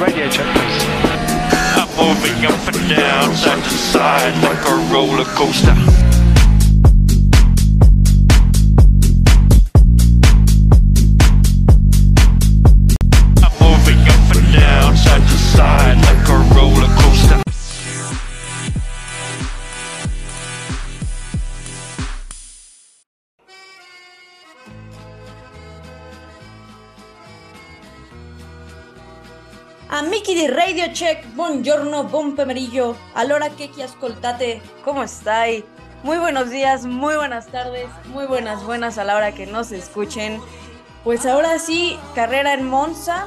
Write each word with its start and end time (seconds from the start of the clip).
radio 0.00 0.30
check, 0.30 0.46
please. 0.56 0.84
I'm 1.76 1.88
moving 1.94 2.46
up 2.46 2.74
and 2.74 2.88
down, 2.88 3.34
side 3.36 3.62
to 3.62 3.70
side, 3.70 4.34
like 4.42 4.64
a 4.66 4.92
roller 4.92 5.24
coaster. 5.24 5.99
Radio 30.70 30.92
Check, 30.92 31.26
buongiorno, 31.34 32.04
buon 32.04 32.36
pomeriggio. 32.36 32.96
Allora 33.14 33.48
che 33.56 33.70
chi 33.70 33.82
ascoltate, 33.82 34.62
¿cómo 34.84 35.02
estáis? 35.02 35.64
Muy 36.04 36.16
buenos 36.18 36.48
días, 36.50 36.86
muy 36.86 37.16
buenas 37.16 37.48
tardes, 37.48 37.88
muy 38.06 38.24
buenas, 38.26 38.62
buenas 38.62 38.96
a 38.96 39.02
la 39.02 39.16
hora 39.16 39.32
que 39.34 39.46
nos 39.46 39.72
escuchen. 39.72 40.40
Pues 41.02 41.26
ahora 41.26 41.58
sí, 41.58 41.98
carrera 42.14 42.54
en 42.54 42.68
Monza, 42.68 43.26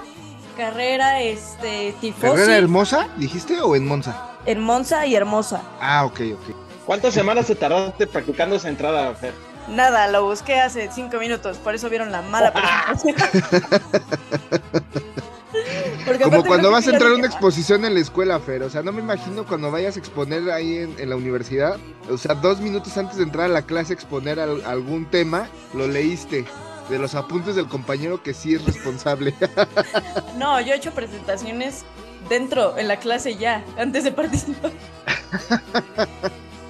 carrera 0.55 1.19
este 1.19 1.93
tifosi 1.99 2.27
¿Carrera 2.33 2.55
hermosa, 2.55 3.09
dijiste, 3.17 3.59
o 3.59 3.75
en 3.75 3.87
Monza? 3.87 4.15
en 4.45 4.61
Monza 4.61 5.05
y 5.05 5.15
hermosa. 5.15 5.61
Ah, 5.81 6.05
ok, 6.05 6.21
ok. 6.35 6.55
¿Cuántas 6.85 7.13
semanas 7.13 7.47
te 7.47 7.55
tardaste 7.55 8.07
practicando 8.07 8.55
esa 8.55 8.69
entrada, 8.69 9.13
Fer? 9.15 9.33
Nada, 9.67 10.07
lo 10.07 10.23
busqué 10.23 10.61
hace 10.61 10.89
cinco 10.93 11.17
minutos, 11.17 11.57
por 11.57 11.75
eso 11.75 11.89
vieron 11.89 12.09
la 12.09 12.21
mala 12.21 12.53
presentación. 13.03 13.15
Porque 16.05 16.23
Como 16.23 16.43
cuando 16.43 16.71
vas 16.71 16.87
a 16.87 16.91
entrar 16.91 17.11
a 17.11 17.15
una 17.15 17.27
exposición 17.27 17.85
en 17.85 17.93
la 17.93 17.99
escuela, 17.99 18.39
Fer. 18.39 18.63
O 18.63 18.69
sea, 18.69 18.81
no 18.81 18.91
me 18.91 19.01
imagino 19.01 19.45
cuando 19.45 19.71
vayas 19.71 19.95
a 19.95 19.99
exponer 19.99 20.49
ahí 20.51 20.77
en, 20.77 20.95
en 20.99 21.09
la 21.09 21.15
universidad. 21.15 21.77
O 22.09 22.17
sea, 22.17 22.35
dos 22.35 22.59
minutos 22.59 22.97
antes 22.97 23.17
de 23.17 23.23
entrar 23.23 23.45
a 23.45 23.49
la 23.53 23.61
clase 23.63 23.93
a 23.93 23.95
exponer 23.95 24.39
al- 24.39 24.63
algún 24.65 25.05
tema, 25.05 25.47
lo 25.73 25.87
leíste. 25.87 26.45
De 26.89 26.99
los 26.99 27.15
apuntes 27.15 27.55
del 27.55 27.67
compañero 27.67 28.21
que 28.21 28.33
sí 28.33 28.55
es 28.55 28.65
responsable. 28.65 29.33
No, 30.37 30.59
yo 30.59 30.73
he 30.73 30.77
hecho 30.77 30.91
presentaciones 30.91 31.83
dentro, 32.27 32.77
en 32.77 32.87
la 32.89 32.97
clase 32.97 33.35
ya, 33.37 33.63
antes 33.77 34.03
de 34.03 34.11
participar. 34.11 34.71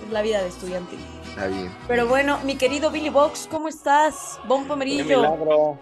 es 0.06 0.12
la 0.12 0.22
vida 0.22 0.42
de 0.42 0.50
estudiante. 0.50 0.96
Está 1.30 1.48
bien. 1.48 1.72
Pero 1.88 2.06
bueno, 2.08 2.40
mi 2.44 2.56
querido 2.58 2.92
Billy 2.92 3.10
Box, 3.10 3.48
¿cómo 3.50 3.68
estás? 3.70 4.40
Bon 4.48 4.64
¡Qué 4.64 4.68
pomerillo. 4.68 5.18
milagro! 5.18 5.80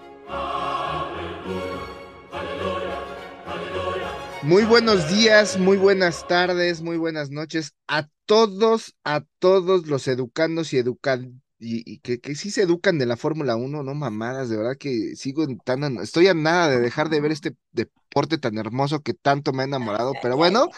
Muy 4.42 4.66
buenos 4.66 5.06
días, 5.08 5.58
muy 5.58 5.78
buenas 5.78 6.25
tardes, 6.25 6.81
muy 6.81 6.97
buenas 6.97 7.30
noches 7.30 7.75
a 7.88 8.08
todos, 8.25 8.95
a 9.03 9.22
todos 9.39 9.86
los 9.88 10.08
educandos 10.08 10.73
y 10.73 10.78
educan 10.78 11.44
y, 11.59 11.84
y 11.92 12.00
que, 12.00 12.20
que 12.20 12.34
sí 12.36 12.50
se 12.50 12.64
educan 12.64 12.97
de 12.97 13.06
la 13.06 13.17
Fórmula 13.17 13.56
1, 13.56 13.84
no 13.84 13.94
mamadas, 13.94 14.50
de 14.50 14.58
verdad 14.58 14.78
que 14.80 15.16
sigo 15.16 15.45
tan, 15.64 15.84
an- 15.84 15.97
estoy 16.02 16.28
a 16.28 16.34
nada 16.34 16.69
de 16.69 16.80
dejar 16.80 17.09
de 17.09 17.22
ver 17.22 17.31
este 17.31 17.56
deporte 17.72 18.39
tan 18.39 18.58
hermoso 18.58 19.02
que 19.03 19.14
tanto 19.14 19.53
me 19.53 19.62
ha 19.62 19.66
enamorado, 19.66 20.17
pero 20.17 20.38
bueno, 20.38 20.69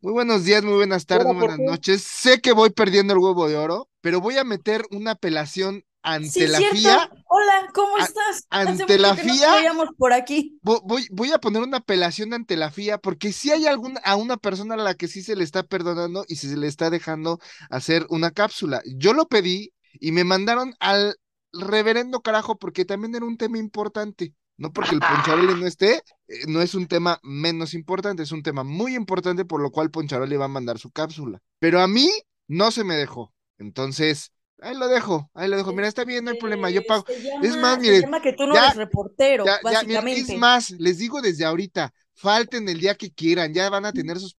muy 0.00 0.12
buenos 0.12 0.44
días, 0.44 0.64
muy 0.64 0.74
buenas 0.74 1.06
tardes, 1.06 1.26
¿Pero 1.26 1.34
muy 1.34 1.34
por 1.36 1.52
buenas 1.52 1.60
noches. 1.60 2.02
Sé 2.02 2.40
que 2.40 2.52
voy 2.52 2.70
perdiendo 2.70 3.14
el 3.14 3.20
huevo 3.20 3.48
de 3.48 3.56
oro, 3.56 3.90
pero 4.00 4.20
voy 4.20 4.38
a 4.38 4.44
meter 4.44 4.84
una 4.90 5.12
apelación 5.12 5.84
ante 6.02 6.30
Sí, 6.30 6.46
la 6.46 6.58
cierto. 6.58 6.76
FIA. 6.76 7.10
Hola, 7.28 7.70
¿cómo 7.74 7.96
A- 7.96 8.00
estás? 8.04 8.46
ante 8.50 8.98
la 8.98 9.10
no 9.10 9.16
FIA. 9.16 9.72
por 9.98 10.12
aquí. 10.12 10.58
Vo- 10.62 10.80
Voy, 10.84 11.06
voy 11.10 11.32
a 11.32 11.38
poner 11.38 11.62
una 11.62 11.78
apelación 11.78 12.32
ante 12.34 12.56
la 12.56 12.70
FIA 12.70 12.98
porque 12.98 13.32
si 13.32 13.50
hay 13.50 13.66
alguna, 13.66 14.00
a 14.04 14.16
una 14.16 14.36
persona 14.36 14.74
a 14.74 14.78
la 14.78 14.94
que 14.94 15.08
sí 15.08 15.22
se 15.22 15.36
le 15.36 15.44
está 15.44 15.62
perdonando 15.62 16.24
y 16.28 16.36
se 16.36 16.56
le 16.56 16.66
está 16.66 16.90
dejando 16.90 17.38
hacer 17.70 18.06
una 18.10 18.30
cápsula. 18.30 18.82
Yo 18.96 19.12
lo 19.12 19.26
pedí 19.28 19.72
y 19.94 20.12
me 20.12 20.24
mandaron 20.24 20.74
al 20.80 21.16
reverendo 21.52 22.20
carajo 22.22 22.56
porque 22.58 22.84
también 22.84 23.14
era 23.14 23.24
un 23.26 23.36
tema 23.36 23.58
importante. 23.58 24.34
No 24.56 24.72
porque 24.74 24.94
el 24.94 25.00
Poncharoli 25.00 25.58
no 25.58 25.66
esté, 25.66 26.02
eh, 26.28 26.44
no 26.46 26.60
es 26.60 26.74
un 26.74 26.86
tema 26.86 27.18
menos 27.22 27.72
importante, 27.72 28.22
es 28.22 28.30
un 28.30 28.42
tema 28.42 28.62
muy 28.62 28.94
importante 28.94 29.46
por 29.46 29.62
lo 29.62 29.70
cual 29.70 29.90
Poncharoli 29.90 30.36
va 30.36 30.44
a 30.44 30.48
mandar 30.48 30.78
su 30.78 30.90
cápsula. 30.90 31.38
Pero 31.58 31.80
a 31.80 31.88
mí 31.88 32.10
no 32.46 32.70
se 32.70 32.84
me 32.84 32.94
dejó. 32.96 33.32
Entonces, 33.58 34.32
ahí 34.62 34.76
lo 34.76 34.88
dejo, 34.88 35.30
ahí 35.34 35.48
lo 35.48 35.56
dejo. 35.56 35.72
Mira, 35.72 35.88
está 35.88 36.04
bien, 36.04 36.24
no 36.24 36.30
hay 36.30 36.38
problema, 36.38 36.70
yo 36.70 36.82
pago. 36.86 37.04
se 37.06 37.46
Es 37.46 37.56
más, 37.56 37.74
se 37.76 37.80
miren, 37.80 38.00
llama 38.02 38.20
que 38.22 38.32
tú 38.32 38.46
no 38.46 38.54
ya- 38.54 38.64
eres 38.66 38.76
reportero, 38.76 39.44
Ya, 39.44 39.60
es 40.06 40.38
más, 40.38 40.70
les 40.72 40.98
digo 40.98 41.20
desde 41.20 41.44
ahorita, 41.44 41.92
falten 42.14 42.68
el 42.68 42.80
día 42.80 42.94
que 42.94 43.10
quieran, 43.10 43.52
ya 43.54 43.68
van 43.70 43.84
a 43.86 43.92
tener 43.92 44.18
sus 44.18 44.36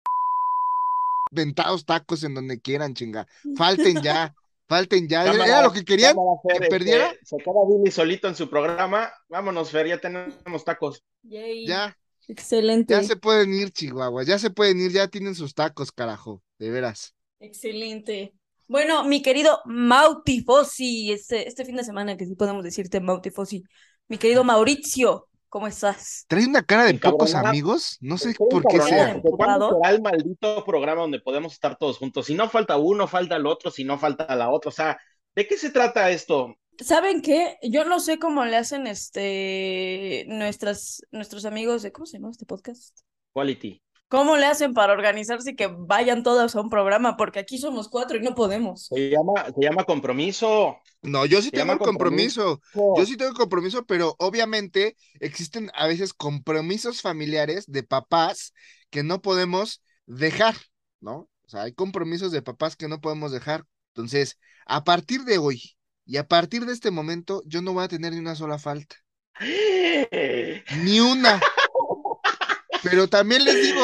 ventados 1.32 1.86
tacos 1.86 2.24
en 2.24 2.34
donde 2.34 2.60
quieran, 2.60 2.94
chinga. 2.94 3.26
Falten 3.56 4.02
ya, 4.02 4.34
falten 4.68 5.08
ya. 5.08 5.24
¿Era 5.26 5.62
lo 5.62 5.72
que 5.72 5.84
querían? 5.86 6.16
cámara, 6.16 6.40
Fer, 6.44 6.58
¿Que 6.58 6.64
este, 6.64 6.70
perdiera? 6.70 7.14
se 7.24 7.38
queda 7.38 7.54
Billy 7.68 7.92
solito 7.92 8.28
en 8.28 8.36
su 8.36 8.50
programa. 8.50 9.12
Vámonos, 9.30 9.70
Fer, 9.72 9.88
ya 9.88 9.98
tenemos 10.00 10.64
tacos. 10.66 11.04
Yay. 11.24 11.68
Ya, 11.68 11.98
Excelente. 12.28 12.94
ya 12.94 13.04
se 13.04 13.16
pueden 13.16 13.54
ir, 13.54 13.72
Chihuahua, 13.72 14.24
ya 14.24 14.40
se 14.40 14.50
pueden 14.50 14.80
ir, 14.80 14.92
ya 14.92 15.08
tienen 15.08 15.36
sus 15.36 15.54
tacos, 15.54 15.92
carajo, 15.92 16.42
de 16.60 16.70
veras. 16.70 17.16
Excelente. 17.40 18.34
Bueno, 18.72 19.04
mi 19.04 19.22
querido 19.22 19.60
Mauti 19.66 20.46
Fossi, 20.46 21.12
este, 21.12 21.46
este 21.46 21.66
fin 21.66 21.76
de 21.76 21.84
semana 21.84 22.16
que 22.16 22.26
sí 22.26 22.36
podemos 22.36 22.64
decirte 22.64 23.02
Mauti 23.02 23.30
Fossi, 23.30 23.66
mi 24.08 24.18
querido 24.18 24.46
Mauricio, 24.46 25.28
¿cómo 25.50 25.68
estás? 25.68 26.24
Trae 26.30 26.46
una 26.46 26.64
cara 26.64 26.86
de 26.86 26.94
pocos 26.94 27.36
amigos, 27.36 27.98
no 28.00 28.18
sé 28.18 28.34
por 28.34 28.64
qué 28.66 28.80
sea. 28.80 29.20
¿Cuándo 29.22 29.76
será 29.76 29.94
el 29.94 30.02
maldito 30.02 30.64
programa 30.64 31.02
donde 31.02 31.20
podemos 31.20 31.52
estar 31.52 31.78
todos 31.78 31.98
juntos? 31.98 32.28
Si 32.28 32.34
no 32.34 32.50
falta 32.50 32.78
uno, 32.78 33.10
falta 33.10 33.36
el 33.36 33.46
otro, 33.46 33.72
si 33.72 33.84
no 33.84 34.00
falta 34.00 34.34
la 34.38 34.50
otra. 34.50 34.70
O 34.70 34.72
sea, 34.72 34.98
¿de 35.36 35.46
qué 35.50 35.58
se 35.58 35.72
trata 35.72 36.10
esto? 36.10 36.56
¿Saben 36.80 37.22
qué? 37.22 37.58
Yo 37.64 37.84
no 37.84 38.00
sé 38.00 38.20
cómo 38.20 38.46
le 38.46 38.56
hacen 38.56 38.88
este 38.88 40.24
nuestras, 40.30 41.06
nuestros 41.12 41.44
amigos 41.44 41.82
de, 41.82 41.92
¿cómo 41.92 42.06
se 42.06 42.20
llama 42.20 42.32
este 42.32 42.46
podcast? 42.46 43.02
Quality. 43.34 43.82
¿Cómo 44.12 44.36
le 44.36 44.46
hacen 44.46 44.74
para 44.74 44.92
organizarse 44.92 45.52
y 45.52 45.56
que 45.56 45.68
vayan 45.68 46.22
todos 46.22 46.54
a 46.54 46.60
un 46.60 46.70
programa? 46.70 47.16
Porque 47.16 47.40
aquí 47.40 47.58
somos 47.58 47.88
cuatro 47.88 48.18
y 48.18 48.22
no 48.22 48.36
podemos. 48.36 48.88
Se 48.88 49.10
llama, 49.10 49.46
se 49.56 49.62
llama 49.62 49.86
compromiso. 49.86 50.78
No, 51.02 51.26
yo 51.26 51.42
sí 51.42 51.50
Se 51.50 51.56
tengo 51.56 51.78
compromiso. 51.80 52.60
compromiso. 52.60 53.00
Yo 53.00 53.06
sí 53.06 53.16
tengo 53.16 53.34
compromiso, 53.34 53.86
pero 53.86 54.16
obviamente 54.20 54.98
existen 55.22 55.72
a 55.74 55.88
veces 55.88 56.14
compromisos 56.14 57.02
familiares 57.02 57.66
de 57.72 57.84
papás 57.84 58.54
que 58.90 59.02
no 59.02 59.22
podemos 59.22 59.82
dejar, 60.08 60.56
¿no? 61.00 61.30
O 61.44 61.50
sea, 61.50 61.64
hay 61.64 61.74
compromisos 61.74 62.34
de 62.34 62.42
papás 62.42 62.76
que 62.76 62.90
no 62.90 63.00
podemos 63.00 63.32
dejar. 63.32 63.66
Entonces, 63.96 64.38
a 64.66 64.84
partir 64.84 65.24
de 65.24 65.38
hoy 65.38 65.78
y 66.06 66.18
a 66.18 66.28
partir 66.28 66.66
de 66.66 66.74
este 66.74 66.92
momento, 66.92 67.44
yo 67.46 67.62
no 67.62 67.72
voy 67.72 67.86
a 67.86 67.88
tener 67.88 68.12
ni 68.12 68.20
una 68.20 68.36
sola 68.36 68.60
falta, 68.60 68.98
ni 70.84 71.00
una. 71.00 71.40
Pero 72.84 73.08
también 73.08 73.44
les 73.46 73.56
digo, 73.62 73.82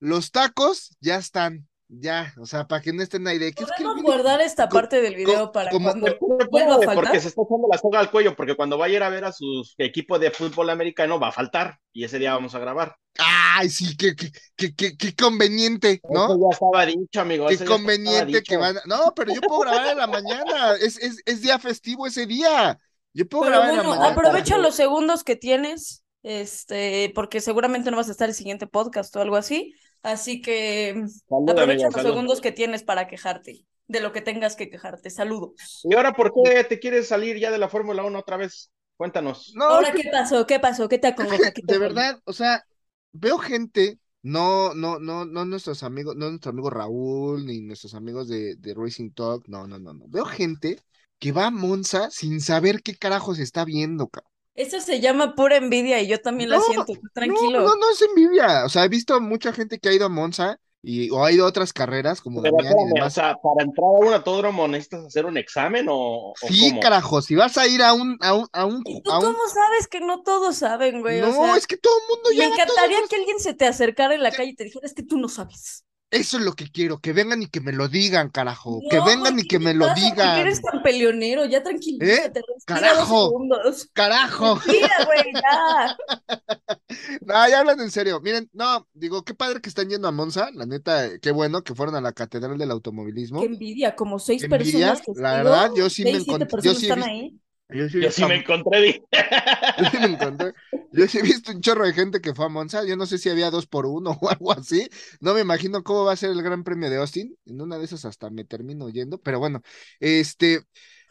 los 0.00 0.30
tacos 0.30 0.96
ya 1.00 1.16
están, 1.16 1.66
ya, 1.88 2.34
o 2.38 2.46
sea, 2.46 2.66
para 2.66 2.82
que 2.82 2.92
no 2.92 3.02
estén 3.02 3.26
ahí 3.28 3.38
de 3.38 3.52
que 3.52 3.62
es 3.64 3.70
que 3.76 3.84
Podemos 3.84 4.02
guardar 4.02 4.40
esta 4.40 4.68
co- 4.68 4.76
parte 4.76 5.00
del 5.00 5.14
video 5.14 5.52
para 5.52 5.70
como- 5.70 5.88
cuando 5.90 6.16
vuelva 6.50 6.74
a 6.74 6.78
faltar. 6.78 6.94
porque 7.04 7.20
se 7.20 7.28
está 7.28 7.42
echando 7.42 7.68
la 7.70 7.78
soga 7.78 8.00
al 8.00 8.10
cuello, 8.10 8.34
porque 8.36 8.56
cuando 8.56 8.76
vaya 8.78 8.94
a 8.94 8.96
ir 8.96 9.02
a 9.04 9.08
ver 9.08 9.24
a 9.24 9.32
su 9.32 9.62
equipo 9.78 10.18
de 10.18 10.30
fútbol 10.30 10.70
americano 10.70 11.20
va 11.20 11.28
a 11.28 11.32
faltar 11.32 11.78
y 11.92 12.04
ese 12.04 12.18
día 12.18 12.34
vamos 12.34 12.54
a 12.54 12.58
grabar. 12.58 12.96
Ay, 13.18 13.70
sí, 13.70 13.96
qué, 13.96 14.14
qué, 14.14 14.30
qué, 14.56 14.74
qué, 14.74 14.96
qué 14.96 15.14
conveniente, 15.14 16.02
¿no? 16.10 16.26
Eso 16.26 16.38
ya 16.38 16.52
estaba 16.54 16.84
dicho, 16.84 17.20
amigo. 17.20 17.46
Qué 17.48 17.64
conveniente 17.64 18.42
que 18.42 18.56
van. 18.58 18.76
a- 18.76 18.82
No, 18.86 19.14
pero 19.14 19.32
yo 19.32 19.40
puedo 19.40 19.60
grabar 19.60 19.88
en 19.88 19.96
la 19.98 20.06
mañana. 20.06 20.74
Es, 20.80 20.98
es, 20.98 21.22
es 21.24 21.40
día 21.40 21.58
festivo 21.58 22.06
ese 22.06 22.26
día. 22.26 22.78
Yo 23.14 23.26
puedo 23.26 23.44
Pero 23.44 23.52
grabar 23.56 23.70
en 23.70 23.76
la 23.76 23.82
bueno, 23.84 23.96
mañana. 24.00 24.12
aprovecha 24.12 24.58
los 24.58 24.74
segundos 24.74 25.24
que 25.24 25.36
tienes, 25.36 26.02
este, 26.26 27.12
porque 27.14 27.40
seguramente 27.40 27.88
no 27.92 27.96
vas 27.96 28.08
a 28.08 28.10
estar 28.10 28.28
el 28.28 28.34
siguiente 28.34 28.66
podcast 28.66 29.14
o 29.14 29.20
algo 29.20 29.36
así. 29.36 29.74
Así 30.02 30.42
que 30.42 31.04
Salud, 31.28 31.50
aprovecha 31.50 31.84
los 31.86 31.94
salud. 31.94 32.10
segundos 32.10 32.40
que 32.40 32.50
tienes 32.50 32.82
para 32.82 33.06
quejarte 33.06 33.64
de 33.86 34.00
lo 34.00 34.12
que 34.12 34.22
tengas 34.22 34.56
que 34.56 34.68
quejarte. 34.68 35.08
Saludos. 35.10 35.52
¿Y 35.84 35.94
ahora 35.94 36.14
por 36.14 36.32
qué 36.34 36.64
te 36.64 36.80
quieres 36.80 37.06
salir 37.06 37.38
ya 37.38 37.52
de 37.52 37.58
la 37.58 37.68
Fórmula 37.68 38.02
1 38.02 38.18
otra 38.18 38.36
vez? 38.36 38.72
Cuéntanos. 38.96 39.52
No, 39.54 39.66
Ahora, 39.66 39.92
¿qué 39.92 40.08
pasó? 40.10 40.44
¿Qué 40.46 40.58
pasó? 40.58 40.88
¿Qué 40.88 40.98
te 40.98 41.12
te 41.12 41.62
de 41.62 41.78
verdad, 41.78 42.18
o 42.24 42.32
sea, 42.32 42.64
veo 43.12 43.38
gente, 43.38 44.00
no, 44.22 44.74
no, 44.74 44.98
no, 44.98 45.26
no 45.26 45.44
nuestros 45.44 45.84
amigos, 45.84 46.16
no 46.16 46.28
nuestro 46.30 46.50
amigo 46.50 46.70
Raúl, 46.70 47.46
ni 47.46 47.60
nuestros 47.60 47.94
amigos 47.94 48.26
de, 48.26 48.56
de 48.56 48.74
Racing 48.74 49.10
Talk, 49.10 49.46
no, 49.46 49.68
no, 49.68 49.78
no, 49.78 49.94
no. 49.94 50.06
Veo 50.08 50.24
gente 50.24 50.80
que 51.20 51.30
va 51.30 51.46
a 51.46 51.50
Monza 51.52 52.10
sin 52.10 52.40
saber 52.40 52.82
qué 52.82 52.96
carajos 52.96 53.38
está 53.38 53.64
viendo, 53.64 54.08
cabrón. 54.08 54.35
Eso 54.56 54.80
se 54.80 55.00
llama 55.00 55.34
pura 55.34 55.56
envidia 55.56 56.00
y 56.00 56.06
yo 56.08 56.20
también 56.20 56.50
la 56.50 56.56
No, 56.56 56.62
siento. 56.62 56.94
tú 56.94 57.00
Tranquilo. 57.12 57.60
No, 57.60 57.66
no, 57.68 57.76
no 57.76 57.90
es 57.90 58.02
envidia. 58.02 58.64
O 58.64 58.68
sea, 58.68 58.84
he 58.84 58.88
visto 58.88 59.20
mucha 59.20 59.52
gente 59.52 59.78
que 59.78 59.88
ha 59.88 59.92
ido 59.92 60.06
a 60.06 60.08
Monza 60.08 60.58
y, 60.82 61.10
o 61.10 61.24
hay 61.24 61.40
otras 61.40 61.72
carreras 61.72 62.20
como 62.20 62.40
Pero 62.42 62.56
Damián 62.56 62.64
y 62.64 62.68
espérame, 62.68 62.92
o 62.92 62.94
demás. 62.94 63.14
sea, 63.14 63.36
para 63.36 63.64
entrar 63.64 63.86
a 63.86 64.06
un 64.06 64.14
autódromo 64.14 64.68
necesitas 64.68 65.04
hacer 65.06 65.26
un 65.26 65.36
examen 65.36 65.86
o, 65.90 66.30
o 66.30 66.34
Sí, 66.34 66.70
cómo? 66.70 66.80
carajo, 66.80 67.22
si 67.22 67.34
vas 67.34 67.58
a 67.58 67.66
ir 67.66 67.82
a 67.82 67.92
un, 67.92 68.16
a 68.20 68.34
un, 68.34 68.46
a 68.52 68.64
un, 68.66 68.82
¿Y 68.84 69.02
tú 69.02 69.10
a 69.10 69.18
un- 69.18 69.24
cómo 69.24 69.38
sabes 69.52 69.88
que 69.88 70.00
no 70.00 70.22
todos 70.22 70.56
saben, 70.56 71.00
güey? 71.00 71.20
O 71.22 71.26
No, 71.26 71.32
sea, 71.32 71.56
es 71.56 71.66
que 71.66 71.76
todo 71.76 71.94
el 71.98 72.08
mundo 72.08 72.30
me 72.30 72.36
ya 72.36 72.44
encantaría 72.46 72.98
todos- 72.98 73.10
que 73.10 73.16
alguien 73.16 73.38
se 73.40 73.54
te 73.54 73.66
acercara 73.66 74.14
en 74.14 74.22
la 74.22 74.30
calle 74.32 74.50
y 74.50 74.54
te 74.56 74.64
dijera, 74.64 74.86
es 74.86 74.94
que 74.94 75.02
tú 75.02 75.18
no 75.18 75.28
sabes. 75.28 75.84
Eso 76.08 76.38
es 76.38 76.44
lo 76.44 76.52
que 76.52 76.68
quiero, 76.70 76.98
que 77.00 77.12
vengan 77.12 77.42
y 77.42 77.46
que 77.48 77.60
me 77.60 77.72
lo 77.72 77.88
digan, 77.88 78.30
carajo. 78.30 78.80
que 78.88 79.00
vengan 79.00 79.36
y 79.40 79.42
¿qué 79.42 79.48
que 79.48 79.58
me 79.58 79.74
lo 79.74 79.92
digan. 79.92 80.38
eres 80.38 80.62
tan 80.62 80.80
peleonero? 80.82 81.44
Ya 81.46 81.62
tranquilízate, 81.64 82.40
dos 82.46 82.64
Carajo. 82.64 83.24
segundos. 83.26 83.88
Carajo. 83.92 84.54
Respira, 84.54 85.04
güey, 85.04 85.32
ya. 85.34 85.96
No, 87.22 87.48
ya 87.48 87.60
hablan 87.60 87.80
en 87.80 87.90
serio. 87.90 88.20
Miren, 88.20 88.48
no, 88.52 88.86
digo, 88.94 89.24
qué 89.24 89.34
padre 89.34 89.60
que 89.60 89.68
están 89.68 89.88
yendo 89.88 90.06
a 90.08 90.12
Monza. 90.12 90.48
La 90.54 90.64
neta, 90.64 91.18
qué 91.18 91.30
bueno 91.32 91.62
que 91.62 91.74
fueron 91.74 91.96
a 91.96 92.00
la 92.00 92.12
Catedral 92.12 92.56
del 92.56 92.70
Automovilismo. 92.70 93.40
Qué 93.40 93.46
envidia, 93.46 93.94
como 93.96 94.18
seis 94.18 94.42
Qué 94.42 94.54
envidia, 94.54 94.94
personas 94.94 95.02
que 95.16 95.20
la 95.20 95.32
verdad, 95.42 95.70
yo 95.76 95.90
sí 95.90 96.04
me 96.04 96.12
seis, 96.12 96.24
siete 96.24 96.46
encont- 96.46 96.62
yo 96.62 96.74
sí 96.74 96.88
ahí. 96.90 97.40
Yo 97.68 97.88
sí, 97.88 98.00
Yo 98.00 98.28
me 98.28 98.36
encontré. 98.36 99.02
yo 99.78 99.84
sí 99.90 99.98
me 99.98 100.06
encontré. 100.06 100.52
Yo 100.92 101.08
sí 101.08 101.18
he 101.18 101.22
visto 101.22 101.52
un 101.52 101.60
chorro 101.60 101.84
de 101.84 101.92
gente 101.92 102.20
que 102.20 102.34
fue 102.34 102.46
a 102.46 102.48
Monza. 102.48 102.84
Yo 102.84 102.96
no 102.96 103.06
sé 103.06 103.18
si 103.18 103.28
había 103.28 103.50
dos 103.50 103.66
por 103.66 103.86
uno 103.86 104.10
o 104.20 104.28
algo 104.28 104.52
así. 104.52 104.88
No 105.20 105.34
me 105.34 105.40
imagino 105.40 105.82
cómo 105.82 106.04
va 106.04 106.12
a 106.12 106.16
ser 106.16 106.30
el 106.30 106.42
Gran 106.42 106.62
Premio 106.62 106.88
de 106.88 106.96
Austin. 106.98 107.36
En 107.44 107.60
una 107.60 107.78
de 107.78 107.84
esas 107.84 108.04
hasta 108.04 108.30
me 108.30 108.44
termino 108.44 108.88
yendo. 108.88 109.18
Pero 109.20 109.40
bueno, 109.40 109.62
este, 109.98 110.62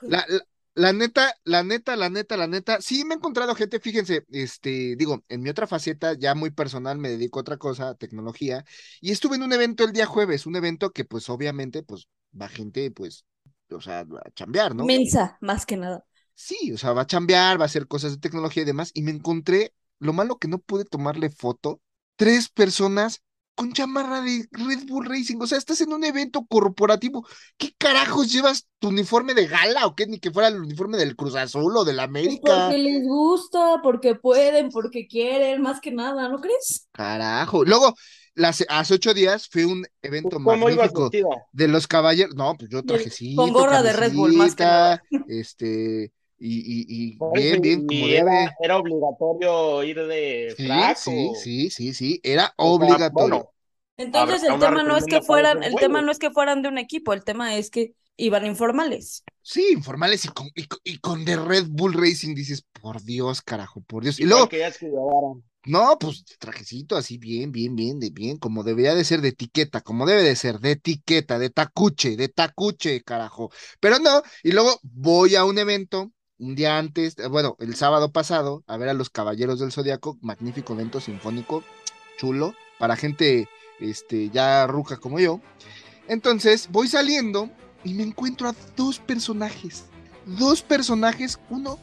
la, 0.01 0.25
la, 0.29 0.41
la 0.75 0.91
neta, 0.91 1.33
la 1.45 1.63
neta, 1.63 1.95
la 1.95 2.09
neta, 2.09 2.37
la 2.37 2.47
neta. 2.47 2.81
Sí 2.81 3.05
me 3.05 3.15
he 3.15 3.17
encontrado 3.17 3.55
gente, 3.55 3.79
fíjense, 3.79 4.25
este, 4.31 4.95
digo, 4.97 5.23
en 5.29 5.41
mi 5.41 5.49
otra 5.49 5.67
faceta 5.67 6.13
ya 6.13 6.35
muy 6.35 6.51
personal 6.51 6.97
me 6.97 7.09
dedico 7.09 7.39
a 7.39 7.41
otra 7.41 7.57
cosa, 7.57 7.89
a 7.89 7.95
tecnología. 7.95 8.65
Y 8.99 9.11
estuve 9.11 9.37
en 9.37 9.43
un 9.43 9.53
evento 9.53 9.85
el 9.85 9.93
día 9.93 10.05
jueves, 10.05 10.45
un 10.45 10.55
evento 10.57 10.91
que 10.91 11.05
pues 11.05 11.29
obviamente 11.29 11.81
pues 11.81 12.07
va 12.39 12.49
gente 12.49 12.91
pues, 12.91 13.25
o 13.71 13.79
sea, 13.79 13.99
a 14.01 14.31
chambear, 14.35 14.75
¿no? 14.75 14.85
Mensa, 14.85 15.37
más 15.39 15.65
que 15.65 15.77
nada. 15.77 16.05
Sí, 16.35 16.71
o 16.73 16.77
sea, 16.77 16.93
va 16.93 17.03
a 17.03 17.07
chambear, 17.07 17.59
va 17.59 17.63
a 17.63 17.65
hacer 17.65 17.87
cosas 17.87 18.11
de 18.11 18.17
tecnología 18.19 18.63
y 18.63 18.65
demás, 18.65 18.91
y 18.93 19.01
me 19.01 19.11
encontré, 19.11 19.73
lo 19.99 20.13
malo 20.13 20.37
que 20.37 20.47
no 20.47 20.59
pude 20.59 20.85
tomarle 20.85 21.29
foto, 21.29 21.81
tres 22.17 22.49
personas 22.49 23.21
con 23.55 23.71
chamarra 23.71 24.21
de 24.21 24.45
Red 24.51 24.85
Bull 24.85 25.05
Racing, 25.05 25.37
o 25.39 25.47
sea, 25.47 25.57
estás 25.57 25.79
en 25.79 25.93
un 25.93 26.03
evento 26.03 26.45
corporativo, 26.45 27.25
¿qué 27.57 27.73
carajos 27.77 28.31
llevas 28.31 28.67
tu 28.79 28.89
uniforme 28.89 29.33
de 29.33 29.47
gala 29.47 29.87
o 29.87 29.95
qué? 29.95 30.07
Ni 30.07 30.19
que 30.19 30.29
fuera 30.29 30.49
el 30.49 30.59
uniforme 30.59 30.97
del 30.97 31.15
Cruz 31.15 31.35
Azul 31.35 31.75
o 31.77 31.85
del 31.85 31.95
Pues 31.95 32.05
América. 32.05 32.65
porque 32.65 32.77
les 32.77 33.03
gusta, 33.03 33.79
porque 33.81 34.15
pueden, 34.15 34.69
porque 34.69 35.07
quieren, 35.07 35.61
más 35.61 35.79
que 35.79 35.91
nada, 35.91 36.27
¿no 36.27 36.41
crees? 36.41 36.89
Carajo. 36.91 37.63
Luego, 37.63 37.95
las, 38.33 38.65
hace 38.67 38.93
ocho 38.93 39.13
días 39.13 39.47
fue 39.47 39.65
un 39.65 39.85
evento 40.01 40.35
¿Cómo 40.35 40.69
ibas 40.69 40.93
magnífico 40.93 41.09
de 41.53 41.67
los 41.69 41.87
caballeros, 41.87 42.35
no, 42.35 42.55
pues 42.57 42.69
yo 42.69 42.83
trajecito, 42.83 43.41
con 43.41 43.53
gorra 43.53 43.81
de 43.81 43.93
Red 43.93 44.13
Bull, 44.13 44.33
más 44.33 44.53
que 44.55 44.65
nada. 44.65 45.01
este, 45.29 46.11
y, 46.37 46.59
y, 46.59 47.15
y 47.15 47.19
Oye, 47.19 47.45
bien, 47.49 47.61
bien, 47.61 47.85
como 47.85 48.07
¿y 48.07 48.09
debe. 48.09 48.29
era, 48.29 48.53
era 48.61 48.77
obligatorio 48.77 49.83
ir 49.83 50.05
de 50.05 50.57
Sí, 50.57 50.63
frac 50.63 51.01
sí, 51.01 51.35
o- 51.35 51.35
sí, 51.35 51.69
sí, 51.69 51.93
sí, 51.93 52.19
era 52.23 52.53
obligatorio. 52.57 53.47
bueno, 53.47 53.51
Entonces 53.97 54.43
el 54.43 54.59
tema 54.59 54.83
no 54.83 54.97
es 54.97 55.07
que 55.07 55.21
fueran, 55.21 55.63
el 55.63 55.77
tema 55.79 56.01
no 56.01 56.11
es 56.11 56.19
que 56.19 56.31
fueran 56.31 56.61
de 56.61 56.69
un 56.69 56.77
equipo, 56.77 57.13
el 57.13 57.23
tema 57.23 57.55
es 57.55 57.69
que 57.71 57.95
iban 58.17 58.45
informales. 58.45 59.25
Sí, 59.41 59.69
informales 59.71 60.25
y 60.25 60.29
con, 60.29 60.49
y, 60.55 60.65
con- 60.67 60.79
y 60.83 60.97
con 60.99 61.23
de 61.25 61.37
Red 61.37 61.67
Bull 61.69 61.93
Racing 61.93 62.33
dices, 62.35 62.63
por 62.81 63.01
Dios, 63.03 63.41
carajo, 63.41 63.81
por 63.81 64.03
Dios. 64.03 64.19
Y 64.19 64.25
igual 64.25 64.25
luego, 64.25 64.49
que 64.49 64.57
no, 65.65 65.97
pues 65.99 66.23
trajecito 66.39 66.95
así, 66.95 67.17
bien, 67.17 67.51
bien, 67.51 67.75
bien, 67.75 67.99
de 67.99 68.11
bien, 68.11 68.37
como 68.37 68.63
debería 68.63 68.93
de 68.93 69.03
ser 69.03 69.21
de 69.21 69.29
etiqueta, 69.29 69.81
como 69.81 70.05
debe 70.05 70.21
de 70.23 70.35
ser, 70.35 70.59
de 70.59 70.71
etiqueta, 70.71 71.39
de 71.39 71.49
tacuche, 71.49 72.15
de 72.17 72.29
tacuche, 72.29 73.01
carajo. 73.03 73.51
Pero 73.79 73.97
no, 73.99 74.21
y 74.43 74.51
luego 74.51 74.79
voy 74.83 75.35
a 75.35 75.43
un 75.45 75.57
evento. 75.57 76.11
Un 76.37 76.55
día 76.55 76.77
antes, 76.77 77.17
eh, 77.17 77.27
bueno, 77.27 77.55
el 77.59 77.75
sábado 77.75 78.11
pasado, 78.11 78.63
a 78.67 78.75
ver 78.75 78.89
a 78.89 78.93
los 78.93 79.09
Caballeros 79.09 79.59
del 79.59 79.71
Zodiaco, 79.71 80.17
magnífico 80.21 80.73
evento 80.73 80.99
sinfónico, 80.99 81.63
chulo, 82.17 82.53
para 82.77 82.97
gente 82.97 83.47
este, 83.79 84.29
ya 84.29 84.67
ruca 84.67 84.97
como 84.97 85.19
yo. 85.19 85.39
Entonces 86.09 86.67
voy 86.71 86.89
saliendo 86.89 87.49
y 87.85 87.93
me 87.93 88.03
encuentro 88.03 88.49
a 88.49 88.55
dos 88.75 88.99
personajes. 88.99 89.85
Dos 90.25 90.61
personajes, 90.61 91.39
uno 91.49 91.79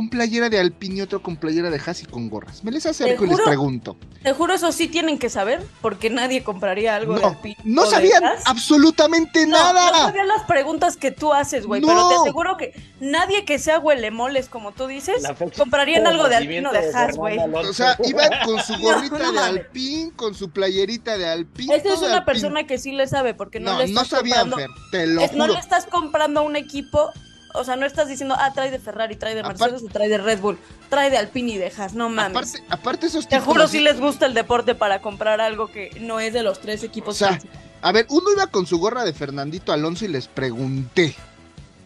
con 0.00 0.08
playera 0.08 0.48
de 0.48 0.58
Alpine 0.58 0.94
y 0.96 1.00
otro 1.02 1.22
con 1.22 1.36
playera 1.36 1.68
de 1.68 1.78
Haas 1.78 2.00
y 2.02 2.06
con 2.06 2.30
gorras. 2.30 2.64
Me 2.64 2.70
les 2.70 2.86
acerco 2.86 3.26
y 3.26 3.28
les 3.28 3.36
juro- 3.36 3.44
pregunto. 3.44 3.98
Te 4.22 4.32
juro, 4.32 4.54
eso 4.54 4.72
sí 4.72 4.88
tienen 4.88 5.18
que 5.18 5.28
saber, 5.28 5.62
porque 5.82 6.08
nadie 6.08 6.42
compraría 6.42 6.96
algo 6.96 7.16
de 7.16 7.20
No, 7.20 7.28
Alpine 7.28 7.56
no 7.64 7.82
o 7.82 7.84
de 7.84 7.90
sabían 7.90 8.24
Haas. 8.24 8.42
absolutamente 8.46 9.46
No, 9.46 9.58
nada. 9.58 9.90
no 9.92 9.98
sabían 9.98 10.26
las 10.28 10.44
preguntas 10.44 10.96
que 10.96 11.10
tú 11.10 11.34
haces, 11.34 11.66
güey, 11.66 11.82
pero 11.82 12.08
te 12.08 12.14
No. 12.14 12.22
aseguro 12.22 12.56
que 12.56 12.72
nadie 13.00 13.44
que 13.44 13.58
sea 13.58 13.78
huelemoles, 13.78 14.48
como 14.48 14.72
tú 14.72 14.86
dices, 14.86 15.22
comprarían 15.58 16.04
de 16.04 16.08
algo 16.08 16.30
de 16.30 16.36
Alpine 16.36 16.66
o 16.66 16.72
de 16.72 16.78
Haas, 16.94 17.16
güey. 17.18 17.38
O 17.38 17.72
sea, 17.74 17.98
iban 18.02 18.30
con 18.46 18.58
su 18.62 18.72
No, 18.78 18.78
gorrita 18.80 19.18
no 19.18 19.32
de. 19.32 19.38
Alpine, 19.38 20.12
con 20.16 20.34
su 20.34 20.48
playerita 20.48 21.18
de 21.18 21.28
Alpine. 21.28 21.74
Esta 21.76 21.92
es 21.92 22.00
de 22.00 22.06
una 22.06 22.16
Alpine. 22.16 22.24
persona 22.24 22.66
que 22.66 22.78
sí 22.78 22.92
le 22.92 23.06
sabe, 23.06 23.34
porque 23.34 23.60
no, 23.60 23.72
No, 23.74 23.78
le 23.80 23.88
no 23.92 24.00
estás 24.00 24.18
sabían, 24.18 24.48
comprando, 24.48 24.74
Fer, 24.74 24.90
te 24.92 25.06
lo 25.08 25.20
es- 25.20 25.32
no 25.34 25.44
juro. 25.44 25.52
le 25.52 25.60
estás 25.60 25.84
comprando 25.84 26.40
a 26.40 26.42
un 26.44 26.56
equipo, 26.56 27.10
o 27.54 27.64
sea, 27.64 27.76
no 27.76 27.86
estás 27.86 28.08
diciendo, 28.08 28.34
ah, 28.38 28.52
trae 28.52 28.70
de 28.70 28.78
Ferrari, 28.78 29.16
trae 29.16 29.34
de 29.34 29.40
Aparte- 29.40 29.58
Mercedes, 29.64 29.82
o 29.82 29.92
trae 29.92 30.08
de 30.08 30.18
Red 30.18 30.40
Bull, 30.40 30.58
trae 30.88 31.10
de 31.10 31.18
Alpine 31.18 31.52
y 31.52 31.58
de 31.58 31.72
Haas, 31.76 31.94
no 31.94 32.08
mames. 32.08 32.30
Aparte, 32.54 32.64
aparte 32.68 33.06
esos 33.06 33.28
Te 33.28 33.40
juro 33.40 33.66
si 33.68 33.80
les 33.80 34.00
gusta 34.00 34.26
el 34.26 34.34
deporte 34.34 34.74
para 34.74 35.00
comprar 35.02 35.40
algo 35.40 35.70
que 35.70 35.90
no 36.00 36.20
es 36.20 36.32
de 36.32 36.42
los 36.42 36.60
tres 36.60 36.82
equipos. 36.82 37.16
O 37.16 37.18
sea, 37.18 37.28
principales. 37.30 37.60
A 37.82 37.92
ver, 37.92 38.06
uno 38.10 38.30
iba 38.32 38.46
con 38.48 38.66
su 38.66 38.78
gorra 38.78 39.04
de 39.04 39.12
Fernandito 39.12 39.72
Alonso 39.72 40.04
y 40.04 40.08
les 40.08 40.28
pregunté, 40.28 41.14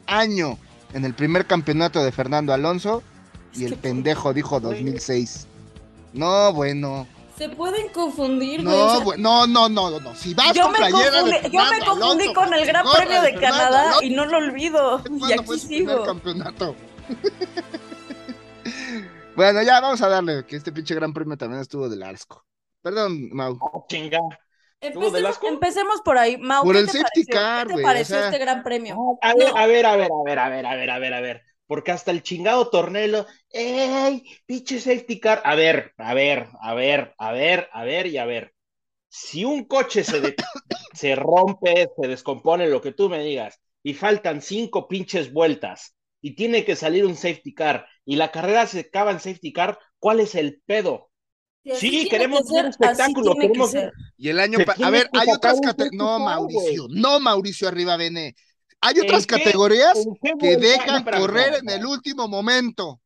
año 0.07 0.59
en 0.93 1.05
el 1.05 1.15
primer 1.15 1.47
campeonato 1.47 2.03
de 2.05 2.13
Fernando 2.13 2.53
Alonso, 2.53 3.03
Es 3.53 3.61
y 3.61 3.65
el 3.67 3.77
pendejo 3.77 4.33
dijo 4.33 4.61
güey. 4.61 4.83
2006. 4.85 5.47
No, 6.13 6.53
bueno. 6.53 7.07
Se 7.37 7.49
pueden 7.49 7.89
confundir, 7.89 8.63
güey. 8.65 8.77
No, 8.77 9.17
no, 9.17 9.47
no, 9.47 9.69
no, 9.69 9.91
no, 9.91 10.01
no. 10.01 10.15
Si 10.15 10.35
vas 10.35 10.53
yo 10.55 10.63
con 10.65 10.73
me, 10.73 10.79
playera 10.79 11.11
confundí, 11.21 11.33
de 11.33 11.51
yo 11.51 11.65
me 11.65 11.79
confundí 11.85 12.25
Alonso, 12.25 12.35
con 12.35 12.55
el 12.55 12.67
Gran 12.67 12.87
Premio 12.93 13.23
de 13.23 13.33
Fernando 13.33 13.41
Canadá 13.41 13.81
Alonso, 13.83 14.03
y 14.05 14.11
no 14.11 14.25
lo 14.27 14.37
olvido. 14.39 15.01
Y 15.05 15.09
¿cuándo 15.19 15.43
aquí 15.53 15.59
sigo. 15.59 16.05
campeonato? 16.05 16.77
bueno, 19.37 19.63
ya 19.63 19.81
vamos 19.81 20.01
a 20.03 20.09
darle, 20.09 20.45
que 20.47 20.57
este 20.57 20.71
pinche 20.73 20.95
gran 20.95 21.13
premio 21.13 21.37
también 21.37 21.61
estuvo 21.61 21.89
del 21.89 22.03
asco. 22.05 22.45
Perdón, 22.83 23.31
Mau. 23.33 23.59
Ah, 23.61 23.81
chinga. 23.89 24.19
¿Estuvo 24.81 25.11
de 25.11 25.27
Empecemos, 25.49 26.03
por 26.03 26.19
ahí. 26.19 26.37
Mau, 26.37 26.63
Por 26.63 26.75
¿qué 26.75 26.81
el 26.81 26.87
te 26.87 26.93
safety 26.99 27.25
pareció? 27.25 27.35
car, 27.35 27.67
¿Qué 27.67 27.75
te 27.75 27.81
o 27.81 27.83
pareció 27.83 28.17
sea- 28.17 28.27
este 28.27 28.39
Gran 28.39 28.63
Premio? 28.63 28.97
A 29.23 29.35
ver, 29.35 29.49
No. 29.51 29.57
a 29.57 29.67
ver, 29.67 29.87
a 29.87 29.97
ver, 29.97 30.09
a 30.13 30.23
ver, 30.25 30.39
a 30.39 30.49
ver, 30.51 30.67
a 30.67 30.75
ver, 30.77 30.91
a 30.91 30.99
ver, 30.99 31.15
a 31.15 31.21
ver. 31.21 31.43
Porque 31.67 31.93
hasta 31.93 32.11
el 32.11 32.23
chingado 32.23 32.69
Tornelo, 32.69 33.27
¡ey! 33.51 34.25
Pinche 34.47 34.81
safety 34.81 35.21
car. 35.21 35.41
A 35.45 35.55
ver, 35.55 35.93
a 35.99 36.15
ver, 36.15 36.49
a 36.61 36.75
ver, 36.75 37.15
a 37.19 37.33
ver, 37.33 37.69
a 37.73 37.85
ver 37.85 38.07
y 38.07 38.19
a 38.19 38.27
ver. 38.27 38.55
Si 39.09 39.45
un 39.45 39.65
coche 39.65 40.05
se, 40.05 40.21
de- 40.21 40.37
se 40.95 41.15
rompe, 41.17 41.89
se 42.01 42.09
descompone, 42.09 42.69
lo 42.69 42.81
que 42.83 42.93
tú 42.93 43.09
me 43.09 43.23
digas, 43.23 43.61
y 43.83 43.95
faltan 43.95 44.43
cinco 44.43 44.89
pinches 44.89 45.33
vueltas, 45.33 45.97
y 46.21 46.35
tiene 46.37 46.65
que 46.65 46.77
salir 46.77 47.05
un 47.07 47.17
safety 47.17 47.55
car, 47.55 47.87
y 48.05 48.17
la 48.17 48.31
carrera 48.33 48.67
se 48.67 48.81
acaba 48.81 49.13
en 49.13 49.21
safety 49.21 49.53
car, 49.53 49.79
¿cuál 49.99 50.21
es 50.21 50.35
el 50.35 50.63
pedo? 50.67 51.11
Sí, 51.65 52.09
queremos 52.09 52.41
que 52.41 52.49
ser, 52.49 52.63
ver 52.63 52.71
espectáculo, 52.71 53.35
que 53.35 53.41
queremos 53.41 53.73
Y 54.19 54.29
el 54.29 54.39
año 54.41 54.59
a 54.83 54.91
ver, 54.91 55.11
hay 55.15 55.29
otras 55.33 55.55
un 55.55 55.63
categorías. 55.63 55.95
No, 55.97 56.21
Mauricio, 56.21 56.87
no, 56.91 57.21
Mauricio 57.21 57.69
Arriba 57.69 57.97
Bene. 57.97 58.35
Hay 58.85 58.97
¿En 58.99 59.05
otras 59.05 59.27
categorías 59.27 60.07
qué 60.23 60.35
que 60.39 60.57
dejan 60.57 61.05
correr 61.05 61.55
en 61.63 61.71
el 61.71 61.87
último 61.87 62.29
momento. 62.29 63.01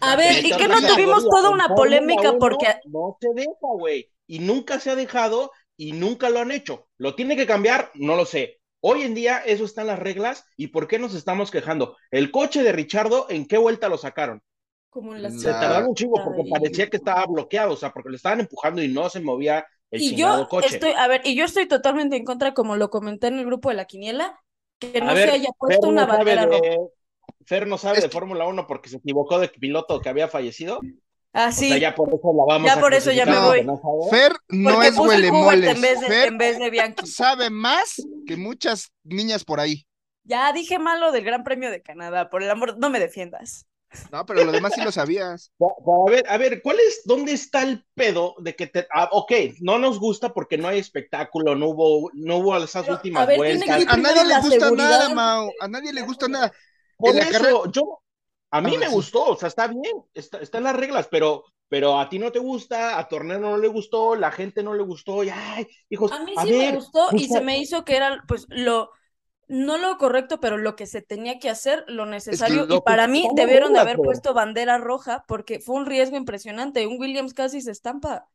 A 0.00 0.16
ver, 0.16 0.44
¿y 0.44 0.50
qué 0.50 0.66
no 0.66 0.80
tuvimos 0.80 1.24
toda 1.28 1.50
una 1.50 1.68
polémica 1.68 2.30
1 2.30 2.38
porque 2.38 2.66
No 2.86 3.16
se 3.20 3.28
deja, 3.34 3.50
güey. 3.60 4.10
Y 4.26 4.40
nunca 4.40 4.80
se 4.80 4.90
ha 4.90 4.96
dejado 4.96 5.52
y 5.76 5.92
nunca 5.92 6.30
lo 6.30 6.40
han 6.40 6.50
hecho. 6.50 6.88
¿Lo 6.98 7.14
tiene 7.14 7.36
que 7.36 7.46
cambiar? 7.46 7.90
No 7.94 8.16
lo 8.16 8.24
sé. 8.24 8.60
Hoy 8.80 9.02
en 9.02 9.14
día 9.14 9.38
eso 9.38 9.64
está 9.64 9.82
en 9.82 9.88
las 9.88 9.98
reglas 9.98 10.44
y 10.56 10.68
¿por 10.68 10.88
qué 10.88 10.98
nos 10.98 11.14
estamos 11.14 11.50
quejando? 11.50 11.96
El 12.10 12.30
coche 12.30 12.62
de 12.62 12.72
Richardo, 12.72 13.26
¿en 13.28 13.46
qué 13.46 13.58
vuelta 13.58 13.88
lo 13.88 13.98
sacaron? 13.98 14.42
como 14.90 15.14
en 15.14 15.22
la 15.22 15.30
Se 15.30 15.50
tardaron 15.50 15.90
un 15.90 15.94
porque 15.94 16.50
parecía 16.50 16.90
que 16.90 16.96
estaba 16.96 17.24
bloqueado, 17.26 17.72
o 17.72 17.76
sea, 17.76 17.92
porque 17.92 18.10
le 18.10 18.16
estaban 18.16 18.40
empujando 18.40 18.82
y 18.82 18.88
no 18.88 19.08
se 19.08 19.20
movía 19.20 19.64
el 19.90 20.02
Y 20.02 20.16
yo 20.16 20.48
coche. 20.48 20.74
estoy, 20.74 20.90
a 20.96 21.06
ver, 21.06 21.22
y 21.24 21.36
yo 21.36 21.44
estoy 21.44 21.66
totalmente 21.66 22.16
en 22.16 22.24
contra, 22.24 22.52
como 22.54 22.76
lo 22.76 22.90
comenté 22.90 23.28
en 23.28 23.38
el 23.38 23.46
grupo 23.46 23.70
de 23.70 23.76
la 23.76 23.84
quiniela, 23.84 24.38
que 24.80 25.00
no 25.00 25.14
ver, 25.14 25.28
se 25.28 25.34
haya 25.36 25.50
puesto 25.58 25.86
Fer 25.86 25.90
una 25.90 26.06
no 26.06 26.08
bandera 26.08 26.46
roja. 26.46 26.60
de, 26.60 26.78
Fer 27.46 27.66
no 27.66 27.78
sabe 27.78 27.98
Es 27.98 28.04
de 28.04 28.10
Fórmula 28.10 28.46
1 28.46 28.66
porque 28.66 28.88
se 28.88 28.96
equivocó 28.98 29.38
de 29.38 29.48
piloto 29.48 30.00
que 30.00 30.08
había 30.08 30.28
fallecido. 30.28 30.80
Ah, 31.32 31.48
O 31.48 31.52
sí, 31.52 31.68
sea, 31.68 31.78
ya 31.78 31.94
por 31.94 32.08
eso 32.08 32.32
la 32.36 32.44
vamos 32.44 32.66
Ya 32.66 32.74
a 32.74 32.80
por 32.80 32.92
eso 32.94 33.12
ya 33.12 33.24
me 33.26 33.38
voy. 33.38 33.64
no. 33.64 33.80
Fer 34.10 34.32
no 34.48 34.74
porque 34.74 34.88
es 34.88 34.98
huele 34.98 35.30
moles. 35.30 35.76
en 35.76 35.80
vez 35.80 36.00
de, 36.00 36.06
Fer 36.08 36.28
en 36.28 36.38
vez 36.38 36.58
de 36.58 36.70
Bianchi. 36.70 37.06
sabe 37.06 37.50
más 37.50 38.02
que 38.26 38.36
muchas 38.36 38.90
niñas 39.04 39.44
por 39.44 39.60
ahí. 39.60 39.86
Ya 40.24 40.52
dije 40.52 40.78
malo 40.78 41.12
del 41.12 41.24
Gran 41.24 41.44
Premio 41.44 41.70
de 41.70 41.82
Canadá, 41.82 42.30
por 42.30 42.42
el 42.42 42.50
amor, 42.50 42.76
no 42.78 42.90
me 42.90 42.98
defiendas. 43.00 43.66
No, 44.08 44.26
pero 44.26 44.42
lo 44.42 44.52
demás 44.52 44.74
sí 44.74 44.80
lo 44.80 44.92
sabías. 44.92 45.52
A 45.60 46.10
ver, 46.10 46.24
a 46.28 46.38
ver, 46.38 46.62
¿cuál 46.62 46.78
es, 46.80 47.02
dónde 47.04 47.32
está 47.32 47.62
el 47.62 47.84
pedo 47.94 48.34
de 48.38 48.56
que 48.56 48.66
te, 48.66 48.86
ah, 48.92 49.08
ok, 49.12 49.32
no 49.60 49.78
nos 49.78 49.98
gusta 49.98 50.32
porque 50.32 50.56
no 50.58 50.68
hay 50.68 50.78
espectáculo, 50.78 51.54
no 51.54 51.68
hubo, 51.68 52.10
no 52.14 52.38
hubo 52.38 52.56
esas 52.56 52.86
Pero, 52.86 52.88
últimas 52.88 53.22
a 53.22 53.26
ver, 53.26 53.36
vueltas. 53.36 53.84
A 53.86 53.96
nadie 53.96 54.24
le 54.24 54.36
gusta 54.36 54.58
seguridad. 54.58 54.88
nada, 54.88 55.08
Mao. 55.10 55.54
A 55.58 55.68
nadie 55.68 55.92
le 55.92 56.02
gusta 56.02 56.28
nada. 56.28 56.52
Por 56.96 57.16
eso, 57.16 57.28
carrera- 57.28 57.70
yo, 57.72 58.00
a 58.50 58.60
mí 58.60 58.76
Ah, 58.76 58.78
me 58.78 58.88
sí. 58.88 58.94
gustó, 58.94 59.24
o 59.26 59.36
sea, 59.36 59.48
está 59.48 59.66
bien, 59.68 59.82
está, 60.14 60.38
están 60.38 60.64
las 60.64 60.76
reglas, 60.76 61.08
pero, 61.10 61.44
pero 61.68 61.98
a 61.98 62.08
ti 62.08 62.18
no 62.18 62.32
te 62.32 62.38
gusta, 62.38 62.98
a 62.98 63.08
Tornero 63.08 63.40
no 63.40 63.58
le 63.58 63.68
gustó, 63.68 64.16
la 64.16 64.30
gente 64.32 64.62
no 64.62 64.74
le 64.74 64.82
gustó, 64.82 65.22
y 65.24 65.30
ay, 65.30 65.66
hijos, 65.88 66.10
A 66.10 66.24
mí 66.24 66.36
a 66.36 66.44
sí 66.44 66.46
ver, 66.46 66.72
me 66.72 66.72
gustó 66.72 67.12
y 67.16 67.28
justo- 67.28 67.28
se 67.28 67.40
me 67.40 67.58
hizo 67.58 67.84
que 67.84 67.96
era 67.96 68.24
pues 68.26 68.46
lo 68.50 68.90
no 69.50 69.78
lo 69.78 69.98
correcto, 69.98 70.40
pero 70.40 70.56
lo 70.58 70.76
que 70.76 70.86
se 70.86 71.02
tenía 71.02 71.38
que 71.38 71.50
hacer, 71.50 71.84
lo 71.88 72.06
necesario. 72.06 72.66
lo 72.66 72.76
y 72.76 72.80
para 72.82 73.06
mí 73.08 73.28
debieron 73.34 73.72
de 73.72 73.80
haber 73.80 73.96
puesto 73.96 74.32
bandera 74.34 74.78
roja 74.78 75.24
porque 75.28 75.60
fue 75.60 75.76
un 75.76 75.86
riesgo 75.86 76.16
impresionante. 76.16 76.86
Un 76.86 76.98
Williams 77.00 77.34
casi 77.34 77.60
se 77.60 77.70
estampa. 77.72 78.28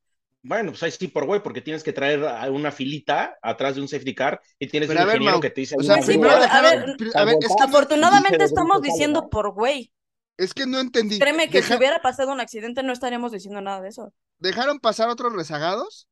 Bueno, 0.43 0.72
pues 0.72 0.84
ahí 0.84 0.91
sí 0.91 1.07
por 1.07 1.25
güey, 1.25 1.41
porque 1.41 1.62
tienes 1.62 1.84
que 1.84 1.91
traer 1.91 2.24
a 2.24 2.51
una 2.51 2.72
filita 2.72 3.36
atrás 3.41 3.75
de 3.75 3.81
un 3.81 3.88
safety 3.88 4.13
car 4.13 4.39
y 4.60 4.67
tienes 4.67 4.88
Pero 4.89 5.00
un 5.00 5.03
a 5.03 5.05
ver, 5.05 5.15
ingeniero 5.15 5.34
Mau, 5.38 5.41
que 5.41 5.50
te 5.50 5.62
dice. 5.62 5.75
o 5.79 5.81
sea, 5.84 5.95
"Ay, 5.95 6.01
Sí, 6.03 6.07
primero 6.10 6.34
pero, 6.39 6.51
a 6.53 6.62
ver, 6.62 6.86
A 7.15 7.25
ver, 7.25 7.36
es 7.41 7.48
que 7.48 7.63
Afortunadamente 7.63 8.43
estamos 8.43 8.81
diciendo 8.81 9.29
por 9.29 9.51
güey. 9.53 9.91
es 10.38 10.53
que 10.53 10.67
no 10.67 10.79
entendí. 10.79 11.17
Créeme 11.17 11.50
que 11.50 11.60
Deja- 11.60 11.74
si 11.74 11.77
hubiera 11.79 12.01
pasado 12.01 12.31
un 12.31 12.41
accidente 12.41 12.84
no 12.84 12.93
estaríamos 12.93 13.31
diciendo 13.31 13.60
nada 13.62 13.81
de 13.81 13.89
eso. 13.89 14.13
Dejaron 14.38 14.79
pasar 14.79 15.10
otros 15.10 15.34
rezagados, 15.34 16.07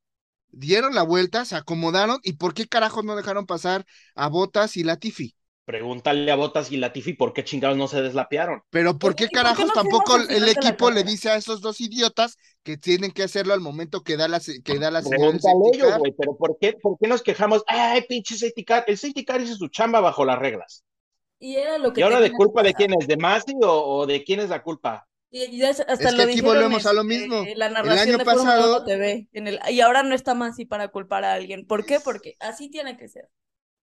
dieron 0.53 0.95
la 0.95 1.03
vuelta, 1.03 1.45
se 1.45 1.55
acomodaron. 1.55 2.19
¿Y 2.23 2.33
por 2.33 2.53
qué 2.53 2.67
carajos 2.67 3.03
no 3.03 3.15
dejaron 3.15 3.45
pasar 3.45 3.85
a 4.15 4.29
Botas 4.29 4.77
y 4.77 4.83
Latifi? 4.83 5.35
Pregúntale 5.65 6.29
a 6.29 6.35
Botas 6.35 6.71
y 6.73 6.77
Latifi 6.77 7.13
por 7.13 7.31
qué 7.31 7.45
chingados 7.45 7.77
no 7.77 7.87
se 7.87 8.01
deslapearon. 8.01 8.61
Pero 8.69 8.97
¿por 8.97 9.13
¿Y 9.13 9.15
qué 9.15 9.25
por 9.25 9.29
qué 9.29 9.35
carajos 9.35 9.67
no 9.67 9.73
tampoco 9.73 10.17
el 10.17 10.49
equipo 10.49 10.91
le 10.91 11.03
dice 11.03 11.29
a 11.29 11.35
esos 11.37 11.61
dos 11.61 11.79
idiotas 11.79 12.37
que 12.63 12.77
tienen 12.77 13.11
que 13.11 13.23
hacerlo 13.23 13.53
al 13.53 13.61
momento 13.61 14.01
que 14.03 14.17
da 14.17 14.27
la, 14.27 14.39
que 14.39 14.77
da 14.79 14.91
la 14.91 15.01
señal 15.01 15.39
ellos, 15.73 15.97
güey, 15.97 16.13
pero 16.17 16.35
¿por 16.35 16.57
qué, 16.59 16.73
¿por 16.73 16.97
qué 16.99 17.07
nos 17.07 17.21
quejamos? 17.23 17.63
Ay, 17.67 18.03
pinche 18.09 18.35
safety 18.35 18.65
car. 18.65 18.83
El 18.87 18.97
safety 18.97 19.23
car 19.23 19.41
hizo 19.41 19.55
su 19.55 19.69
chamba 19.69 20.01
bajo 20.01 20.25
las 20.25 20.37
reglas. 20.37 20.83
Y 21.39 21.55
era 21.55 21.77
lo 21.77 21.93
que 21.93 22.01
¿Y 22.01 22.03
ahora 22.03 22.19
de 22.19 22.31
culpa 22.31 22.61
de 22.61 22.73
quién 22.73 22.93
es? 22.99 23.07
¿De 23.07 23.17
Masi 23.17 23.53
o, 23.63 23.71
o 23.71 24.05
de 24.05 24.23
quién 24.23 24.39
es 24.41 24.49
la 24.49 24.61
culpa? 24.63 25.07
Y 25.35 25.57
ya 25.57 25.71
hasta 25.71 25.91
Es 25.93 25.99
que 25.99 26.11
lo 26.11 26.23
aquí 26.23 26.41
volvemos 26.41 26.85
a 26.85 26.93
lo 26.93 27.01
este, 27.01 27.17
mismo. 27.19 27.43
La 27.55 27.65
El 27.65 27.73
narración 27.73 27.97
año 28.07 28.17
de 28.19 28.23
Fórmula 28.23 28.51
pasado- 28.55 28.75
1 28.77 28.85
TV. 28.85 29.27
En 29.33 29.47
el, 29.47 29.59
y 29.71 29.81
ahora 29.81 30.03
no 30.03 30.13
está 30.13 30.35
más 30.35 30.51
así 30.51 30.65
para 30.65 30.89
culpar 30.89 31.23
a 31.25 31.33
alguien. 31.33 31.65
¿Por 31.65 31.85
qué? 31.87 31.99
Porque 31.99 32.35
así 32.39 32.69
tiene 32.69 32.97
que 32.97 33.07
ser. 33.07 33.29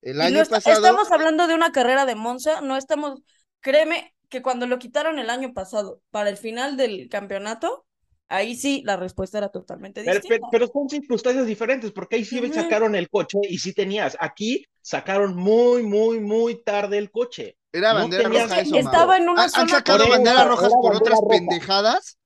El 0.00 0.14
Y 0.14 0.18
no 0.18 0.24
año 0.24 0.42
está- 0.42 0.56
pasado, 0.56 0.76
estamos 0.76 1.10
hablando 1.10 1.48
de 1.48 1.54
una 1.56 1.72
carrera 1.72 2.06
de 2.06 2.14
Monza, 2.14 2.60
no 2.60 2.76
estamos, 2.76 3.20
créeme 3.60 4.14
que 4.28 4.42
cuando 4.42 4.68
lo 4.68 4.78
quitaron 4.78 5.18
el 5.18 5.28
año 5.28 5.52
pasado 5.52 6.00
para 6.10 6.30
el 6.30 6.36
final 6.36 6.76
del 6.76 7.08
campeonato, 7.08 7.84
ahí 8.28 8.54
sí 8.54 8.82
la 8.86 8.96
respuesta 8.96 9.38
era 9.38 9.48
totalmente 9.48 10.02
Pero, 10.04 10.20
distinta. 10.20 10.46
pero- 10.52 10.68
pero 10.70 10.72
son 10.72 10.88
circunstancias 10.88 11.46
diferentes, 11.46 11.90
porque 11.90 12.14
ahí 12.14 12.24
sí 12.24 12.38
Ujú. 12.38 12.54
sacaron 12.54 12.94
el 12.94 13.10
coche 13.10 13.38
y 13.42 13.58
sí 13.58 13.74
tenías. 13.74 14.16
Aquí 14.20 14.64
sacaron 14.82 15.34
muy, 15.34 15.82
muy, 15.82 16.20
muy 16.20 16.62
tarde 16.62 16.96
el 16.96 17.10
coche. 17.10 17.56
Era 17.72 17.92
bandera 17.92 18.28
roja 18.28 18.60
eso, 18.60 18.76
estaba 18.76 19.16
en 19.16 19.28
una 19.28 19.44
Han- 19.44 19.68
sacado 19.68 20.08
banderas 20.08 20.46
rojas 20.46 20.70
por 20.72 20.92
bandera 20.94 20.98
otras 20.98 21.20
roja. 21.20 21.28
pendejadas 21.30 22.18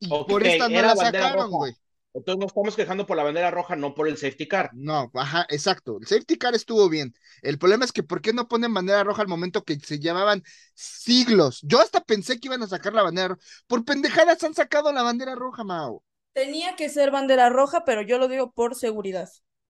y 0.00 0.08
por 0.08 0.46
esta 0.46 0.68
no 0.68 0.82
la 0.82 0.96
sacaron, 0.96 1.50
güey. 1.50 1.74
Entonces 2.14 2.38
nos 2.40 2.46
estamos 2.48 2.74
quejando 2.76 3.06
por 3.06 3.14
la 3.18 3.24
bandera 3.24 3.50
roja, 3.50 3.76
no 3.76 3.94
por 3.94 4.08
el 4.08 4.16
safety 4.16 4.48
car. 4.48 4.70
No, 4.72 5.10
ajá, 5.12 5.44
exacto. 5.50 5.98
El 6.00 6.06
safety 6.06 6.38
car 6.38 6.54
estuvo 6.54 6.88
bien. 6.88 7.12
El 7.42 7.58
problema 7.58 7.84
es 7.84 7.92
que 7.92 8.02
¿por 8.02 8.22
qué 8.22 8.32
no 8.32 8.48
ponen 8.48 8.72
bandera 8.72 9.04
roja 9.04 9.20
al 9.20 9.28
momento 9.28 9.64
que 9.64 9.78
se 9.78 9.98
llevaban 9.98 10.42
siglos? 10.74 11.60
Yo 11.62 11.78
hasta 11.80 12.00
pensé 12.00 12.40
que 12.40 12.48
iban 12.48 12.62
a 12.62 12.68
sacar 12.68 12.94
la 12.94 13.02
bandera 13.02 13.28
roja. 13.28 13.40
Por 13.66 13.84
pendejadas 13.84 14.42
han 14.44 14.54
sacado 14.54 14.92
la 14.92 15.02
bandera 15.02 15.34
roja, 15.34 15.62
Mao. 15.64 16.02
Tenía 16.32 16.74
que 16.76 16.88
ser 16.88 17.10
bandera 17.10 17.50
roja, 17.50 17.84
pero 17.84 18.00
yo 18.00 18.16
lo 18.18 18.28
digo 18.28 18.50
por 18.50 18.74
seguridad. 18.74 19.28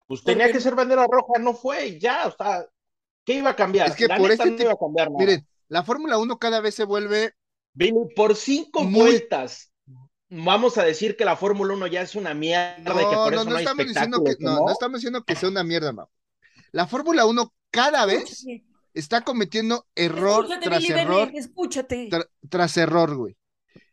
Pues 0.07 0.23
tenía 0.23 0.45
Porque- 0.45 0.57
que 0.59 0.63
ser 0.63 0.75
bandera 0.75 1.07
roja, 1.09 1.39
no 1.39 1.55
fue, 1.55 1.99
ya, 1.99 2.27
o 2.27 2.31
sea, 2.35 2.65
¿qué 3.25 3.33
iba 3.35 3.49
a 3.51 3.55
cambiar? 3.55 3.89
Es 3.89 3.95
que 3.95 4.07
La 4.07 4.17
por 4.17 4.29
neta 4.29 4.43
este 4.43 4.55
no 4.55 4.63
iba 4.63 4.73
a 4.73 4.77
cambiar 4.77 5.11
nada. 5.11 5.19
Miren, 5.25 5.47
la 5.67 5.83
Fórmula 5.83 6.17
1 6.17 6.37
cada 6.39 6.61
vez 6.61 6.75
se 6.75 6.83
vuelve 6.85 7.33
Billy, 7.73 7.93
por 8.15 8.35
cinco 8.35 8.83
Muy- 8.83 9.01
vueltas, 9.01 9.71
vamos 10.29 10.77
a 10.77 10.83
decir 10.83 11.15
que 11.17 11.25
la 11.25 11.35
Fórmula 11.35 11.73
1 11.73 11.87
ya 11.87 12.01
es 12.01 12.15
una 12.15 12.33
mierda 12.33 12.77
y 12.79 12.83
que 12.83 12.91
No, 12.91 12.93
por 13.23 13.33
no, 13.33 13.41
eso 13.41 13.43
no 13.45 13.49
no, 13.51 13.55
hay 13.57 13.63
estamos 13.63 13.85
diciendo 13.87 14.17
espectáculo. 14.17 14.37
que 14.37 14.43
no, 14.61 14.65
no 14.67 14.71
estamos 14.71 14.99
diciendo 14.99 15.23
que 15.23 15.35
sea 15.35 15.49
una 15.49 15.63
mierda, 15.63 15.91
Mao. 15.91 16.09
La 16.71 16.87
Fórmula 16.87 17.25
1 17.25 17.53
cada 17.71 18.05
vez 18.05 18.45
está 18.93 19.21
cometiendo 19.21 19.85
error 19.95 20.43
Escúchate, 20.45 20.65
tras 20.69 20.81
Billy 20.81 20.93
error 20.99 21.31
escúchate. 21.33 22.09
tra- 22.09 22.29
tras 22.49 22.77
error, 22.77 23.15
güey. 23.15 23.35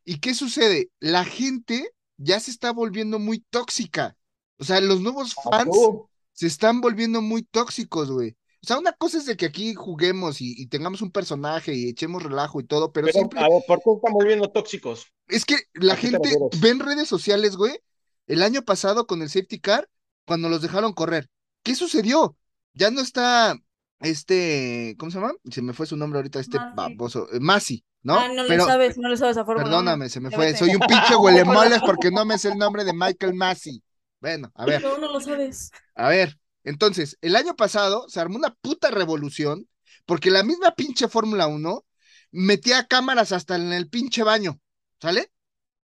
¿Y 0.04 0.18
qué 0.20 0.34
sucede? 0.34 0.90
La 1.00 1.24
gente 1.24 1.90
ya 2.16 2.38
se 2.40 2.50
está 2.50 2.72
volviendo 2.72 3.18
muy 3.18 3.38
tóxica. 3.50 4.16
O 4.58 4.64
sea, 4.64 4.80
los 4.80 5.00
nuevos 5.00 5.34
Ah, 5.38 5.50
fans 5.58 5.70
tú. 5.72 6.08
se 6.32 6.46
están 6.46 6.80
volviendo 6.80 7.20
muy 7.22 7.42
tóxicos, 7.42 8.10
güey. 8.10 8.36
O 8.62 8.66
sea, 8.66 8.78
una 8.78 8.92
cosa 8.92 9.18
es 9.18 9.26
de 9.26 9.36
que 9.36 9.46
aquí 9.46 9.74
juguemos 9.74 10.40
y, 10.40 10.54
y 10.56 10.66
tengamos 10.68 11.02
un 11.02 11.10
personaje 11.10 11.74
y 11.74 11.88
echemos 11.88 12.22
relajo 12.22 12.60
y 12.60 12.64
todo, 12.64 12.92
pero 12.92 13.06
Pero, 13.06 13.18
siempre 13.18 13.40
a 13.40 13.48
ver, 13.48 13.62
¿por 13.66 13.78
qué 13.82 13.90
estamos 13.94 14.12
volviendo 14.22 14.50
tóxicos? 14.50 15.06
es 15.28 15.44
que 15.44 15.56
la 15.74 15.94
¿a 15.94 15.96
qué 15.96 16.02
te 16.02 16.28
gente 16.28 16.38
ve 16.60 16.68
en 16.70 16.80
redes 16.80 17.08
sociales, 17.08 17.56
güey, 17.56 17.78
el 18.26 18.42
año 18.42 18.62
pasado 18.62 19.06
con 19.06 19.22
el 19.22 19.28
safety 19.30 19.60
car, 19.60 19.88
cuando 20.26 20.48
los 20.48 20.62
dejaron 20.62 20.92
correr. 20.92 21.28
¿Qué 21.62 21.74
sucedió? 21.74 22.36
Ya 22.74 22.90
no 22.90 23.00
está 23.00 23.56
este, 24.00 24.96
¿cómo 24.98 25.10
se 25.10 25.18
llama? 25.20 25.32
Se 25.50 25.62
me 25.62 25.72
fue 25.72 25.86
su 25.86 25.96
nombre 25.96 26.18
ahorita, 26.18 26.40
este 26.40 26.58
Masi. 26.58 26.74
baboso, 26.74 27.28
eh, 27.32 27.40
Masi, 27.40 27.84
¿no? 28.02 28.18
Ah, 28.18 28.28
no 28.28 28.44
pero 28.46 28.64
le 28.64 28.70
sabes, 28.72 28.98
no 28.98 29.08
le 29.08 29.16
sabes 29.16 29.36
a 29.36 29.44
Fórmula 29.44 29.64
1. 29.66 29.70
perdóname, 29.70 30.08
se 30.08 30.20
me 30.20 30.30
fue. 30.30 30.46
vete. 30.46 30.58
Soy 30.58 30.74
un 30.74 30.80
pinche 30.80 31.14
huelemoles 31.16 31.80
porque 31.86 32.10
no 32.10 32.24
me 32.24 32.38
sé 32.38 32.48
el 32.50 32.58
nombre 32.58 32.84
de 32.84 32.92
Michael 32.92 33.34
Masi. 33.34 33.82
Bueno, 34.20 34.50
a 34.54 34.66
ver. 34.66 34.82
No, 34.82 34.98
no 34.98 35.12
lo 35.12 35.20
sabes. 35.20 35.70
A 35.94 36.08
ver, 36.08 36.38
entonces, 36.64 37.18
el 37.20 37.36
año 37.36 37.56
pasado 37.56 38.08
se 38.08 38.20
armó 38.20 38.36
una 38.36 38.54
puta 38.54 38.90
revolución 38.90 39.68
porque 40.06 40.30
la 40.30 40.42
misma 40.42 40.74
pinche 40.74 41.08
Fórmula 41.08 41.46
1 41.46 41.84
metía 42.30 42.86
cámaras 42.86 43.32
hasta 43.32 43.56
en 43.56 43.72
el 43.72 43.88
pinche 43.88 44.22
baño, 44.22 44.60
¿sale? 45.00 45.30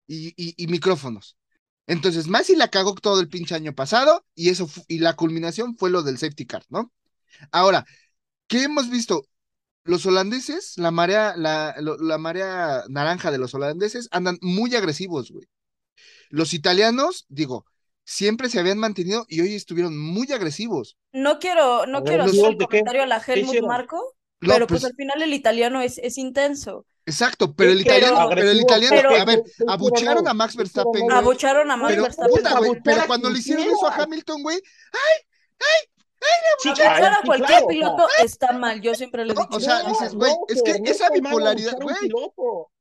Y, 0.06 0.32
y, 0.37 0.66
micrófonos. 0.68 1.37
Entonces, 1.87 2.28
Masi 2.28 2.56
la 2.56 2.68
cagó 2.68 2.94
todo 2.94 3.20
el 3.20 3.28
pinche 3.28 3.54
año 3.54 3.75
pasado 3.75 4.25
y 4.35 4.49
eso 4.49 4.68
y 4.88 5.00
la 5.00 5.16
culminación 5.16 5.76
fue 5.76 5.90
lo 5.90 6.02
del 6.02 6.18
safety 6.18 6.47
car, 6.47 6.64
¿no? 6.70 6.92
Ahora, 7.52 7.85
¿qué 8.47 8.64
hemos 8.64 8.90
visto? 8.90 9.26
Los 9.85 10.06
holandeses, 10.06 10.75
la 10.78 10.90
marea, 10.90 11.35
la, 11.37 11.75
la 11.78 12.18
marea 12.18 12.85
naranja 12.88 13.30
de 13.30 13.38
los 13.38 13.54
holandeses 13.54 14.08
andan 14.11 14.38
muy 14.40 14.75
agresivos, 14.75 15.30
güey. 15.30 15.49
Los 16.30 16.54
italianos, 16.54 17.26
digo, 17.28 17.66
siempre 18.11 18.49
se 18.49 18.59
habían 18.59 18.79
mantenido 18.79 19.27
y 19.29 19.43
hoy 19.43 19.55
estuvieron 19.55 19.99
muy 19.99 20.33
agresivos. 20.33 20.97
No 21.12 21.38
quiero, 21.38 21.85
no 21.87 21.99
A 21.99 22.00
ver, 22.00 22.09
quiero 22.09 22.25
¿los 22.27 22.33
hacer 22.38 22.50
el 22.53 22.57
comentario 22.57 23.03
a 23.03 23.07
la 23.07 23.21
¿Qué 23.21 23.33
Helmut? 23.35 23.61
Marco, 23.67 24.15
No, 24.41 24.55
pero 24.55 24.67
pues, 24.67 24.81
pues, 24.81 24.91
al 24.91 24.97
final 24.97 25.21
el 25.23 25.35
italiano 25.35 25.83
es, 25.83 25.99
es 25.99 26.17
intenso. 26.17 26.87
exacto, 27.05 27.55
pero 27.55 27.71
el 27.73 27.85
pero- 27.85 27.97
italiano, 27.99 28.29
pero 28.35 28.50
el 28.50 28.61
italiano, 28.62 28.97
pero- 28.97 29.11
a 29.15 29.25
ver, 29.27 29.43
¿qué 29.43 29.50
hicieron 29.50 29.71
abuchearon 29.75 30.27
hoy? 30.27 30.31
a 30.31 30.35
Max 30.35 30.57
¿Qué 30.57 30.62
hicieron 30.62 30.93
Verstappen, 30.93 31.03
güey. 31.05 31.17
Abucharon 31.19 31.71
a 31.71 31.77
Max 31.77 31.91
Pero, 31.91 32.03
Verstappen. 32.05 32.31
puta, 32.37 32.50
güey, 32.59 32.71
abuchar 32.71 32.83
pero 32.83 33.00
a 33.03 33.07
cuando 33.07 33.31
le 33.31 33.38
hicieron 33.41 33.67
eso 33.67 33.87
a. 33.87 33.95
Hamilton, 33.97 34.43
güey, 34.43 34.59
Sí, 36.61 36.69
Abuchar 36.71 36.97
claro, 36.97 37.15
a 37.17 37.21
sí, 37.21 37.27
cualquier 37.27 37.49
claro, 37.50 37.67
piloto 37.69 38.07
está 38.25 38.53
mal, 38.53 38.81
yo 38.81 38.95
siempre 38.95 39.25
lo 39.25 39.33
he 39.33 39.35
No, 39.35 39.43
dicho. 39.43 39.57
o 39.57 39.61
sea, 39.61 39.83
no, 39.83 39.88
dices, 39.91 40.15
güey, 40.15 40.33
no, 40.33 40.38
es 40.49 40.62
que 40.62 40.81
no 40.81 40.91
esa 40.91 41.11
bipolaridad, 41.11 41.75
a 41.75 41.85
güey. 41.85 41.97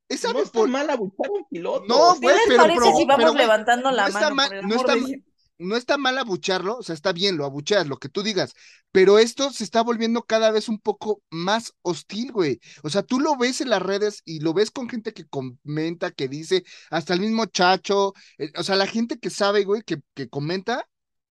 Esa 0.09 0.33
No 0.33 0.39
está 0.39 0.59
bipol- 0.59 0.69
mal 0.69 0.89
abuchar 0.89 1.27
a 1.27 1.31
un 1.31 1.45
piloto. 1.49 1.85
No, 1.87 2.13
¿Qué 2.15 2.19
güey, 2.21 2.35
les 2.35 2.45
pero- 2.47 2.61
parece 2.63 2.79
pero- 2.79 2.97
si 2.97 3.05
vamos 3.05 3.17
pero, 3.17 3.31
güey, 3.33 3.43
levantando 3.43 3.91
la 3.91 4.01
no 4.03 4.07
está 4.07 4.19
mano? 4.21 4.35
mal- 4.35 4.49
por 4.49 4.63
no 4.69 4.75
está 4.75 4.95
de 4.95 5.23
no 5.59 5.75
está 5.75 5.97
mal 5.97 6.15
abucharlo, 6.19 6.77
o 6.77 6.83
sea, 6.83 6.93
está 6.93 7.13
bien, 7.13 7.35
lo 7.35 7.43
abucheas, 7.43 7.87
lo 7.87 7.97
que 7.97 8.09
tú 8.09 8.21
digas, 8.21 8.53
pero 8.91 9.17
esto 9.17 9.51
se 9.51 9.63
está 9.63 9.81
volviendo 9.81 10.21
cada 10.21 10.51
vez 10.51 10.69
un 10.69 10.77
poco 10.79 11.23
más 11.31 11.73
hostil, 11.81 12.31
güey. 12.31 12.59
O 12.83 12.91
sea, 12.91 13.01
tú 13.01 13.19
lo 13.19 13.35
ves 13.37 13.59
en 13.61 13.71
las 13.71 13.81
redes 13.81 14.21
y 14.23 14.39
lo 14.39 14.53
ves 14.53 14.69
con 14.69 14.87
gente 14.87 15.13
que 15.13 15.25
comenta, 15.25 16.11
que 16.11 16.27
dice, 16.27 16.63
hasta 16.91 17.15
el 17.15 17.21
mismo 17.21 17.47
Chacho, 17.47 18.13
eh, 18.37 18.51
o 18.55 18.61
sea, 18.61 18.75
la 18.75 18.85
gente 18.85 19.17
que 19.17 19.31
sabe, 19.31 19.63
güey, 19.63 19.81
que, 19.81 19.97
que 20.13 20.29
comenta, 20.29 20.87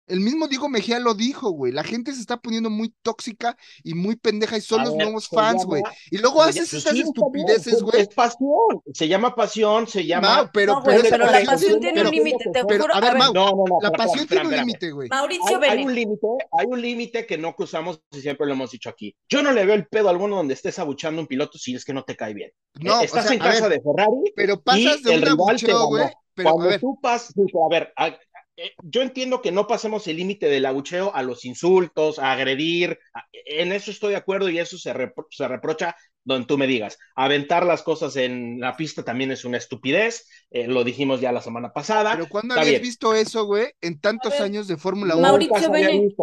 el 0.08 0.20
mismo 0.20 0.48
Diego 0.48 0.68
Mejía 0.68 0.98
lo 0.98 1.14
dijo, 1.14 1.50
güey, 1.50 1.72
la 1.72 1.84
gente 1.84 2.12
se 2.12 2.20
está 2.20 2.36
poniendo 2.38 2.70
muy 2.70 2.94
tóxica 3.02 3.56
y 3.84 3.94
muy 3.94 4.16
pendeja 4.16 4.56
y 4.56 4.60
son 4.60 4.80
A 4.80 4.84
los 4.84 4.96
ver, 4.96 5.04
nuevos 5.04 5.28
fans, 5.28 5.64
güey. 5.64 5.82
Y 6.10 6.18
luego 6.18 6.42
haces 6.42 6.72
esas 6.74 6.92
sí, 6.92 7.00
estupideces, 7.02 7.82
güey. 7.82 8.02
Es 8.02 8.08
pasión, 8.08 8.82
se 8.92 9.08
llama 9.08 9.34
pasión, 9.34 9.86
se 9.86 10.04
llama. 10.06 10.50
Pero, 10.52 10.74
No, 10.74 10.82
güey, 10.82 10.96
pero, 10.98 11.10
pero 11.10 11.26
la 11.30 11.44
pasión, 11.44 11.80
tiene 11.80 11.94
pero- 12.00 12.08
un 12.10 12.14
límite, 12.14 12.44
te 12.52 12.64
pero, 12.64 12.82
juro. 12.82 12.94
a 12.94 13.00
ver, 13.00 13.16
Mau, 13.16 13.32
No, 13.34 13.46
no, 13.50 13.64
no. 13.68 13.78
la 13.82 13.90
pasión 13.90 14.20
espera, 14.20 14.42
tiene 14.42 14.54
un 14.56 14.60
límite, 14.60 14.90
güey. 14.90 15.08
Mauricio 15.08 15.60
Hay, 15.62 15.70
hay 15.70 15.84
un 15.84 15.94
límite, 15.94 16.26
hay 16.58 16.66
un 16.66 16.80
límite 16.80 17.26
que 17.26 17.38
no 17.38 17.54
cruzamos 17.54 18.00
y 18.10 18.20
siempre 18.20 18.46
lo 18.46 18.52
hemos 18.54 18.70
dicho 18.70 18.88
aquí. 18.88 19.14
Yo 19.28 19.42
no 19.42 19.52
le 19.52 19.64
veo 19.64 19.74
el 19.74 19.86
pedo 19.86 20.08
alguno 20.08 20.36
donde 20.36 20.54
estés 20.54 20.78
abuchando 20.78 21.20
a 21.20 21.22
un 21.22 21.26
piloto 21.28 21.58
si 21.58 21.74
es 21.74 21.84
que 21.84 21.92
no 21.92 22.04
te 22.04 22.16
cae 22.16 22.34
bien. 22.34 22.50
No, 22.80 23.00
Eh, 23.00 23.04
Estás 23.04 23.24
o 23.26 23.28
sea, 23.28 23.36
en 23.36 23.42
a 23.42 23.44
casa 23.46 23.68
ver, 23.68 23.78
de 23.78 23.84
Ferrari 23.84 24.32
pero 24.36 24.60
pasas 24.62 25.00
y 25.00 25.02
de 25.02 25.14
el 25.14 25.22
un 25.24 25.28
abucheo, 25.30 25.86
güey, 25.86 26.04
pero 26.34 26.48
a 26.48 26.52
Cuando 26.52 26.70
ver, 26.70 26.80
tú 26.80 26.98
pasas, 27.02 27.34
a 27.36 27.68
ver, 27.70 27.92
a- 27.96 28.16
eh, 28.58 28.72
yo 28.82 29.02
entiendo 29.02 29.40
que 29.42 29.52
no 29.52 29.66
pasemos 29.66 30.06
el 30.08 30.16
límite 30.16 30.48
del 30.48 30.66
abucheo 30.66 31.14
a 31.14 31.22
los 31.22 31.44
insultos, 31.44 32.18
a 32.18 32.32
agredir, 32.32 32.98
a- 33.14 33.24
en 33.32 33.72
eso 33.72 33.90
estoy 33.90 34.10
de 34.10 34.16
acuerdo 34.16 34.48
y 34.50 34.58
eso 34.58 34.76
se, 34.78 34.92
repro- 34.94 35.26
se 35.30 35.48
reprocha 35.48 35.96
donde 36.24 36.46
tú 36.46 36.58
me 36.58 36.66
digas. 36.66 36.98
Aventar 37.16 37.64
las 37.64 37.82
cosas 37.82 38.16
en 38.16 38.60
la 38.60 38.76
pista 38.76 39.02
también 39.04 39.30
es 39.30 39.44
una 39.46 39.56
estupidez, 39.56 40.26
eh, 40.50 40.66
lo 40.68 40.84
dijimos 40.84 41.20
ya 41.20 41.32
la 41.32 41.40
semana 41.40 41.72
pasada. 41.72 42.12
Pero 42.16 42.28
¿cuándo 42.28 42.54
Está 42.54 42.60
habías 42.62 42.80
bien. 42.80 42.90
visto 42.90 43.14
eso, 43.14 43.46
güey? 43.46 43.68
En 43.80 44.00
tantos 44.00 44.34
años 44.40 44.68
de 44.68 44.76
Fórmula 44.76 45.14
1. 45.16 45.22
Mauricio 45.22 45.70
Bene- 45.70 46.14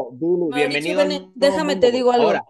bienvenido 0.54 0.98
Bene, 1.00 1.32
déjame 1.36 1.74
mundo, 1.74 1.88
te 1.88 1.92
digo 1.92 2.12
algo. 2.12 2.28
Ahora, 2.28 2.46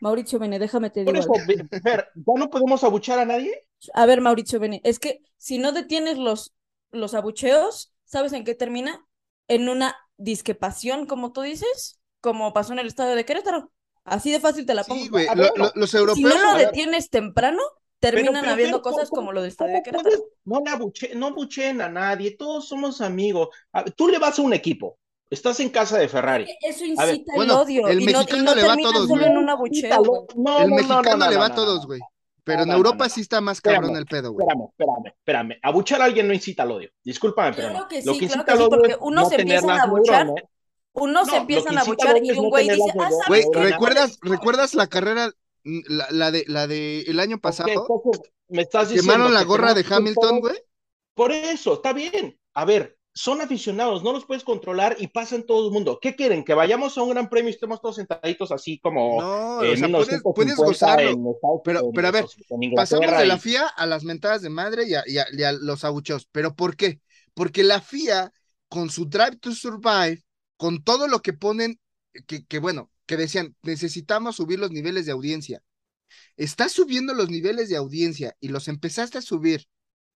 Mauricio 0.00 0.38
Bene, 0.38 0.58
déjame 0.58 0.90
te 0.90 1.04
digo 1.04 1.18
eso, 1.18 1.32
algo. 1.34 1.34
Fer, 1.82 2.08
¿ya 2.14 2.34
no 2.36 2.48
podemos 2.50 2.84
abuchar 2.84 3.18
a 3.18 3.24
nadie? 3.24 3.66
A 3.94 4.06
ver, 4.06 4.20
Mauricio 4.20 4.60
Bene, 4.60 4.80
es 4.84 4.98
que 4.98 5.22
si 5.36 5.58
no 5.58 5.72
detienes 5.72 6.18
los, 6.18 6.52
los 6.92 7.14
abucheos, 7.14 7.92
¿sabes 8.04 8.32
en 8.32 8.44
qué 8.44 8.54
termina? 8.54 9.06
En 9.50 9.68
una 9.68 9.96
disquepación, 10.16 11.06
como 11.06 11.32
tú 11.32 11.42
dices, 11.42 12.00
como 12.20 12.52
pasó 12.52 12.72
en 12.72 12.78
el 12.78 12.86
estadio 12.86 13.14
de 13.16 13.24
Querétaro. 13.24 13.70
Así 14.04 14.30
de 14.30 14.40
fácil 14.40 14.64
te 14.66 14.74
la 14.74 14.84
pongo. 14.84 15.02
Sí, 15.02 15.08
güey. 15.08 15.26
Lo- 15.26 15.34
bueno. 15.34 15.52
lo- 15.56 15.72
los 15.74 15.90
Si 15.90 15.96
no 15.96 16.00
europeos. 16.00 16.34
lo 16.52 16.58
detienes 16.58 17.10
temprano, 17.10 17.60
terminan 17.98 18.40
pero, 18.40 18.52
habiendo 18.52 18.80
cosas 18.82 19.10
¿cómo- 19.10 19.20
como 19.22 19.32
lo 19.32 19.42
del 19.42 19.50
estadio 19.50 19.74
de 19.74 19.82
Querétaro. 19.82 20.08
puedes? 20.08 20.22
No 20.44 20.62
abuche, 20.70 21.14
no 21.14 21.26
a 21.82 21.88
nadie, 21.88 22.36
todos 22.36 22.66
somos 22.68 23.00
amigos. 23.00 23.48
A 23.72 23.84
tú 23.84 24.08
le 24.08 24.18
vas 24.18 24.38
a 24.38 24.42
un 24.42 24.54
equipo, 24.54 24.98
estás 25.28 25.60
en 25.60 25.68
casa 25.68 25.98
de 25.98 26.08
Ferrari. 26.08 26.46
Eso 26.62 26.84
A 26.98 27.04
ver, 27.04 27.14
incita 27.16 27.32
el 27.32 27.36
bueno, 27.36 27.60
odio 27.60 27.88
el 27.88 28.00
y 28.00 28.04
no, 28.06 28.10
y 28.10 28.14
mexicano 28.14 28.42
no 28.42 28.54
le 28.54 28.62
va 28.66 28.72
a 28.72 28.76
todos, 28.76 29.08
solo 29.08 29.08
güey. 29.08 29.34
No, 30.34 30.58
El 30.60 30.70
no, 30.70 30.70
no, 30.70 30.76
mexicano 30.76 31.16
no, 31.24 31.30
le 31.30 31.36
va 31.36 31.46
a 31.46 31.54
todos, 31.54 31.86
güey. 31.86 32.00
Pero 32.44 32.62
en 32.62 32.70
Europa 32.70 33.08
sí 33.08 33.20
está 33.20 33.40
más 33.40 33.58
Espérame, 33.58 33.80
cabrón 33.82 33.96
el 33.96 34.06
pedo, 34.06 34.32
güey. 34.32 34.46
Espérame, 34.46 34.68
espérame, 34.70 35.06
espérame. 35.06 35.58
Abuchar 35.62 36.02
a 36.02 36.04
alguien 36.04 36.28
no 36.28 36.34
incita 36.34 36.62
al 36.62 36.72
odio. 36.72 36.90
Discúlpame, 37.02 37.54
pero 37.54 37.70
Claro 37.70 37.88
que 37.88 38.02
Lo 38.02 38.14
sí, 38.14 38.20
que 38.20 38.26
claro 38.28 38.44
que 38.44 38.56
sí, 38.56 38.66
porque 38.68 38.96
unos 39.00 39.24
no 39.24 39.28
se 39.28 39.40
empiezan 39.40 39.70
a 39.70 39.82
abuchar, 39.82 40.26
unos 40.92 41.26
No, 41.26 41.32
se 41.32 41.36
empiezan 41.36 41.78
a 41.78 41.80
abuchar 41.82 42.24
y 42.24 42.30
un 42.32 42.48
güey 42.50 42.68
dice, 42.68 42.82
ah, 42.82 42.94
neuronas. 42.94 43.18
¿sabes 43.26 43.46
Güey? 43.46 43.70
¿recuerdas, 43.70 44.18
¿recuerdas 44.22 44.74
la 44.74 44.86
carrera, 44.86 45.30
la, 45.64 46.06
la 46.10 46.30
de 46.30 46.44
la 46.48 46.66
de 46.66 47.02
el 47.02 47.20
año 47.20 47.38
pasado? 47.38 47.70
entonces 47.70 48.32
me 48.48 48.62
estás 48.62 48.88
diciendo 48.88 49.12
Quemaron 49.12 49.34
la 49.34 49.40
que 49.40 49.46
gorra 49.46 49.74
de 49.74 49.84
Hamilton, 49.88 50.40
güey. 50.40 50.56
Por 51.14 51.32
eso, 51.32 51.74
está 51.74 51.92
bien. 51.92 52.38
A 52.54 52.64
ver, 52.64 52.98
son 53.12 53.40
aficionados, 53.40 54.04
no 54.04 54.12
los 54.12 54.24
puedes 54.24 54.44
controlar 54.44 54.96
y 55.00 55.08
pasa 55.08 55.34
en 55.34 55.44
todo 55.44 55.66
el 55.66 55.72
mundo. 55.72 55.98
¿Qué 56.00 56.14
quieren? 56.14 56.44
¿Que 56.44 56.54
vayamos 56.54 56.96
a 56.96 57.02
un 57.02 57.10
gran 57.10 57.28
premio 57.28 57.50
y 57.50 57.54
estemos 57.54 57.80
todos 57.80 57.96
sentaditos 57.96 58.52
así 58.52 58.78
como 58.78 59.20
No, 59.20 59.62
en 59.64 59.72
o 59.72 59.76
sea, 59.76 59.88
puedes, 59.88 60.22
1950 60.22 60.32
puedes 60.34 60.56
gozarlo. 60.56 61.10
en 61.10 61.24
Pero, 61.64 61.80
en- 61.80 61.92
pero 61.92 62.08
a 62.08 62.10
ver, 62.12 62.24
pasamos 62.76 63.18
de 63.18 63.26
la 63.26 63.34
y- 63.34 63.38
FIA 63.40 63.66
a 63.66 63.86
las 63.86 64.04
mentadas 64.04 64.42
de 64.42 64.50
madre 64.50 64.86
y 64.88 64.94
a, 64.94 65.02
y 65.06 65.18
a- 65.18 65.26
y 65.32 65.42
a 65.42 65.52
los 65.52 65.84
abucheos. 65.84 66.28
¿Pero 66.30 66.54
por 66.54 66.76
qué? 66.76 67.00
Porque 67.34 67.64
la 67.64 67.80
FIA, 67.80 68.32
con 68.68 68.90
su 68.90 69.06
Drive 69.06 69.36
to 69.40 69.52
Survive, 69.52 70.22
con 70.56 70.82
todo 70.84 71.08
lo 71.08 71.20
que 71.20 71.32
ponen, 71.32 71.80
que, 72.26 72.44
que 72.46 72.58
bueno, 72.60 72.90
que 73.06 73.16
decían, 73.16 73.56
necesitamos 73.62 74.36
subir 74.36 74.58
los 74.60 74.70
niveles 74.70 75.06
de 75.06 75.12
audiencia. 75.12 75.62
Estás 76.36 76.72
subiendo 76.72 77.12
los 77.14 77.28
niveles 77.28 77.68
de 77.68 77.76
audiencia 77.76 78.36
y 78.40 78.48
los 78.48 78.68
empezaste 78.68 79.18
a 79.18 79.22
subir 79.22 79.66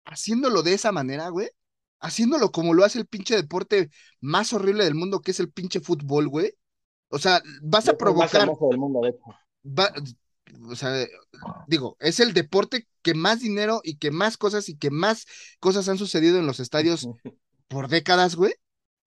haciéndolo 0.05 0.63
de 0.63 0.75
esa 0.75 0.93
manera, 0.93 1.29
güey. 1.29 1.49
Haciéndolo 2.05 2.53
como 2.53 2.75
lo 2.75 2.85
hace 2.85 2.99
el 2.99 3.07
pinche 3.07 3.35
deporte 3.37 3.91
más 4.21 4.53
horrible 4.53 4.85
del 4.85 4.95
mundo, 4.95 5.21
que 5.23 5.31
es 5.33 5.41
el 5.41 5.51
pinche 5.51 5.81
fútbol, 5.81 6.29
güey. 6.29 6.53
O 7.09 7.19
sea, 7.19 7.43
vas 7.63 7.89
a 7.89 7.93
más 7.93 7.99
provocar 7.99 8.43
hermoso 8.43 8.69
del 8.69 8.79
mundo, 8.79 9.01
de 9.03 9.11
hecho. 9.11 9.25
va- 9.65 9.93
o 10.69 10.77
sea, 10.77 11.07
digo, 11.67 11.97
es 12.01 12.21
el 12.21 12.33
deporte 12.35 12.87
que 13.03 13.15
más 13.15 13.41
dinero 13.41 13.81
y 13.85 13.97
que 13.97 14.11
más 14.11 14.37
cosas 14.37 14.69
y 14.69 14.77
que 14.77 14.91
más 14.91 15.27
cosas 15.61 15.89
han 15.89 15.99
sucedido 15.99 16.39
en 16.39 16.47
los 16.47 16.61
estadios 16.61 17.09
por 17.69 17.89
décadas, 17.89 18.37
güey. 18.37 18.55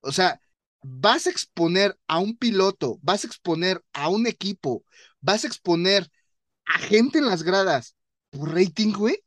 O 0.01 0.11
sea, 0.11 0.41
vas 0.81 1.27
a 1.27 1.29
exponer 1.31 1.97
a 2.07 2.19
un 2.19 2.37
piloto, 2.37 2.99
vas 3.01 3.23
a 3.23 3.27
exponer 3.27 3.83
a 3.93 4.09
un 4.09 4.27
equipo, 4.27 4.83
vas 5.21 5.43
a 5.43 5.47
exponer 5.47 6.09
a 6.65 6.79
gente 6.79 7.19
en 7.19 7.27
las 7.27 7.43
gradas 7.43 7.95
por 8.31 8.53
rating, 8.53 8.93
güey. 8.93 9.23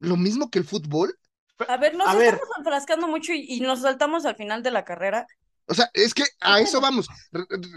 Lo 0.00 0.16
mismo 0.16 0.50
que 0.50 0.58
el 0.60 0.64
fútbol. 0.64 1.18
A 1.68 1.76
ver, 1.76 1.94
nos 1.94 2.08
A 2.08 2.14
ver. 2.14 2.34
estamos 2.34 2.48
enfrascando 2.58 3.08
mucho 3.08 3.32
y, 3.32 3.46
y 3.48 3.60
nos 3.60 3.80
saltamos 3.82 4.24
al 4.26 4.36
final 4.36 4.62
de 4.62 4.70
la 4.70 4.84
carrera. 4.84 5.26
O 5.66 5.74
sea, 5.74 5.88
es 5.94 6.12
que 6.12 6.24
a 6.40 6.60
eso 6.60 6.80
vamos. 6.80 7.08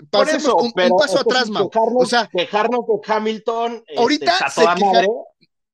Pasemos 0.10 0.44
eso, 0.44 0.58
un, 0.58 0.72
paso 0.74 1.20
atrás, 1.20 1.50
Mau. 1.50 1.70
quejarnos- 1.70 2.04
O 2.04 2.06
sea, 2.06 2.28
quejarnos 2.28 2.82
de 2.88 3.14
Hamilton 3.14 3.84
este, 3.88 4.00
Ahorita 4.02 4.50
se 4.50 4.62
queja- 4.62 4.76
madre, 4.76 5.08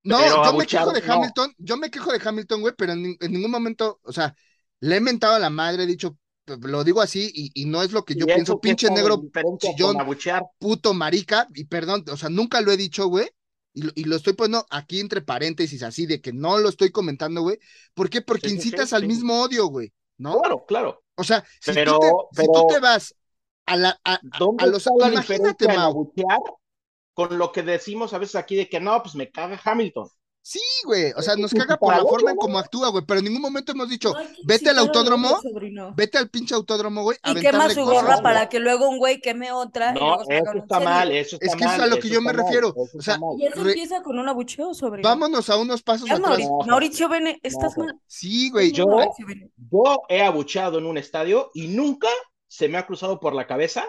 No, 0.03 0.19
yo 0.45 0.53
me 0.53 0.65
quejo 0.67 0.91
de 0.91 1.01
no. 1.01 1.13
Hamilton, 1.13 1.53
yo 1.57 1.77
me 1.77 1.89
quejo 1.89 2.11
de 2.11 2.21
Hamilton, 2.23 2.61
güey, 2.61 2.73
pero 2.77 2.91
en, 2.93 3.03
nin- 3.03 3.17
en 3.19 3.31
ningún 3.31 3.49
momento, 3.51 3.99
o 4.03 4.11
sea, 4.11 4.35
le 4.81 4.97
he 4.97 5.01
mentado 5.01 5.35
a 5.35 5.39
la 5.39 5.49
madre, 5.49 5.83
he 5.83 5.87
dicho, 5.87 6.17
lo 6.45 6.83
digo 6.83 7.01
así, 7.01 7.31
y, 7.33 7.51
y 7.55 7.65
no 7.65 7.81
es 7.81 7.93
lo 7.93 8.03
que 8.03 8.15
yo 8.15 8.25
pienso, 8.25 8.59
pinche 8.59 8.91
negro, 8.91 9.23
chillón, 9.57 9.95
puto 10.59 10.93
marica, 10.93 11.47
y 11.55 11.63
perdón, 11.65 12.03
o 12.11 12.17
sea, 12.17 12.29
nunca 12.29 12.59
lo 12.61 12.71
he 12.73 12.77
dicho, 12.77 13.07
güey, 13.07 13.31
y, 13.73 13.83
lo- 13.83 13.91
y 13.95 14.03
lo 14.05 14.15
estoy 14.15 14.33
poniendo 14.33 14.65
aquí 14.69 14.99
entre 14.99 15.21
paréntesis, 15.21 15.83
así 15.83 16.05
de 16.05 16.21
que 16.21 16.33
no 16.33 16.57
lo 16.59 16.69
estoy 16.69 16.91
comentando, 16.91 17.41
güey. 17.41 17.59
¿Por 17.93 18.09
qué? 18.09 18.21
Porque 18.21 18.49
Sí, 18.49 18.55
sí, 18.55 18.61
sí, 18.61 18.67
incitas 18.69 18.93
al 18.93 19.01
sí. 19.01 19.07
mismo 19.07 19.41
odio, 19.41 19.67
güey, 19.67 19.91
¿no? 20.17 20.39
Claro, 20.39 20.65
claro. 20.65 21.03
O 21.15 21.23
sea, 21.23 21.43
si, 21.61 21.73
Pero- 21.73 21.99
tú 21.99 21.99
te, 22.33 22.41
si 22.41 22.47
tú 22.47 22.53
pero- 22.53 22.67
te 22.67 22.79
vas 22.79 23.15
a 23.65 23.75
la, 23.77 23.99
a, 24.03 24.13
a- 24.15 24.19
¿Dónde 24.39 24.63
a 24.63 24.67
los, 24.67 24.85
está 24.87 24.91
la 25.07 25.13
imagínate, 25.13 25.67
Mau, 25.67 26.13
con 27.13 27.37
lo 27.37 27.51
que 27.51 27.63
decimos 27.63 28.13
a 28.13 28.17
veces 28.17 28.35
aquí 28.35 28.55
de 28.55 28.67
que 28.69 28.79
no, 28.79 29.01
pues 29.01 29.15
me 29.15 29.29
caga 29.29 29.59
Hamilton? 29.63 30.07
Sí, 30.45 30.59
güey, 30.85 31.13
o 31.15 31.21
sea, 31.21 31.35
nos 31.37 31.51
caga 31.53 31.77
por 31.77 31.95
la 31.95 32.03
forma 32.03 32.31
en 32.31 32.37
cómo 32.37 32.59
actúa, 32.59 32.89
güey, 32.89 33.03
pero 33.07 33.19
en 33.19 33.25
ningún 33.25 33.41
momento 33.41 33.71
hemos 33.71 33.87
dicho, 33.89 34.13
vete 34.45 34.69
al 34.69 34.77
autódromo, 34.79 35.39
vete 35.95 36.17
al 36.17 36.29
pinche 36.29 36.53
autódromo, 36.53 37.01
güey, 37.03 37.17
a 37.23 37.31
Y 37.31 37.35
quema 37.35 37.69
su 37.69 37.79
cosas, 37.81 37.85
gorra 37.93 38.11
güey. 38.15 38.23
para 38.23 38.49
que 38.49 38.59
luego 38.59 38.89
un 38.89 38.97
güey 38.97 39.21
queme 39.21 39.51
otra 39.53 39.93
No, 39.93 40.21
eso 40.29 40.51
está 40.53 40.79
mal, 40.81 41.11
eso 41.11 41.37
está 41.37 41.45
Es 41.47 41.55
que 41.55 41.63
eso 41.63 41.73
es 41.73 41.79
mal, 41.79 41.81
a 41.81 41.95
lo 41.95 41.99
que 42.01 42.09
yo 42.09 42.19
me 42.21 42.33
mal, 42.33 42.35
refiero. 42.45 42.73
O 42.75 43.01
sea, 43.01 43.17
mal. 43.17 43.29
Y 43.39 43.45
eso 43.47 43.63
Re- 43.63 43.71
empieza 43.71 44.03
con 44.03 44.19
un 44.19 44.27
abucheo, 44.27 44.73
sobrino. 44.73 45.07
Vámonos 45.07 45.49
a 45.49 45.57
unos 45.57 45.81
pasos 45.81 46.07
Ya, 46.09 46.15
atrás. 46.15 46.27
Mauricio, 46.29 46.51
No, 46.59 46.65
Mauricio 46.67 47.09
Bene, 47.09 47.39
estás 47.41 47.77
no, 47.77 47.85
mal. 47.85 47.99
Sí, 48.05 48.49
güey. 48.51 48.71
Yo-. 48.71 48.85
Yo 49.71 50.01
he 50.09 50.21
abucheado 50.21 50.77
en 50.77 50.85
un 50.85 50.97
estadio 50.97 51.51
y 51.53 51.67
nunca 51.69 52.09
se 52.47 52.67
me 52.67 52.77
ha 52.77 52.85
cruzado 52.85 53.19
por 53.19 53.33
la 53.33 53.47
cabeza 53.47 53.85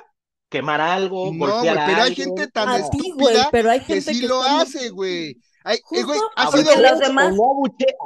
quemar 0.48 0.80
algo, 0.80 1.32
No, 1.32 1.38
güey, 1.38 1.50
golpear 1.52 1.86
pero 1.86 2.02
hay 2.02 2.14
gente 2.14 2.46
tan 2.48 2.68
A 2.68 2.78
güey, 2.78 2.82
estúpida 2.84 3.48
pero 3.50 3.70
hay 3.72 3.80
que 3.80 3.94
gente 4.00 4.14
sí 4.14 4.20
que 4.20 4.28
lo 4.28 4.40
está 4.40 4.52
muy- 4.54 4.62
hace, 4.62 4.90
güey. 4.90 5.36
Ay, 5.64 5.78
eh, 5.78 5.80
Justo 5.82 6.06
güey, 6.06 6.20
ha 6.36 6.50
sido 6.50 6.98
demás- 7.00 7.34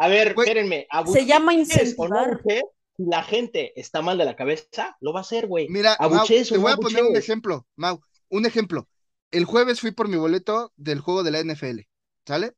A 0.01 0.09
ver, 0.09 0.35
Güey, 0.35 0.49
espérenme. 0.49 0.87
Se 1.12 1.27
llama 1.27 1.53
no 1.53 1.59
incentivar. 1.59 2.40
si 2.47 3.05
la 3.05 3.23
gente 3.23 3.79
está 3.79 4.01
mal 4.01 4.16
de 4.16 4.25
la 4.25 4.37
cabeza, 4.37 4.97
lo 5.01 5.12
va 5.12 5.21
a 5.21 5.23
hacer, 5.23 5.47
güey. 5.47 5.68
Mira, 5.68 5.97
Mau, 6.01 6.25
te 6.27 6.57
voy 6.57 6.73
a 6.73 6.77
poner 6.77 7.05
un 7.05 7.16
ejemplo, 7.16 7.66
Mau, 7.77 8.01
un 8.29 8.47
ejemplo. 8.47 8.88
El 9.31 9.44
jueves 9.44 9.81
fui 9.81 9.90
por 9.90 10.09
mi 10.09 10.16
boleto 10.16 10.73
del 10.77 11.01
juego 11.01 11.23
de 11.23 11.31
la 11.33 11.40
NFL, 11.40 11.81
¿sale? 12.27 12.55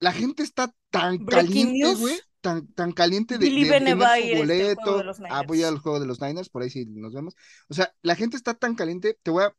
La 0.00 0.12
gente 0.12 0.42
está 0.42 0.74
tan 0.90 1.24
Breaking 1.24 1.46
caliente, 1.48 1.78
news. 1.78 2.00
güey, 2.00 2.20
tan, 2.40 2.66
tan 2.74 2.92
caliente 2.92 3.38
de, 3.38 3.46
Billy 3.46 3.64
de 3.68 3.76
a 3.76 3.78
su 3.78 3.84
este, 3.86 4.32
al 4.32 4.38
boleto. 4.38 4.80
juego 4.82 4.98
de 4.98 5.04
los 5.04 5.20
Ah, 5.30 5.42
voy 5.46 5.62
al 5.62 5.78
juego 5.78 6.00
de 6.00 6.06
los 6.06 6.20
Niners, 6.20 6.48
por 6.50 6.62
ahí 6.62 6.70
sí 6.70 6.86
nos 6.86 7.14
vemos. 7.14 7.34
O 7.68 7.74
sea, 7.74 7.92
la 8.02 8.16
gente 8.16 8.36
está 8.36 8.54
tan 8.54 8.74
caliente, 8.74 9.18
te 9.22 9.30
voy 9.30 9.44
a 9.44 9.54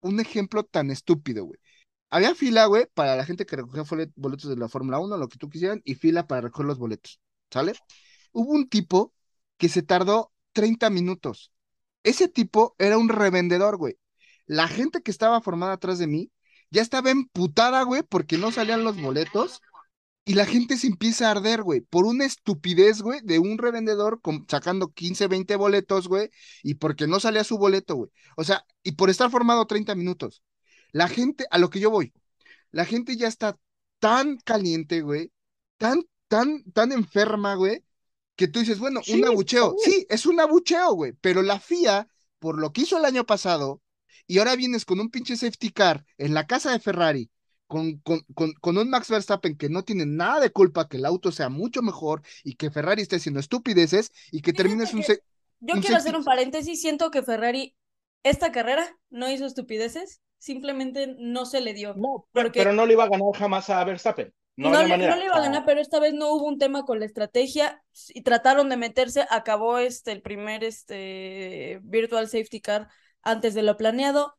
un 0.00 0.20
ejemplo 0.20 0.64
tan 0.64 0.90
estúpido, 0.90 1.44
güey. 1.44 1.58
Había 2.16 2.34
fila, 2.34 2.64
güey, 2.64 2.86
para 2.94 3.14
la 3.14 3.26
gente 3.26 3.44
que 3.44 3.56
recogía 3.56 3.84
boletos 4.16 4.48
de 4.48 4.56
la 4.56 4.70
Fórmula 4.70 4.98
1, 4.98 5.18
lo 5.18 5.28
que 5.28 5.36
tú 5.36 5.50
quisieran, 5.50 5.82
y 5.84 5.96
fila 5.96 6.26
para 6.26 6.40
recoger 6.40 6.64
los 6.64 6.78
boletos, 6.78 7.20
¿sale? 7.50 7.74
Hubo 8.32 8.52
un 8.52 8.70
tipo 8.70 9.12
que 9.58 9.68
se 9.68 9.82
tardó 9.82 10.32
30 10.54 10.88
minutos. 10.88 11.52
Ese 12.04 12.28
tipo 12.28 12.74
era 12.78 12.96
un 12.96 13.10
revendedor, 13.10 13.76
güey. 13.76 13.98
La 14.46 14.66
gente 14.66 15.02
que 15.02 15.10
estaba 15.10 15.42
formada 15.42 15.74
atrás 15.74 15.98
de 15.98 16.06
mí 16.06 16.30
ya 16.70 16.80
estaba 16.80 17.10
emputada, 17.10 17.82
güey, 17.82 18.02
porque 18.02 18.38
no 18.38 18.50
salían 18.50 18.82
los 18.82 18.98
boletos. 18.98 19.60
Y 20.24 20.36
la 20.36 20.46
gente 20.46 20.78
se 20.78 20.86
empieza 20.86 21.28
a 21.28 21.32
arder, 21.32 21.62
güey, 21.62 21.82
por 21.82 22.06
una 22.06 22.24
estupidez, 22.24 23.02
güey, 23.02 23.20
de 23.24 23.38
un 23.40 23.58
revendedor 23.58 24.22
sacando 24.48 24.88
15, 24.88 25.26
20 25.26 25.54
boletos, 25.56 26.08
güey, 26.08 26.30
y 26.62 26.76
porque 26.76 27.06
no 27.06 27.20
salía 27.20 27.44
su 27.44 27.58
boleto, 27.58 27.94
güey. 27.94 28.10
O 28.38 28.44
sea, 28.44 28.64
y 28.82 28.92
por 28.92 29.10
estar 29.10 29.30
formado 29.30 29.66
30 29.66 29.94
minutos. 29.94 30.42
La 30.96 31.08
gente, 31.08 31.46
a 31.50 31.58
lo 31.58 31.70
que 31.70 31.80
yo 31.80 31.90
voy, 31.90 32.12
la 32.70 32.84
gente 32.84 33.16
ya 33.16 33.28
está 33.28 33.58
tan 33.98 34.38
caliente, 34.38 35.02
güey, 35.02 35.32
tan, 35.78 36.02
tan, 36.28 36.64
tan 36.72 36.92
enferma, 36.92 37.54
güey, 37.54 37.84
que 38.36 38.48
tú 38.48 38.60
dices, 38.60 38.78
bueno, 38.78 39.00
Sí, 39.04 39.14
un 39.14 39.24
abucheo. 39.26 39.74
Sí, 39.78 40.06
es 40.08 40.26
un 40.26 40.40
abucheo, 40.40 40.92
güey, 40.94 41.12
pero 41.20 41.42
la 41.42 41.56
FIA, 41.60 42.08
por 42.38 42.58
lo 42.58 42.72
que 42.72 42.82
hizo 42.82 42.98
el 42.98 43.04
año 43.04 43.24
pasado, 43.26 43.82
y 44.26 44.38
ahora 44.38 44.56
vienes 44.56 44.84
con 44.84 45.00
un 45.00 45.10
pinche 45.10 45.36
safety 45.36 45.70
car 45.72 46.04
en 46.18 46.34
la 46.34 46.46
casa 46.46 46.72
de 46.72 46.80
Ferrari, 46.80 47.30
con, 47.66 47.98
con, 48.00 48.20
con, 48.34 48.52
con 48.54 48.78
un 48.78 48.90
Max 48.90 49.08
Verstappen 49.10 49.56
que 49.56 49.68
no 49.68 49.84
tiene 49.84 50.06
nada 50.06 50.40
de 50.40 50.50
culpa 50.50 50.88
que 50.88 50.98
el 50.98 51.04
auto 51.06 51.32
sea 51.32 51.48
mucho 51.48 51.82
mejor 51.82 52.22
y 52.44 52.54
que 52.54 52.70
Ferrari 52.70 53.02
esté 53.02 53.16
haciendo 53.16 53.40
estupideces 53.40 54.12
y 54.30 54.40
que 54.42 54.52
Fíjate 54.52 54.62
termines 54.64 54.92
un... 54.94 55.02
se- 55.02 55.22
Yo 55.60 55.74
un 55.74 55.80
quiero 55.80 55.96
hacer 55.96 56.16
un 56.16 56.24
paréntesis. 56.24 56.80
Siento 56.80 57.10
que 57.10 57.22
Ferrari, 57.22 57.74
esta 58.22 58.52
carrera, 58.52 58.98
no 59.10 59.30
hizo 59.30 59.46
estupideces. 59.46 60.20
Simplemente 60.46 61.16
no 61.18 61.44
se 61.44 61.60
le 61.60 61.74
dio. 61.74 61.94
No, 61.94 62.26
Porque- 62.32 62.60
pero 62.60 62.72
no 62.72 62.86
le 62.86 62.92
iba 62.92 63.02
a 63.04 63.08
ganar 63.08 63.34
jamás 63.34 63.68
a 63.68 63.82
Verstappen. 63.82 64.32
No, 64.56 64.70
No, 64.70 64.82
le, 64.82 64.96
no 64.96 65.16
le 65.16 65.24
iba 65.24 65.34
a 65.34 65.40
ganar, 65.40 65.64
pero 65.66 65.80
esta 65.80 65.98
vez 65.98 66.14
no 66.14 66.32
hubo 66.32 66.46
un 66.46 66.58
tema 66.58 66.84
con 66.84 67.00
la 67.00 67.04
estrategia 67.04 67.82
y 68.14 68.22
trataron 68.22 68.68
de 68.68 68.76
meterse. 68.76 69.26
Acabó 69.28 69.78
este 69.78 70.12
el 70.12 70.22
primer 70.22 70.62
este 70.62 71.80
virtual 71.82 72.28
safety 72.28 72.60
car 72.60 72.88
antes 73.22 73.54
de 73.54 73.62
lo 73.62 73.76
planeado. 73.76 74.34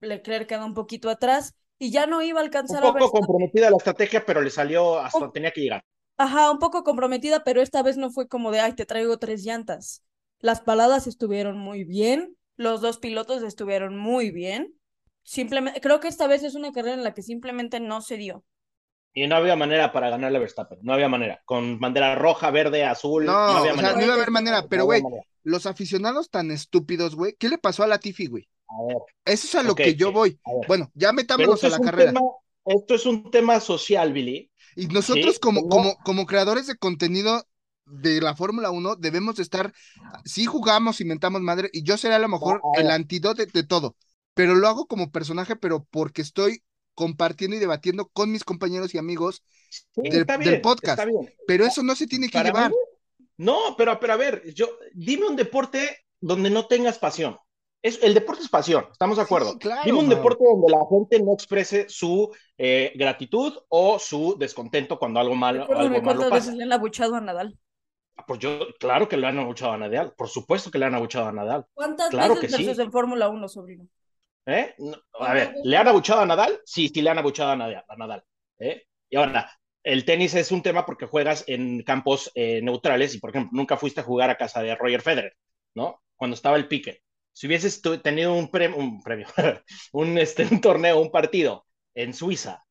Leclerc 0.00 0.46
quedó 0.48 0.66
un 0.66 0.74
poquito 0.74 1.08
atrás 1.10 1.54
y 1.78 1.90
ya 1.90 2.06
no 2.06 2.22
iba 2.22 2.40
a 2.40 2.42
Un 2.42 2.46
alcanzar 2.46 2.78
a 2.84 2.92
poco 2.92 2.92
Verstappen. 2.92 3.26
comprometida 3.26 3.70
la 3.70 3.76
estrategia, 3.78 4.24
pero 4.26 4.42
le 4.42 4.50
salió 4.50 4.98
hasta 5.00 5.18
donde 5.18 5.32
tenía 5.32 5.50
que 5.50 5.62
llegar. 5.62 5.82
Ajá, 6.18 6.50
un 6.50 6.58
poco 6.58 6.84
comprometida, 6.84 7.42
pero 7.44 7.60
esta 7.62 7.82
vez 7.82 7.96
no 7.96 8.10
fue 8.10 8.28
como 8.28 8.50
de, 8.52 8.60
ay, 8.60 8.74
te 8.74 8.86
traigo 8.86 9.18
tres 9.18 9.44
llantas. 9.44 10.04
Las 10.40 10.60
paladas 10.60 11.06
estuvieron 11.06 11.58
muy 11.58 11.84
bien, 11.84 12.36
los 12.56 12.80
dos 12.80 12.98
pilotos 12.98 13.42
estuvieron 13.42 13.96
muy 13.98 14.30
bien. 14.30 14.74
Simplemente, 15.22 15.80
creo 15.80 16.00
que 16.00 16.08
esta 16.08 16.26
vez 16.26 16.42
es 16.42 16.54
una 16.54 16.72
carrera 16.72 16.94
en 16.94 17.04
la 17.04 17.14
que 17.14 17.22
simplemente 17.22 17.80
no 17.80 18.00
se 18.00 18.16
dio. 18.16 18.44
Y 19.12 19.26
no 19.26 19.36
había 19.36 19.56
manera 19.56 19.92
para 19.92 20.10
ganarle 20.10 20.38
a 20.38 20.40
Verstappen, 20.40 20.78
no 20.82 20.92
había 20.92 21.08
manera. 21.08 21.42
Con 21.44 21.80
bandera 21.80 22.14
roja, 22.14 22.50
verde, 22.50 22.84
azul, 22.84 23.24
No, 23.24 23.32
no, 23.32 23.58
había 23.58 23.72
o 23.72 23.76
sea, 23.78 23.82
manera. 23.82 23.96
no 23.96 24.02
iba 24.04 24.12
a 24.12 24.16
haber 24.16 24.30
manera, 24.30 24.68
pero 24.68 24.82
No 24.82 24.86
güey, 24.86 25.02
los 25.42 25.66
aficionados 25.66 26.30
tan 26.30 26.50
estúpidos, 26.50 27.14
güey, 27.16 27.34
¿qué 27.38 27.48
le 27.48 27.58
pasó 27.58 27.82
a 27.82 27.86
la 27.86 27.98
Tifi, 27.98 28.26
güey? 28.26 28.48
A 28.68 28.86
ver, 28.86 28.96
Eso 29.24 29.46
es 29.46 29.54
a 29.54 29.62
lo 29.62 29.74
que 29.74 29.94
yo 29.94 30.12
voy. 30.12 30.38
Bueno, 30.66 30.90
ya 30.94 31.12
metámonos 31.12 31.64
a 31.64 31.68
la 31.68 31.80
carrera. 31.80 32.12
tema, 32.12 32.20
esto 32.64 32.94
es 32.94 33.06
un 33.06 33.30
tema 33.30 33.60
social, 33.60 34.12
Billy. 34.12 34.50
Y 34.76 34.86
nosotros 34.86 35.34
Sí, 35.34 35.40
como, 35.40 35.68
como, 35.68 35.96
como 35.98 36.26
creadores 36.26 36.66
de 36.66 36.76
contenido 36.76 37.44
de 37.86 38.20
la 38.20 38.34
Fórmula 38.36 38.70
1 38.70 38.96
debemos 38.96 39.36
de 39.36 39.42
estar, 39.42 39.72
sí 40.24 40.44
jugamos, 40.44 41.00
inventamos 41.00 41.40
madre, 41.40 41.70
y 41.72 41.82
yo 41.82 41.96
seré 41.96 42.14
a 42.14 42.18
lo 42.18 42.28
mejor 42.28 42.60
a 42.76 42.80
el 42.80 42.90
antídoto 42.90 43.34
de, 43.34 43.46
de 43.46 43.62
todo, 43.64 43.96
pero 44.38 44.54
lo 44.54 44.68
hago 44.68 44.86
como 44.86 45.10
personaje, 45.10 45.56
pero 45.56 45.84
porque 45.90 46.22
estoy 46.22 46.62
compartiendo 46.94 47.56
y 47.56 47.60
debatiendo 47.60 48.06
con 48.08 48.30
mis 48.30 48.44
compañeros 48.44 48.94
y 48.94 48.98
amigos, 48.98 49.42
Sí, 49.70 50.02
Del- 50.02 50.20
está 50.20 50.38
del 50.38 50.48
bien, 50.48 50.62
podcast. 50.62 51.00
está 51.00 51.04
bien. 51.04 51.34
pero 51.46 51.64
eso 51.64 51.82
no 51.82 51.96
se 51.96 52.06
tiene 52.06 52.28
que 52.28 52.38
llevar. 52.42 52.70
mí, 52.70 52.76
no, 53.36 53.74
pero, 53.76 53.98
pero 53.98 54.12
a 54.12 54.16
ver, 54.16 54.42
yo, 54.54 54.66
dime 54.94 55.26
un 55.26 55.34
deporte 55.36 56.04
donde 56.20 56.50
no 56.50 56.66
tengas 56.66 56.98
pasión. 56.98 57.36
Es, 57.82 57.98
el 58.02 58.14
deporte 58.14 58.42
es 58.42 58.48
pasión, 58.48 58.86
estamos 58.92 59.16
de 59.16 59.22
acuerdo. 59.24 59.52
Sí, 59.52 59.58
claro, 59.58 59.82
dime 59.84 59.98
un 59.98 60.06
Mau. 60.06 60.16
deporte 60.16 60.44
donde 60.44 60.70
la 60.72 60.84
gente 60.90 61.20
no 61.22 61.32
exprese 61.34 61.86
su 61.88 62.32
eh, 62.58 62.92
gratitud 62.96 63.52
o 63.68 63.98
su 63.98 64.36
descontento 64.38 64.98
cuando 65.00 65.18
algo 65.20 65.34
malo, 65.34 65.60
Recuérdame 65.60 65.96
algo 65.96 66.06
malo 66.06 66.18
cuántas 66.20 66.30
pasa. 66.30 66.46
veces 66.46 66.54
le 66.58 66.64
han 66.64 66.72
abuchado 66.72 67.14
a 67.16 67.20
Nadal. 67.20 67.58
Pues 68.26 68.40
yo, 68.40 68.58
claro 68.80 69.08
que 69.08 69.16
le 69.16 69.26
han 69.28 69.38
abuchado 69.38 69.72
a 69.72 69.78
Nadal, 69.78 70.12
por 70.16 70.28
supuesto 70.28 70.70
que 70.70 70.78
le 70.78 70.86
han 70.86 70.94
abuchado 70.96 71.28
a 71.28 71.32
Nadal. 71.32 71.66
¿Cuántas 71.74 72.08
Claro 72.10 72.34
veces 72.34 72.56
que 72.56 72.74
sí. 72.74 72.80
en 72.82 72.90
Fórmula 72.92 73.28
1, 73.28 73.48
sobrino? 73.48 73.86
¿Eh? 74.48 74.74
A 75.18 75.18
¿Cuántas 75.18 75.34
ver? 75.34 75.54
¿le 75.62 75.76
han 75.76 75.88
abuchado 75.88 76.20
a 76.22 76.26
Nadal? 76.26 76.60
Sí, 76.64 76.88
sí 76.88 77.02
le 77.02 77.10
han 77.10 77.18
abuchado 77.18 77.52
a 77.52 77.56
Nadal. 77.56 77.84
A 77.88 77.96
Nadal 77.96 78.24
¿eh? 78.58 78.84
Y 79.10 79.16
ahora, 79.16 79.50
el 79.82 80.04
tenis 80.04 80.34
es 80.34 80.52
un 80.52 80.62
tema 80.62 80.84
porque 80.84 81.06
juegas 81.06 81.44
en 81.46 81.82
campos 81.82 82.30
eh, 82.34 82.60
neutrales 82.62 83.14
y, 83.14 83.18
por 83.18 83.30
ejemplo, 83.30 83.50
nunca 83.56 83.76
fuiste 83.76 84.00
a 84.00 84.04
jugar 84.04 84.30
a 84.30 84.36
casa 84.36 84.62
de 84.62 84.74
Roger 84.74 85.02
Federer, 85.02 85.36
¿no? 85.74 86.02
Cuando 86.16 86.34
estaba 86.34 86.56
el 86.56 86.68
pique. 86.68 87.02
Si 87.32 87.46
hubieses 87.46 87.80
tenido 88.02 88.34
un 88.34 88.50
premio, 88.50 88.76
un 88.78 89.02
premio, 89.02 89.26
un, 89.92 90.18
este, 90.18 90.44
un 90.50 90.60
torneo, 90.60 91.00
un 91.00 91.10
partido 91.10 91.66
en 91.94 92.12
Suiza, 92.12 92.64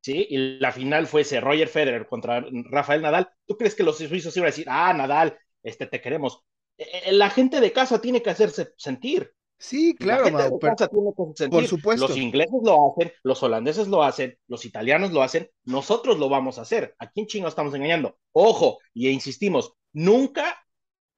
¿sí? 0.00 0.26
Y 0.30 0.58
la 0.58 0.72
final 0.72 1.06
fuese 1.06 1.40
Roger 1.40 1.68
Federer 1.68 2.06
contra 2.06 2.44
Rafael 2.70 3.02
Nadal, 3.02 3.28
¿tú 3.46 3.56
crees 3.56 3.74
que 3.74 3.82
los 3.82 3.98
suizos 3.98 4.36
iban 4.36 4.46
a 4.46 4.50
decir, 4.50 4.66
ah, 4.68 4.92
Nadal, 4.94 5.38
este, 5.62 5.86
te 5.86 6.00
queremos? 6.00 6.40
Eh, 6.78 6.86
eh, 7.06 7.12
La 7.12 7.30
gente 7.30 7.60
de 7.60 7.72
casa 7.72 8.00
tiene 8.00 8.22
que 8.22 8.30
hacerse 8.30 8.72
sentir. 8.76 9.32
Sí, 9.58 9.94
La 9.98 10.04
claro, 10.18 10.30
Mau, 10.30 10.42
de 10.52 10.58
pero 10.60 10.76
casa 10.76 10.88
tiene 10.88 11.10
que 11.16 11.22
sentir. 11.36 11.50
por 11.50 11.64
supuesto. 11.66 12.06
Los 12.08 12.16
ingleses 12.18 12.60
lo 12.62 12.92
hacen, 12.92 13.12
los 13.22 13.42
holandeses 13.42 13.88
lo 13.88 14.02
hacen, 14.02 14.38
los 14.46 14.64
italianos 14.64 15.12
lo 15.12 15.22
hacen, 15.22 15.50
nosotros 15.64 16.18
lo 16.18 16.28
vamos 16.28 16.58
a 16.58 16.62
hacer. 16.62 16.94
¿A 16.98 17.10
quién 17.10 17.26
chingo 17.26 17.48
estamos 17.48 17.74
engañando? 17.74 18.18
Ojo, 18.32 18.78
y 18.92 19.08
insistimos, 19.08 19.72
nunca 19.92 20.58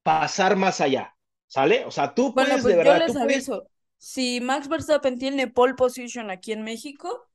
pasar 0.03 0.57
más 0.57 0.81
allá, 0.81 1.17
¿sale? 1.47 1.85
O 1.87 1.91
sea, 1.91 2.15
tú 2.15 2.33
Bueno, 2.33 2.51
puedes 2.51 2.63
pues 2.63 2.77
de 2.77 2.85
yo 2.85 2.95
verdad, 2.95 2.99
les 2.99 3.13
tú 3.13 3.19
puedes- 3.23 3.49
aviso. 3.49 3.69
Si 3.99 4.41
Max 4.41 4.69
Verstappen 4.69 5.19
tiene 5.19 5.49
pole 5.49 5.75
position 5.75 6.31
aquí 6.31 6.53
en 6.53 6.63
México, 6.63 7.29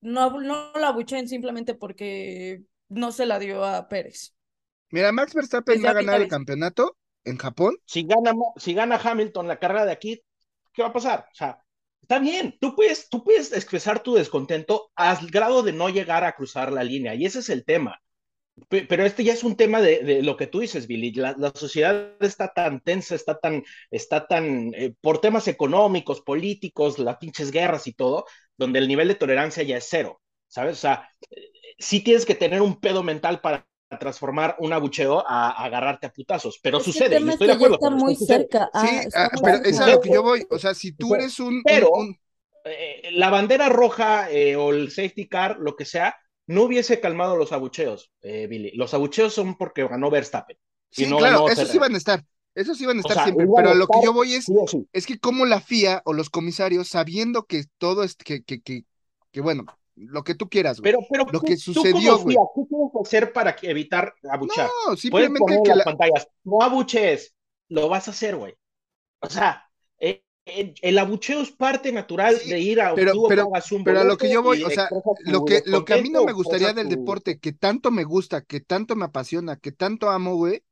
no, 0.00 0.40
no 0.40 0.72
la 0.74 0.88
abucheen 0.88 1.28
simplemente 1.28 1.74
porque 1.74 2.62
no 2.88 3.12
se 3.12 3.26
la 3.26 3.38
dio 3.38 3.64
a 3.64 3.88
Pérez. 3.88 4.34
mira, 4.90 5.10
Max 5.12 5.34
Verstappen 5.34 5.82
va 5.84 5.90
a 5.90 5.94
ganar 5.94 6.20
el 6.20 6.28
campeonato 6.28 6.96
en 7.24 7.36
Japón. 7.36 7.76
si 7.86 8.04
gana, 8.04 8.32
si 8.56 8.74
gana 8.74 8.96
Hamilton 9.02 9.48
la 9.48 9.58
carrera 9.58 9.84
de 9.86 9.92
aquí, 9.92 10.22
¿qué 10.72 10.82
va 10.82 10.88
a 10.88 10.92
pasar? 10.92 11.26
O 11.32 11.34
sea, 11.34 11.58
está 12.00 12.18
bien, 12.18 12.56
tú 12.60 12.74
puedes, 12.74 13.08
tú 13.08 13.22
puedes 13.24 13.52
expresar 13.52 14.02
tu 14.02 14.14
descontento 14.14 14.90
al 14.96 15.26
grado 15.28 15.62
de 15.62 15.72
no 15.72 15.88
llegar 15.88 16.24
a 16.24 16.32
cruzar 16.34 16.72
la 16.72 16.84
línea, 16.84 17.14
y 17.14 17.26
ese 17.26 17.40
es 17.40 17.48
el 17.50 17.64
tema. 17.64 18.00
Pe- 18.68 18.84
Pero 18.88 19.04
este 19.04 19.24
ya 19.24 19.32
es 19.32 19.44
un 19.44 19.56
tema 19.56 19.80
de, 19.80 20.02
de 20.04 20.22
lo 20.22 20.36
que 20.36 20.46
tú 20.46 20.60
dices, 20.60 20.86
Billy. 20.86 21.12
La, 21.14 21.34
la 21.38 21.52
sociedad 21.54 22.14
está 22.20 22.52
tan 22.52 22.80
tensa, 22.80 23.14
está 23.14 23.38
tan, 23.38 23.64
está 23.90 24.26
tan, 24.26 24.72
eh, 24.74 24.94
por 25.00 25.20
temas 25.20 25.48
económicos, 25.48 26.20
políticos, 26.20 26.98
las 26.98 27.16
pinches 27.18 27.50
guerras 27.50 27.86
y 27.86 27.94
todo, 27.94 28.26
donde 28.56 28.78
el 28.78 28.88
nivel 28.88 29.08
de 29.08 29.14
tolerancia 29.16 29.62
ya 29.62 29.78
es 29.78 29.86
cero, 29.88 30.20
¿sabes? 30.48 30.78
O 30.78 30.80
sea, 30.80 31.08
eh, 31.30 31.50
sí 31.78 32.00
tienes 32.02 32.26
que 32.26 32.34
tener 32.34 32.60
un 32.62 32.80
pedo 32.80 33.02
mental 33.02 33.40
para 33.40 33.66
transformar 33.98 34.56
un 34.58 34.72
abucheo 34.72 35.24
a, 35.26 35.50
a 35.50 35.64
agarrarte 35.64 36.06
a 36.06 36.12
putazos, 36.12 36.58
pero 36.62 36.78
Es 36.78 36.84
sucede, 36.84 37.16
y 37.16 37.18
tema 37.18 37.28
es 37.28 37.34
estoy 37.34 37.46
que 37.46 37.52
de 37.52 37.56
acuerdo. 37.56 37.74
está 37.76 37.88
pero 37.88 37.96
muy 37.96 38.14
cerca. 38.16 38.70
Ah, 38.72 38.86
Sí, 38.86 38.96
está 39.06 39.24
ah, 39.24 39.30
muy 39.32 39.42
pero 39.42 39.64
es 39.64 39.80
a 39.80 39.88
lo 39.88 40.00
que 40.00 40.10
yo 40.10 40.22
voy. 40.22 40.46
O 40.50 40.58
sea, 40.58 40.74
si 40.74 40.92
tú 40.92 41.14
eres 41.14 41.38
un, 41.40 41.62
pero- 41.62 41.90
un- 41.90 42.18
eh, 42.64 43.10
la 43.12 43.30
bandera 43.30 43.68
roja 43.68 44.30
eh, 44.30 44.56
o 44.56 44.70
el 44.70 44.90
safety 44.90 45.28
car, 45.28 45.58
lo 45.58 45.74
que 45.76 45.84
sea, 45.84 46.16
no 46.46 46.62
hubiese 46.64 47.00
calmado 47.00 47.36
los 47.36 47.52
abucheos, 47.52 48.12
eh, 48.22 48.46
Billy. 48.46 48.72
Los 48.76 48.94
abucheos 48.94 49.32
son 49.34 49.56
porque 49.56 49.86
ganó 49.86 50.10
Verstappen. 50.10 50.56
Sí, 50.90 51.06
no 51.06 51.18
claro, 51.18 51.48
esos 51.48 51.68
sí 51.68 51.78
van 51.78 51.94
a 51.94 51.98
estar. 51.98 52.24
Esos 52.54 52.78
van 52.84 52.98
a 52.98 52.98
O 52.98 53.00
estar 53.00 53.14
sea, 53.14 53.24
siempre. 53.24 53.44
iban 53.46 53.56
Pero 53.56 53.70
a 53.70 53.74
lo 53.74 53.86
que 53.86 53.98
yo 54.04 54.12
voy 54.12 54.34
es, 54.34 54.44
sí 54.44 54.54
o 54.58 54.66
sí. 54.66 54.86
es 54.92 55.06
que 55.06 55.18
como 55.18 55.46
la 55.46 55.60
FIA 55.60 56.02
o 56.04 56.12
los 56.12 56.28
comisarios, 56.30 56.88
sabiendo 56.88 57.44
que 57.46 57.64
todo 57.78 58.04
es, 58.04 58.14
que, 58.16 58.42
que, 58.42 58.60
que, 58.60 58.84
que 59.30 59.40
bueno, 59.40 59.64
lo 59.96 60.22
que 60.24 60.34
tú 60.34 60.48
quieras, 60.48 60.80
güey. 60.80 60.92
Pero, 60.92 61.06
pero 61.10 61.24
Lo 61.30 61.40
tú- 61.40 61.46
que 61.46 61.54
tú 61.54 61.72
sucedió, 61.74 62.12
como 62.18 62.24
güey. 62.24 62.36
¿qué 62.54 62.62
tienes 62.68 62.90
que 62.92 62.98
hacer 63.02 63.32
para 63.32 63.54
que- 63.56 63.70
evitar 63.70 64.14
abuchear? 64.30 64.68
No, 64.88 64.96
simplemente 64.96 65.38
poner 65.40 65.60
que 65.62 65.68
las 65.70 65.78
la, 65.78 65.84
pantallas, 65.84 66.28
no 66.44 66.62
abuchees, 66.62 67.34
lo 67.68 67.88
vas 67.88 68.08
a 68.08 68.10
hacer, 68.12 68.36
güey. 68.36 68.54
O 69.20 69.28
sea, 69.30 69.64
eh, 69.98 70.22
eh, 70.46 70.74
el 70.82 70.98
abucheo 70.98 71.40
es 71.42 71.50
parte 71.52 71.92
natural 71.92 72.36
Sí, 72.38 72.50
de 72.50 72.58
ir 72.60 72.80
a 72.80 72.94
pero- 72.94 73.12
tú 73.12 73.26
pero- 73.28 73.46
un 73.70 73.84
pero 73.84 74.00
a 74.00 74.04
lo 74.04 74.16
que 74.16 74.30
yo 74.30 74.42
voy, 74.42 74.62
o 74.64 74.70
sea, 74.70 74.88
lo 75.26 75.44
que, 75.44 75.62
lo 75.66 75.84
que 75.84 75.94
a 75.94 75.98
mí 76.02 76.08
no 76.10 76.24
me 76.24 76.32
gustaría 76.32 76.72
del 76.72 76.88
tu- 76.88 76.96
deporte, 76.96 77.38
que 77.38 77.52
tanto 77.52 77.90
me 77.90 78.04
gusta, 78.04 78.42
que 78.42 78.60
tanto 78.60 78.96
me 78.96 79.04
apasiona, 79.04 79.56
que 79.56 79.72
tanto 79.72 80.10
amo, 80.10 80.34
güey, 80.36 80.62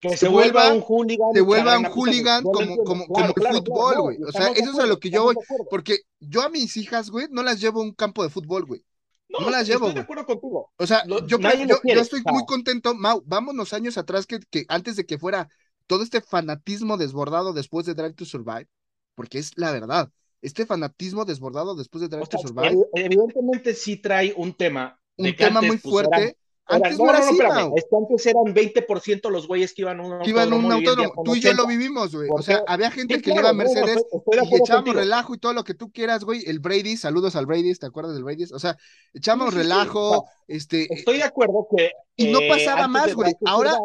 que 0.00 0.10
se 0.10 0.16
se 0.18 0.28
vuelva 0.28 0.72
un 0.72 0.82
hooligan. 0.82 1.32
se 1.32 1.40
vuelva 1.40 1.78
un 1.78 1.86
hooligan 1.86 2.42
como, 2.44 2.76
como, 2.84 3.06
Claro, 3.06 3.34
como 3.34 3.48
el 3.48 3.54
fútbol, 3.56 3.64
claro, 3.88 4.02
güey. 4.02 4.18
no, 4.18 4.28
O 4.28 4.32
sea, 4.32 4.48
eso 4.48 4.70
es 4.72 4.78
a 4.78 4.86
lo 4.86 4.98
que 5.00 5.10
yo 5.10 5.24
voy. 5.24 5.36
Porque 5.70 6.00
yo 6.20 6.42
a 6.42 6.48
mis 6.50 6.76
hijas, 6.76 7.10
güey, 7.10 7.26
no 7.30 7.42
las 7.42 7.60
llevo 7.60 7.80
a 7.80 7.84
un 7.84 7.92
campo 7.92 8.22
de 8.22 8.30
fútbol, 8.30 8.64
güey. 8.66 8.82
no 9.28 9.50
las 9.50 9.62
estoy 9.62 9.74
llevo, 9.74 9.86
de 9.86 9.92
güey. 9.92 10.02
acuerdo 10.04 10.26
contigo. 10.26 10.72
O 10.76 10.86
sea, 10.86 11.04
Lo- 11.06 11.20
yo, 11.26 11.38
yo, 11.38 11.38
quiere, 11.38 11.66
yo 11.66 12.00
estoy 12.00 12.22
muy 12.26 12.44
contento, 12.46 12.94
Mau, 12.94 13.22
vámonos 13.26 13.72
años 13.72 13.98
atrás 13.98 14.26
que, 14.26 14.38
que 14.50 14.64
antes 14.68 14.96
de 14.96 15.04
que 15.06 15.18
fuera 15.18 15.48
todo 15.86 16.02
este 16.02 16.20
fanatismo 16.20 16.96
desbordado 16.96 17.52
después 17.52 17.86
de 17.86 17.94
Drive 17.94 18.14
to 18.14 18.24
Survive, 18.24 18.68
porque 19.14 19.38
es 19.38 19.52
la 19.56 19.72
verdad, 19.72 20.10
este 20.42 20.66
fanatismo 20.66 21.24
desbordado 21.24 21.74
después 21.74 22.02
de 22.02 22.08
Drive 22.08 22.22
O 22.22 22.26
sea, 22.26 22.38
to 22.40 22.48
Survive, 22.48 22.74
evi- 22.74 22.86
evidentemente 22.94 23.74
sí 23.74 23.96
trae 23.96 24.32
un 24.36 24.52
tema. 24.52 24.98
un 25.16 25.34
tema 25.34 25.60
muy 25.62 25.78
pues, 25.78 25.82
fuerte. 25.82 26.36
Antes 26.66 26.98
no, 26.98 27.04
no 27.04 27.10
era 27.10 27.20
no, 27.20 27.24
no, 27.24 27.30
así, 27.30 27.32
espérame. 27.32 27.54
Mau, 27.54 27.74
Es 27.74 27.84
que 27.90 27.96
antes 27.96 28.26
eran 28.26 28.54
20% 28.54 29.30
los 29.30 29.46
güeyes 29.48 29.74
que 29.74 29.82
iban 29.82 30.00
a 30.00 30.02
un 30.04 30.12
que 30.22 30.30
iban 30.30 30.52
a 30.52 30.56
un 30.56 30.70
autódromo 30.70 30.72
y 30.72 30.72
hoy 30.72 30.88
en 30.88 30.96
día 30.96 31.08
autódromo. 31.08 31.14
son 31.14 31.24
Tú 31.24 31.34
y 31.36 31.40
yo 31.40 31.52
lo 31.54 31.64
80. 31.64 31.66
vivimos, 31.66 32.14
güey. 32.14 32.32
¿Por 32.32 32.40
O 32.40 32.42
sea, 32.42 32.62
había 32.66 32.90
gente 32.90 33.18
Sí, 33.18 33.22
que 33.22 33.32
le 33.32 33.40
claro, 33.40 33.40
iba 33.40 33.50
a 33.50 33.52
no, 33.52 33.56
no, 33.56 33.64
Mercedes 33.64 34.04
de 34.04 34.46
y 34.50 34.62
contigo. 34.66 34.92
relajo 34.92 35.34
y 35.34 35.38
todo 35.38 35.52
lo 35.52 35.64
que 35.64 35.74
tú 35.74 35.90
quieras, 35.92 36.24
güey. 36.24 36.42
El 36.46 36.60
Brady, 36.60 36.96
saludos 36.96 37.36
al 37.36 37.46
Brady, 37.46 37.74
¿te 37.74 37.86
acuerdas 37.86 38.14
del 38.14 38.24
Brady? 38.24 38.44
O 38.52 38.58
sea, 38.58 38.76
echábamos 39.14 39.54
Sí, 39.54 39.64
sí, 39.70 39.80
sí, 39.80 39.92
relajo, 39.92 40.26
este, 40.48 40.92
Estoy 40.94 41.18
de 41.18 41.24
acuerdo 41.24 41.66
que. 41.76 41.92
y 42.16 42.30
no 42.32 42.40
eh, 42.40 42.48
pasaba 42.48 42.88
más, 42.88 43.14
güey. 43.14 43.32
Ahora, 43.44 43.76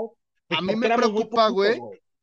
a 0.50 0.62
mí 0.62 0.76
me 0.76 0.90
preocupa, 0.90 1.50
güey, 1.50 1.80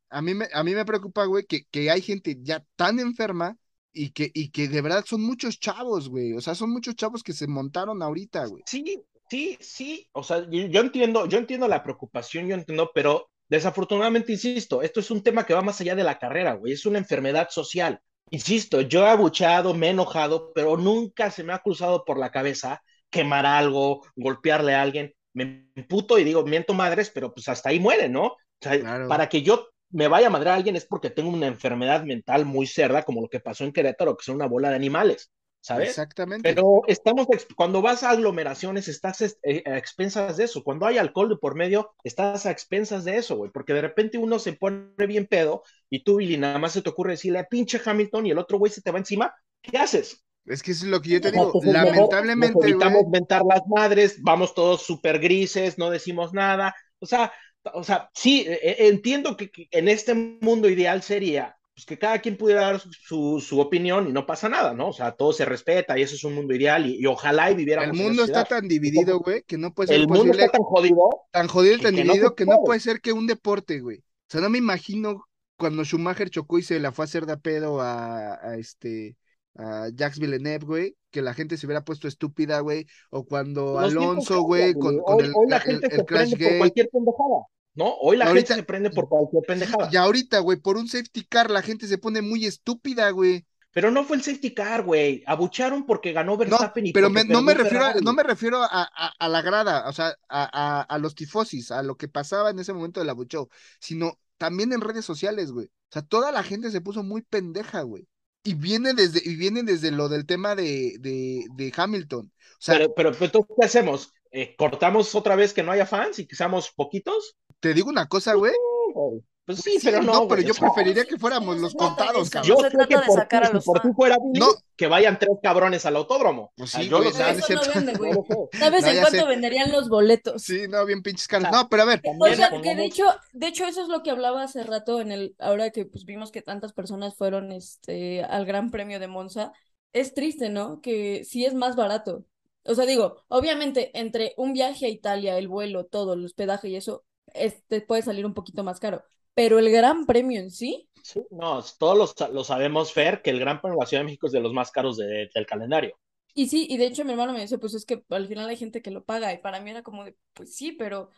a 0.09 0.21
mí 0.21 0.33
me, 0.33 0.47
a 0.53 0.63
mí 0.63 0.73
me 0.75 0.85
preocupa, 0.85 1.25
güey, 1.25 1.45
que, 1.45 1.65
que 1.71 1.89
hay 1.91 2.01
gente 2.01 2.37
ya 2.41 2.63
tan 2.75 2.99
enferma 2.99 3.57
y 3.91 4.11
que, 4.11 4.31
y 4.33 4.49
que 4.51 4.67
de 4.67 4.81
verdad 4.81 5.03
son 5.07 5.21
muchos 5.23 5.59
chavos, 5.59 6.09
güey. 6.09 6.33
O 6.33 6.41
sea, 6.41 6.55
son 6.55 6.69
muchos 6.71 6.95
chavos 6.95 7.23
que 7.23 7.33
se 7.33 7.47
montaron 7.47 8.01
ahorita, 8.03 8.45
güey. 8.45 8.63
Sí, 8.65 9.01
sí, 9.29 9.57
sí. 9.61 10.07
O 10.13 10.23
sea, 10.23 10.39
yo, 10.49 10.67
yo 10.67 10.81
entiendo, 10.81 11.25
yo 11.27 11.37
entiendo 11.37 11.67
la 11.67 11.83
preocupación, 11.83 12.47
yo 12.47 12.55
entiendo, 12.55 12.91
pero 12.93 13.29
desafortunadamente, 13.47 14.31
insisto, 14.31 14.81
esto 14.81 14.99
es 14.99 15.11
un 15.11 15.23
tema 15.23 15.45
que 15.45 15.53
va 15.53 15.61
más 15.61 15.79
allá 15.81 15.95
de 15.95 16.03
la 16.03 16.19
carrera, 16.19 16.53
güey. 16.53 16.73
Es 16.73 16.85
una 16.85 16.99
enfermedad 16.99 17.49
social. 17.49 17.99
Insisto, 18.31 18.81
yo 18.81 19.05
he 19.05 19.09
abucheado, 19.09 19.73
me 19.73 19.87
he 19.87 19.89
enojado, 19.91 20.51
pero 20.53 20.77
nunca 20.77 21.31
se 21.31 21.43
me 21.43 21.53
ha 21.53 21.59
cruzado 21.59 22.05
por 22.05 22.19
la 22.19 22.31
cabeza 22.31 22.81
quemar 23.09 23.45
algo, 23.45 24.05
golpearle 24.15 24.75
a 24.75 24.81
alguien. 24.83 25.13
Me 25.33 25.67
emputo 25.75 26.19
y 26.19 26.23
digo, 26.23 26.43
miento 26.45 26.73
madres, 26.73 27.09
pero 27.09 27.33
pues 27.33 27.47
hasta 27.49 27.69
ahí 27.69 27.79
muere, 27.79 28.07
¿no? 28.09 28.25
O 28.27 28.37
sea, 28.61 28.79
Claro. 28.79 29.07
para 29.07 29.29
que 29.29 29.41
yo 29.41 29.67
me 29.91 30.07
vaya 30.07 30.27
a 30.27 30.29
madrear 30.29 30.53
a 30.53 30.57
alguien 30.57 30.75
es 30.75 30.85
porque 30.85 31.09
tengo 31.09 31.29
una 31.29 31.47
enfermedad 31.47 32.03
mental 32.03 32.45
muy 32.45 32.67
cerda, 32.67 33.03
como 33.03 33.21
lo 33.21 33.29
que 33.29 33.39
pasó 33.39 33.63
en 33.63 33.71
Querétaro, 33.73 34.15
que 34.15 34.23
son 34.25 34.35
una 34.35 34.45
bola 34.47 34.69
de 34.69 34.75
animales, 34.75 35.31
¿sabes? 35.61 35.89
Exactamente. 35.89 36.49
Pero 36.53 36.81
estamos, 36.87 37.27
cuando 37.55 37.81
vas 37.81 38.03
a 38.03 38.11
aglomeraciones, 38.11 38.87
estás 38.87 39.21
es- 39.21 39.39
eh, 39.43 39.63
a 39.65 39.77
expensas 39.77 40.37
de 40.37 40.45
eso. 40.45 40.63
Cuando 40.63 40.85
hay 40.85 40.97
alcohol 40.97 41.29
de 41.29 41.37
por 41.37 41.55
medio, 41.55 41.91
estás 42.03 42.45
a 42.45 42.51
expensas 42.51 43.03
de 43.05 43.17
eso, 43.17 43.35
güey. 43.35 43.51
Porque 43.51 43.73
de 43.73 43.81
repente 43.81 44.17
uno 44.17 44.39
se 44.39 44.53
pone 44.53 44.87
bien 45.07 45.27
pedo 45.27 45.63
y 45.89 46.03
tú, 46.03 46.17
Billy, 46.17 46.37
nada 46.37 46.59
más 46.59 46.73
se 46.73 46.81
te 46.81 46.89
ocurre 46.89 47.11
decirle 47.11 47.39
a 47.39 47.47
pinche 47.47 47.81
Hamilton 47.83 48.27
y 48.27 48.31
el 48.31 48.37
otro 48.39 48.57
güey 48.57 48.71
se 48.71 48.81
te 48.81 48.91
va 48.91 48.99
encima. 48.99 49.33
¿Qué 49.61 49.77
haces? 49.77 50.23
Es 50.45 50.63
que 50.63 50.71
eso 50.71 50.85
es 50.85 50.91
lo 50.91 51.01
que 51.01 51.09
yo 51.09 51.21
te 51.21 51.31
digo. 51.31 51.59
Lamentablemente, 51.61 52.57
evitamos 52.65 53.07
mentar 53.09 53.43
las 53.45 53.61
madres, 53.67 54.17
vamos 54.21 54.53
todos 54.55 54.81
súper 54.81 55.19
grises, 55.19 55.77
no 55.77 55.89
decimos 55.91 56.33
nada. 56.33 56.73
O 56.99 57.05
sea, 57.05 57.31
o 57.73 57.83
sea, 57.83 58.09
sí, 58.13 58.45
eh, 58.47 58.59
eh, 58.63 58.75
entiendo 58.87 59.37
que, 59.37 59.51
que 59.51 59.67
en 59.71 59.87
este 59.87 60.13
mundo 60.15 60.69
ideal 60.69 61.03
sería 61.03 61.55
pues, 61.79 61.85
que 61.85 61.97
cada 61.97 62.19
quien 62.19 62.37
pudiera 62.37 62.61
dar 62.61 62.81
su, 62.81 63.39
su, 63.39 63.59
opinión 63.59 64.07
y 64.07 64.11
no 64.11 64.25
pasa 64.25 64.49
nada, 64.49 64.73
¿no? 64.73 64.89
O 64.89 64.93
sea, 64.93 65.13
todo 65.13 65.33
se 65.33 65.45
respeta 65.45 65.97
y 65.97 66.01
eso 66.03 66.15
es 66.15 66.23
un 66.23 66.35
mundo 66.35 66.53
ideal 66.53 66.85
y, 66.85 66.99
y 66.99 67.05
ojalá 67.05 67.51
y 67.51 67.55
viviéramos 67.55 67.95
El 67.95 67.99
en 67.99 68.05
mundo 68.07 68.23
esa 68.23 68.41
está 68.41 68.45
tan 68.59 68.67
dividido, 68.67 69.19
güey, 69.19 69.43
que 69.43 69.57
no 69.57 69.73
puede 69.73 69.87
ser 69.87 69.97
El 69.97 70.07
mundo 70.07 70.31
está 70.31 70.49
tan 70.49 70.61
jodido 70.61 71.09
tan 71.31 71.47
jodido 71.47 71.75
y 71.75 71.81
tan 71.81 71.95
que 71.95 72.03
no 72.03 72.13
dividido 72.13 72.35
que 72.35 72.45
no 72.45 72.61
puede. 72.63 72.79
ser 72.79 73.01
que 73.01 73.13
un 73.13 73.27
deporte, 73.27 73.79
güey. 73.79 73.99
O 73.99 74.31
sea, 74.31 74.41
no 74.41 74.49
me 74.49 74.57
imagino 74.57 75.23
cuando 75.57 75.83
Schumacher 75.83 76.29
chocó 76.29 76.59
y 76.59 76.63
se 76.63 76.79
la 76.79 76.91
fue 76.91 77.03
a 77.03 77.07
hacer 77.07 77.25
de 77.25 77.37
pedo 77.37 77.81
a, 77.81 78.35
a 78.35 78.57
este 78.57 79.15
a 79.55 79.89
Jacques 79.93 80.19
Villeneuve, 80.19 80.65
güey, 80.65 80.95
que 81.11 81.21
la 81.21 81.33
gente 81.33 81.57
se 81.57 81.65
hubiera 81.65 81.83
puesto 81.83 82.07
estúpida, 82.07 82.59
güey, 82.61 82.85
o 83.09 83.25
cuando 83.25 83.73
Los 83.73 83.91
Alonso, 83.91 84.41
güey, 84.43 84.73
con, 84.73 84.99
con 84.99 85.21
Hoy, 85.21 85.25
el, 85.25 85.31
hoy 85.35 85.47
la 85.49 85.57
el- 85.57 85.63
gente 85.63 85.87
el 85.91 85.91
se 85.97 86.05
Crash 86.05 86.29
prende 86.29 86.37
por 86.37 86.45
Gate. 86.45 86.57
cualquier 86.59 86.89
pendejada, 86.89 87.45
¿no? 87.75 87.93
Hoy 88.01 88.17
la 88.17 88.25
Ahorita- 88.25 88.47
gente 88.55 88.61
se 88.61 88.63
prende 88.67 88.89
por 88.89 89.07
cualquier 89.07 89.43
pendejada. 89.47 89.89
Y 89.91 89.95
ahorita, 89.97 90.39
güey, 90.39 90.57
por 90.59 90.77
un 90.77 90.87
safety 90.87 91.23
car 91.25 91.49
la 91.51 91.61
gente 91.61 91.87
se 91.87 91.97
pone 91.97 92.21
muy 92.21 92.45
estúpida, 92.45 93.09
güey. 93.11 93.45
Pero 93.71 93.91
no 93.91 94.03
fue 94.03 94.17
el 94.17 94.23
safety 94.23 94.53
car, 94.53 94.83
güey. 94.83 95.23
Abucharon 95.27 95.85
porque 95.85 96.11
ganó 96.11 96.31
No, 96.31 96.37
Verstappen 96.37 96.87
y 96.87 96.91
pero 96.91 97.09
me- 97.11 97.23
no 97.23 97.41
me 97.43 97.53
refiero 97.53 97.85
a, 97.85 97.93
no 98.01 98.13
me 98.13 98.23
refiero 98.23 98.63
a, 98.63 98.67
a- 98.71 99.13
a 99.19 99.29
la 99.29 99.41
grada, 99.43 99.87
o 99.87 99.93
sea, 99.93 100.15
a, 100.27 100.81
a- 100.81 100.97
los 100.97 101.13
tifosis, 101.13 101.69
a 101.71 101.83
lo 101.83 101.95
que 101.95 102.07
pasaba 102.07 102.49
en 102.49 102.57
ese 102.59 102.73
momento 102.73 102.99
del 102.99 103.09
abucheo, 103.11 103.49
sino 103.79 104.17
también 104.39 104.73
en 104.73 104.81
redes 104.81 105.05
sociales, 105.05 105.51
güey. 105.51 105.67
O 105.67 105.91
sea, 105.91 106.01
toda 106.01 106.31
la 106.31 106.41
gente 106.43 106.71
se 106.71 106.81
puso 106.81 107.03
muy 107.03 107.21
pendeja, 107.21 107.81
güey. 107.83 108.07
Y 108.43 108.55
viene 108.55 108.93
desde, 108.93 109.21
y 109.23 109.35
viene 109.35 109.63
desde 109.63 109.91
lo 109.91 110.09
del 110.09 110.25
tema 110.25 110.55
de, 110.55 110.95
de, 110.99 111.45
de 111.55 111.73
Hamilton. 111.75 112.25
O 112.25 112.57
sea, 112.57 112.75
Pero, 112.77 112.93
pero, 112.95 113.11
pero, 113.19 113.47
¿qué 113.59 113.65
hacemos? 113.65 114.13
Eh, 114.31 114.55
¿Cortamos 114.57 115.13
otra 115.15 115.35
vez 115.35 115.53
que 115.53 115.63
no 115.63 115.71
haya 115.71 115.85
fans 115.85 116.19
y 116.19 116.27
que 116.27 116.35
seamos 116.35 116.71
poquitos? 116.71 117.35
te 117.59 117.73
digo 117.73 117.89
una 117.89 118.07
cosa, 118.07 118.35
güey. 118.35 118.53
Pues 118.93 119.23
Pues 119.45 119.61
sí, 119.61 119.79
pero 119.83 120.01
no, 120.03 120.27
pero 120.27 120.41
yo 120.43 120.51
o 120.51 120.53
sea, 120.53 120.67
preferiría 120.67 121.05
que 121.05 121.17
fuéramos 121.17 121.57
los 121.57 121.73
contados, 121.73 122.29
eso, 122.29 122.31
cabrón. 122.31 122.47
Yo 122.47 122.55
No 122.55 122.61
se 122.61 122.69
sé 122.69 122.77
trata 122.77 122.87
que 122.87 122.95
de 122.97 123.01
por 123.01 123.15
sacar 123.15 123.43
a 123.43 123.47
si 123.47 123.53
los 123.53 123.65
por 123.65 123.81
fans. 123.81 123.95
fuera 123.95 124.17
Billy, 124.21 124.39
No. 124.39 124.47
que 124.75 124.87
vayan 124.87 125.17
tres 125.19 125.37
cabrones 125.41 125.85
al 125.87 125.95
autódromo. 125.95 126.53
Pues 126.55 126.69
O 126.69 126.71
sea, 126.71 126.81
sí, 126.81 126.89
yo 126.89 126.97
güey, 126.99 127.09
lo 127.09 127.09
Eso 127.09 127.55
no 127.55 127.61
vende, 127.73 127.93
güey. 127.95 128.11
yo 128.11 128.21
lo 128.21 128.23
sé. 128.51 128.57
¿Sabes 128.59 128.85
No, 128.85 128.87
en 128.87 128.99
cuánto 128.99 129.21
sé. 129.21 129.25
venderían 129.27 129.71
los 129.71 129.89
boletos? 129.89 130.43
Sí, 130.43 130.67
no, 130.69 130.85
bien 130.85 131.01
pinches 131.01 131.25
O 131.25 131.29
caros. 131.29 131.49
sea, 131.49 131.51
No, 131.51 131.67
pero 131.69 131.83
a 131.83 131.85
ver, 131.85 132.01
También 132.01 132.21
Oigan, 132.21 132.61
que 132.61 132.75
de 132.75 132.85
hecho, 132.85 133.05
de 133.33 133.47
hecho 133.47 133.65
eso 133.65 133.81
es 133.81 133.87
lo 133.89 134.03
que 134.03 134.11
hablaba 134.11 134.43
hace 134.43 134.63
rato 134.63 135.01
en 135.01 135.11
el, 135.11 135.35
ahora 135.39 135.71
que 135.71 135.85
pues 135.85 136.05
vimos 136.05 136.31
que 136.31 136.41
tantas 136.43 136.73
personas 136.73 137.15
fueron 137.15 137.51
este 137.51 138.23
al 138.23 138.45
Gran 138.45 138.69
Premio 138.71 138.99
de 138.99 139.07
Monza, 139.07 139.51
es 139.93 140.13
triste, 140.13 140.49
¿no? 140.49 140.79
Que 140.81 141.23
sí 141.25 141.45
es 141.45 141.55
más 141.55 141.75
barato. 141.75 142.23
O 142.63 142.75
sea, 142.75 142.85
digo, 142.85 143.23
obviamente 143.27 143.97
entre 143.99 144.33
un 144.37 144.53
viaje 144.53 144.85
a 144.85 144.89
Italia, 144.89 145.37
el 145.37 145.47
vuelo, 145.47 145.85
todo, 145.85 146.13
el 146.13 146.25
hospedaje 146.25 146.69
y 146.69 146.75
eso, 146.75 147.05
este 147.33 147.81
puede 147.81 148.01
salir 148.03 148.25
un 148.25 148.33
poquito 148.33 148.63
más 148.63 148.79
caro. 148.79 149.03
Pero 149.33 149.59
el 149.59 149.71
Gran 149.71 150.05
Premio 150.05 150.39
en 150.41 150.51
sí, 150.51 150.89
Sí, 151.01 151.21
no, 151.31 151.61
todos 151.77 152.15
lo, 152.19 152.27
lo 152.33 152.43
sabemos, 152.45 152.93
Fer, 152.93 153.21
que 153.21 153.31
el 153.31 153.39
Gran 153.41 153.59
Premio 153.59 153.75
de 153.77 153.83
la 153.83 153.85
Ciudad 153.87 154.01
de 154.01 154.05
México 154.05 154.27
es 154.27 154.31
de 154.33 154.39
los 154.39 154.53
más 154.53 154.71
caros 154.71 154.95
de- 154.95 155.29
del 155.35 155.45
calendario. 155.45 155.97
y 156.33 156.47
sí, 156.47 156.67
y 156.69 156.77
de 156.77 156.85
hecho 156.87 157.03
mi 157.05 157.11
hermano 157.11 157.33
me 157.33 157.41
dice, 157.41 157.57
pues 157.57 157.73
es 157.73 157.85
que 157.85 158.03
al 158.09 158.27
final 158.27 158.47
hay 158.49 158.55
gente 158.57 158.81
que 158.81 158.91
lo 158.91 159.03
paga, 159.03 159.33
y 159.33 159.39
para 159.39 159.59
mí 159.59 159.71
era 159.71 159.83
como 159.83 160.05
de, 160.05 160.15
pues 160.33 160.55
sí, 160.55 160.71
pero 160.73 161.09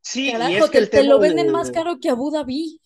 Sí, 0.00 0.30
y 0.38 0.54
carajo, 0.54 0.56
es 0.56 0.70
que 0.70 0.78
te, 0.78 0.80
el 0.80 0.90
te 0.90 1.04
lo 1.04 1.20
venden 1.20 1.50
de- 1.50 1.52
más 1.52 1.70
caro 1.70 2.00
que 2.00 2.10
Abu 2.10 2.30
Dhabi. 2.32 2.80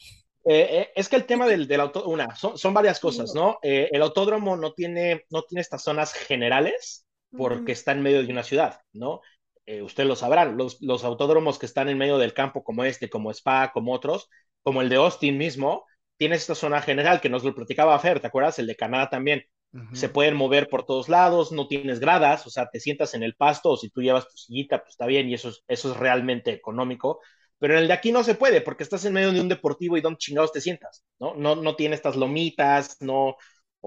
Eh, 0.45 0.69
eh, 0.83 0.92
es 0.95 1.09
que 1.09 1.16
el 1.16 1.27
tema 1.27 1.47
del, 1.47 1.66
del 1.66 1.81
auto, 1.81 2.05
una, 2.07 2.35
son, 2.37 2.57
son 2.57 2.73
varias 2.73 3.01
cosas, 3.01 3.35
¿no? 3.35 3.59
Eh, 3.62 3.88
el 3.92 4.01
autódromo 4.03 4.57
no 4.57 4.73
tiene, 4.75 5.25
no 5.31 5.42
tiene 5.42 5.61
estas 5.62 5.83
zonas 5.83 6.12
generales 6.14 7.06
porque 7.37 7.72
está 7.72 7.92
en 7.92 8.03
medio 8.03 8.22
de 8.22 8.33
una 8.33 8.42
ciudad, 8.42 8.81
¿no? 8.92 9.20
Eh, 9.66 9.83
ustedes 9.83 10.09
lo 10.09 10.16
sabrán, 10.16 10.57
los, 10.57 10.81
los 10.81 11.05
autódromos 11.05 11.59
que 11.59 11.66
están 11.66 11.88
en 11.88 11.99
medio 11.99 12.18
del 12.18 12.35
campo, 12.35 12.62
como 12.62 12.85
este, 12.85 13.11
como 13.11 13.31
Spa, 13.33 13.72
como 13.72 13.92
otros, 13.92 14.29
como 14.62 14.81
el 14.81 14.88
de 14.88 14.96
Austin 14.96 15.38
mismo, 15.38 15.85
tiene 16.16 16.37
esta 16.37 16.55
zona 16.55 16.81
general 16.83 17.20
que 17.20 17.29
nos 17.29 17.44
lo 17.44 17.55
platicaba 17.55 17.99
Fer, 17.99 18.20
¿te 18.20 18.29
acuerdas? 18.29 18.59
El 18.59 18.66
de 18.66 18.77
Canadá 18.77 19.11
también. 19.11 19.44
Se 19.92 20.09
pueden 20.09 20.37
mover 20.37 20.68
por 20.70 20.87
todos 20.87 21.11
lados, 21.11 21.53
no 21.53 21.68
tienes 21.68 22.01
gradas, 22.01 22.46
o 22.46 22.51
sea, 22.51 22.68
te 22.70 22.81
sientas 22.81 23.12
en 23.12 23.22
el 23.22 23.35
pasto 23.35 23.70
o 23.70 23.77
si 23.77 23.90
tú 23.90 24.01
llevas 24.01 24.27
tu 24.27 24.37
sillita, 24.38 24.79
pues 24.79 24.92
está 24.92 25.05
bien 25.05 25.29
y 25.29 25.35
eso 25.35 25.51
es, 25.51 25.64
eso 25.68 25.90
es 25.92 25.99
realmente 25.99 26.51
económico. 26.51 27.20
Pero 27.59 27.75
en 27.75 27.81
el 27.81 27.88
de 27.88 27.94
aquí 27.94 28.11
no 28.11 28.25
se 28.25 28.35
puede 28.35 28.62
porque 28.62 28.83
estás 28.83 29.05
en 29.05 29.12
medio 29.12 29.33
de 29.33 29.40
un 29.40 29.49
deportivo 29.49 29.96
y 29.96 30.01
donde 30.01 30.18
chingados 30.18 30.53
te 30.53 30.62
sientas, 30.62 31.05
¿no? 31.18 31.35
No, 31.35 31.57
no 31.57 31.77
tiene 31.77 31.94
estas 31.94 32.16
lomitas, 32.16 32.96
no. 33.01 33.37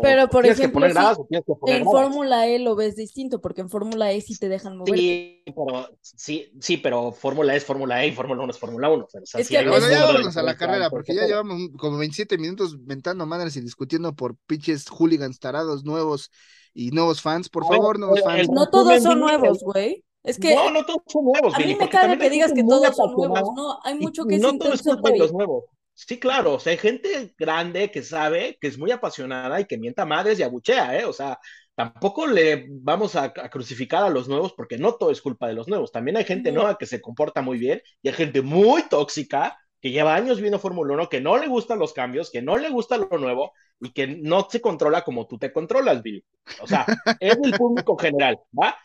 Pero, 0.02 0.28
por 0.30 0.42
tienes 0.44 0.60
ejemplo, 0.60 0.80
que 0.80 0.82
poner 0.82 0.94
gradas 0.94 1.20
o 1.20 1.26
tienes 1.26 1.46
que 1.46 1.54
poner 1.56 1.78
En. 1.78 1.86
Fórmula 1.86 2.48
E 2.48 2.60
lo 2.60 2.76
ves 2.76 2.96
distinto, 2.96 3.42
porque 3.42 3.62
en 3.62 3.70
Fórmula 3.70 4.12
E 4.12 4.22
sí 4.22 4.38
te 4.38 4.50
dejan 4.50 4.78
moverte. 4.78 5.00
Sí, 5.02 5.44
pero, 5.46 5.90
sí, 6.02 6.52
sí, 6.60 6.78
pero 6.78 7.12
Fórmula 7.12 7.54
E 7.54 7.58
es 7.58 7.66
Fórmula 7.66 8.04
E 8.04 8.08
y 8.08 8.12
Fórmula 8.12 8.44
1 8.44 8.52
es 8.52 8.60
Fórmula 8.60 8.90
1. 8.90 9.06
O 9.06 9.08
sea, 9.10 9.22
Es 9.40 9.48
sí 9.48 9.56
que 9.56 9.68
bueno, 9.68 9.90
ya 9.90 10.06
vámonos 10.06 10.38
a 10.38 10.44
la 10.44 10.56
carrera, 10.58 10.90
porque 10.90 11.16
ya 11.16 11.26
llevamos 11.26 11.70
como 11.78 11.98
27 11.98 12.38
minutos 12.38 12.78
mentando 12.80 13.26
madres 13.26 13.56
y 13.58 13.62
discutiendo 13.62 14.14
por 14.16 14.36
pinches 14.48 14.88
hooligans 14.90 15.40
tarados 15.40 15.84
nuevos 15.84 16.32
y 16.74 16.92
nuevos 16.92 17.22
fans. 17.22 17.50
Por 17.50 17.66
favor, 17.66 18.00
nuevos 18.00 18.20
el- 18.20 18.24
fans. 18.26 18.50
No 18.50 18.70
todos 18.70 19.02
son 19.02 19.20
nuevos, 19.20 19.60
güey. 19.62 20.04
Es 20.22 20.38
que 20.38 20.54
No, 20.54 20.70
no 20.70 20.86
todos 20.86 21.02
son 21.08 21.24
nuevos, 21.26 21.54
a 21.54 21.58
mí 21.60 21.64
Billy, 21.64 21.78
me 21.80 21.90
caga 21.90 22.18
que 22.18 22.30
digas 22.30 22.52
que 22.52 22.64
todos 22.64 22.94
son 22.96 23.14
nuevos. 23.14 23.42
No, 23.56 23.80
hay 23.84 23.96
mucho 23.98 24.26
que 24.26 24.36
es 24.36 24.42
no 24.42 24.58
todo 24.58 24.74
es 24.74 24.82
intenso, 24.82 25.02
culpa 25.02 25.12
de 25.12 25.18
los 25.20 25.32
nuevos. 25.34 25.64
Sí, 26.08 26.18
claro, 26.20 26.54
o 26.56 26.60
sea, 26.60 26.72
hay 26.72 26.78
gente 26.78 27.34
grande 27.38 27.92
que 27.92 28.02
sabe, 28.04 28.58
que 28.62 28.68
es 28.68 28.78
muy 28.78 28.90
apasionada 28.92 29.60
y 29.60 29.66
que 29.66 29.78
mienta 29.78 30.06
madres 30.06 30.40
y 30.40 30.44
abuchea, 30.44 30.98
¿eh? 30.98 31.06
O 31.06 31.12
sea, 31.14 31.38
tampoco 31.76 32.26
le 32.26 32.68
vamos 32.70 33.16
a, 33.16 33.26
a 33.26 33.50
crucificar 33.50 34.04
a 34.04 34.10
los 34.10 34.28
nuevos 34.30 34.54
porque 34.54 34.78
no 34.78 34.94
todo 34.96 35.12
es 35.12 35.22
culpa 35.22 35.48
de 35.48 35.54
los 35.54 35.68
nuevos. 35.68 35.92
También 35.92 36.16
hay 36.18 36.24
gente 36.26 36.52
nueva 36.54 36.78
que 36.78 36.86
se 36.86 37.02
comporta 37.02 37.42
muy 37.42 37.58
bien 37.60 37.82
y 38.02 38.08
hay 38.08 38.14
gente 38.14 38.42
muy 38.42 38.84
tóxica 38.84 39.58
que 39.82 39.92
lleva 39.92 40.16
años 40.16 40.40
viendo 40.42 40.58
Fórmula 40.60 40.94
1, 40.94 41.10
que 41.10 41.22
no 41.22 41.38
le 41.38 41.48
gustan 41.48 41.80
los 41.80 41.94
cambios, 41.94 42.32
que 42.32 42.42
no 42.42 42.58
le 42.58 42.70
gusta 42.70 42.98
lo 42.98 43.10
nuevo 43.18 43.52
y 43.82 43.92
que 43.92 44.08
no 44.08 44.48
se 44.50 44.62
controla 44.62 45.04
como 45.04 45.28
tú 45.28 45.38
te 45.38 45.52
controlas, 45.54 46.02
Bill. 46.02 46.24
O 46.62 46.68
sea, 46.68 46.86
es 47.20 47.38
el 47.44 47.54
público 47.58 47.98
general, 47.98 48.38
¿va? 48.58 48.76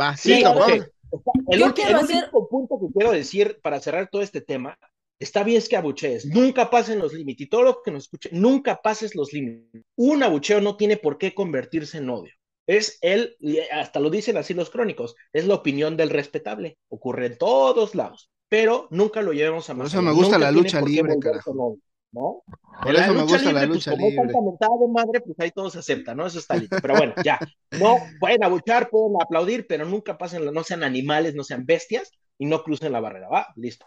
Va, 0.00 0.16
Sí, 0.16 0.42
vamos. 0.42 0.70
El, 0.70 1.58
Yo 1.60 1.66
ulti- 1.66 1.74
quiero 1.74 1.90
el 1.90 2.04
hacer- 2.04 2.24
último 2.24 2.48
punto 2.48 2.78
que 2.80 2.92
quiero 2.92 3.12
decir 3.12 3.60
para 3.62 3.78
cerrar 3.80 4.08
todo 4.10 4.22
este 4.22 4.40
tema, 4.40 4.76
está 5.24 5.42
bien 5.42 5.58
es 5.58 5.68
que 5.68 5.76
abuchees, 5.76 6.26
nunca 6.26 6.70
pasen 6.70 6.98
los 7.00 7.12
límites 7.12 7.46
y 7.46 7.50
todo 7.50 7.62
lo 7.62 7.82
que 7.82 7.90
nos 7.90 8.04
escuche, 8.04 8.28
nunca 8.32 8.80
pases 8.80 9.14
los 9.14 9.32
límites. 9.32 9.82
Un 9.96 10.22
abucheo 10.22 10.60
no 10.60 10.76
tiene 10.76 10.96
por 10.96 11.18
qué 11.18 11.34
convertirse 11.34 11.98
en 11.98 12.10
odio. 12.10 12.32
Es 12.66 12.98
el, 13.02 13.36
y 13.40 13.58
hasta 13.58 14.00
lo 14.00 14.08
dicen 14.08 14.36
así 14.38 14.54
los 14.54 14.70
crónicos, 14.70 15.14
es 15.32 15.46
la 15.46 15.54
opinión 15.54 15.96
del 15.96 16.10
respetable. 16.10 16.78
Ocurre 16.88 17.26
en 17.26 17.36
todos 17.38 17.94
lados, 17.94 18.30
pero 18.48 18.86
nunca 18.90 19.20
lo 19.20 19.32
llevemos 19.32 19.68
a 19.68 19.74
Por 19.74 19.82
más 19.84 19.88
eso 19.92 19.98
allá. 19.98 20.08
me 20.08 20.14
gusta 20.14 20.38
la 20.38 20.50
lucha 20.50 20.80
por 20.80 20.88
libre, 20.88 21.18
carajo. 21.20 21.76
¿no? 22.12 22.42
Por 22.82 22.92
la 22.94 23.04
eso 23.04 23.12
me 23.14 23.22
gusta 23.22 23.52
la 23.52 23.62
libre, 23.62 23.66
pues, 23.66 23.68
lucha 23.86 23.90
como 23.90 24.06
es 24.06 24.12
libre. 24.12 24.26
tanta 24.32 24.40
mentada 24.40 24.76
de 24.80 24.88
madre, 24.88 25.20
pues 25.20 25.38
ahí 25.40 25.50
todo 25.50 25.68
se 25.68 25.80
acepta, 25.80 26.14
¿no? 26.14 26.26
Eso 26.26 26.38
está 26.38 26.54
lindo. 26.56 26.76
Pero 26.80 26.94
bueno, 26.94 27.12
ya. 27.24 27.38
No 27.72 27.98
pueden 28.20 28.44
abuchar, 28.44 28.88
pueden 28.88 29.20
aplaudir, 29.20 29.66
pero 29.66 29.84
nunca 29.84 30.16
pasen, 30.16 30.44
la- 30.44 30.52
no 30.52 30.62
sean 30.64 30.84
animales, 30.84 31.34
no 31.34 31.42
sean 31.44 31.66
bestias 31.66 32.12
y 32.38 32.46
no 32.46 32.62
crucen 32.62 32.92
la 32.92 33.00
barrera, 33.00 33.28
¿va? 33.28 33.48
Listo. 33.56 33.84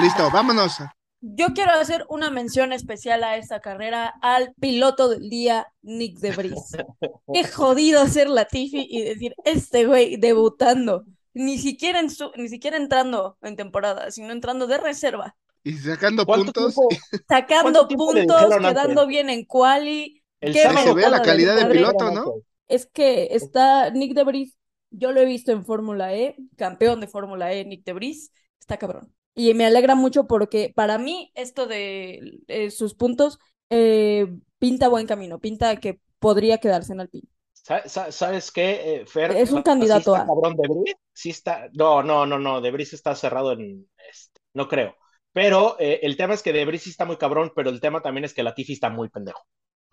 Listo, 0.00 0.30
vámonos. 0.30 0.78
Yo 1.20 1.48
quiero 1.54 1.72
hacer 1.72 2.04
una 2.08 2.30
mención 2.30 2.72
especial 2.72 3.24
a 3.24 3.36
esta 3.36 3.60
carrera 3.60 4.12
al 4.20 4.54
piloto 4.60 5.08
del 5.08 5.28
día, 5.28 5.66
Nick 5.82 6.18
de 6.18 6.32
Vries. 6.32 6.72
Qué 7.32 7.44
jodido 7.44 8.06
ser 8.06 8.28
Latifi 8.28 8.86
y 8.88 9.02
decir, 9.02 9.34
este 9.44 9.86
güey 9.86 10.16
debutando, 10.18 11.04
ni 11.34 11.58
siquiera, 11.58 12.00
en 12.00 12.10
su- 12.10 12.32
ni 12.36 12.48
siquiera 12.48 12.76
entrando 12.76 13.38
en 13.42 13.56
temporada, 13.56 14.10
sino 14.10 14.32
entrando 14.32 14.66
de 14.66 14.78
reserva, 14.78 15.34
Y 15.64 15.72
sacando 15.72 16.26
¿Cuánto 16.26 16.52
puntos. 16.52 16.74
tiempo? 16.74 16.88
sacando 17.28 17.62
¿Cuánto 17.62 17.88
tiempo 17.88 18.12
le 18.12 18.26
puntos, 18.26 18.56
quedando 18.58 19.06
bien 19.06 19.30
en 19.30 19.44
quali. 19.44 20.22
El 20.40 20.52
Qué 20.52 20.60
se 20.60 20.94
ve 20.94 21.08
la 21.08 21.18
de 21.20 21.24
calidad 21.24 21.56
de 21.56 21.66
piloto, 21.66 22.10
¿no? 22.10 22.34
Es 22.68 22.86
que 22.86 23.28
está 23.30 23.90
Nick 23.90 24.14
de 24.14 24.24
Vries, 24.24 24.54
yo 24.90 25.12
lo 25.12 25.20
he 25.20 25.24
visto 25.24 25.50
en 25.50 25.64
Fórmula 25.64 26.14
E, 26.14 26.36
campeón 26.56 27.00
de 27.00 27.08
Fórmula 27.08 27.52
E, 27.52 27.64
Nick 27.64 27.84
de 27.84 27.94
Vries, 27.94 28.30
está 28.60 28.76
cabrón. 28.76 29.12
Y 29.36 29.54
me 29.54 29.66
alegra 29.66 29.96
mucho 29.96 30.26
porque 30.26 30.72
para 30.76 30.98
mí 30.98 31.32
esto 31.36 31.66
de 31.68 32.40
eh, 32.48 32.70
sus 32.72 32.94
puntos 32.94 33.38
eh, 33.70 34.28
pinta 34.58 34.88
buen 34.88 35.06
camino, 35.06 35.40
pinta 35.40 35.76
que 35.80 36.00
podría 36.20 36.58
quedarse 36.58 36.94
en 36.94 37.00
Alpine. 37.02 37.28
Sa- 37.52 37.88
sa- 37.88 38.12
¿Sabes 38.12 38.52
qué, 38.52 38.68
eh, 39.02 39.06
Fer? 39.06 39.42
Es 39.42 39.52
un 39.52 39.62
Sí 39.80 39.98
candidato 40.00 40.14
está 40.14 40.16
a. 40.16 40.24
cabrón 40.24 40.56
de 40.56 40.68
Bris, 40.68 40.94
sí 41.12 41.30
está, 41.30 41.68
no, 41.74 42.02
no, 42.02 42.26
no, 42.26 42.38
no, 42.38 42.60
de 42.60 42.70
Bris 42.70 42.92
está 42.92 43.14
cerrado 43.14 43.52
en, 43.52 43.88
este, 44.10 44.40
no 44.54 44.68
creo. 44.68 44.96
Pero 45.32 45.76
eh, 45.78 46.00
el 46.02 46.16
tema 46.16 46.34
es 46.34 46.42
que 46.42 46.52
de 46.52 46.64
Bris 46.64 46.82
sí 46.84 46.90
está 46.90 47.04
muy 47.04 47.16
cabrón, 47.18 47.52
pero 47.54 47.70
el 47.70 47.80
tema 47.80 48.00
también 48.02 48.24
es 48.24 48.32
que 48.34 48.42
Latifi 48.42 48.72
está 48.74 48.88
muy 48.90 49.08
pendejo. 49.10 49.42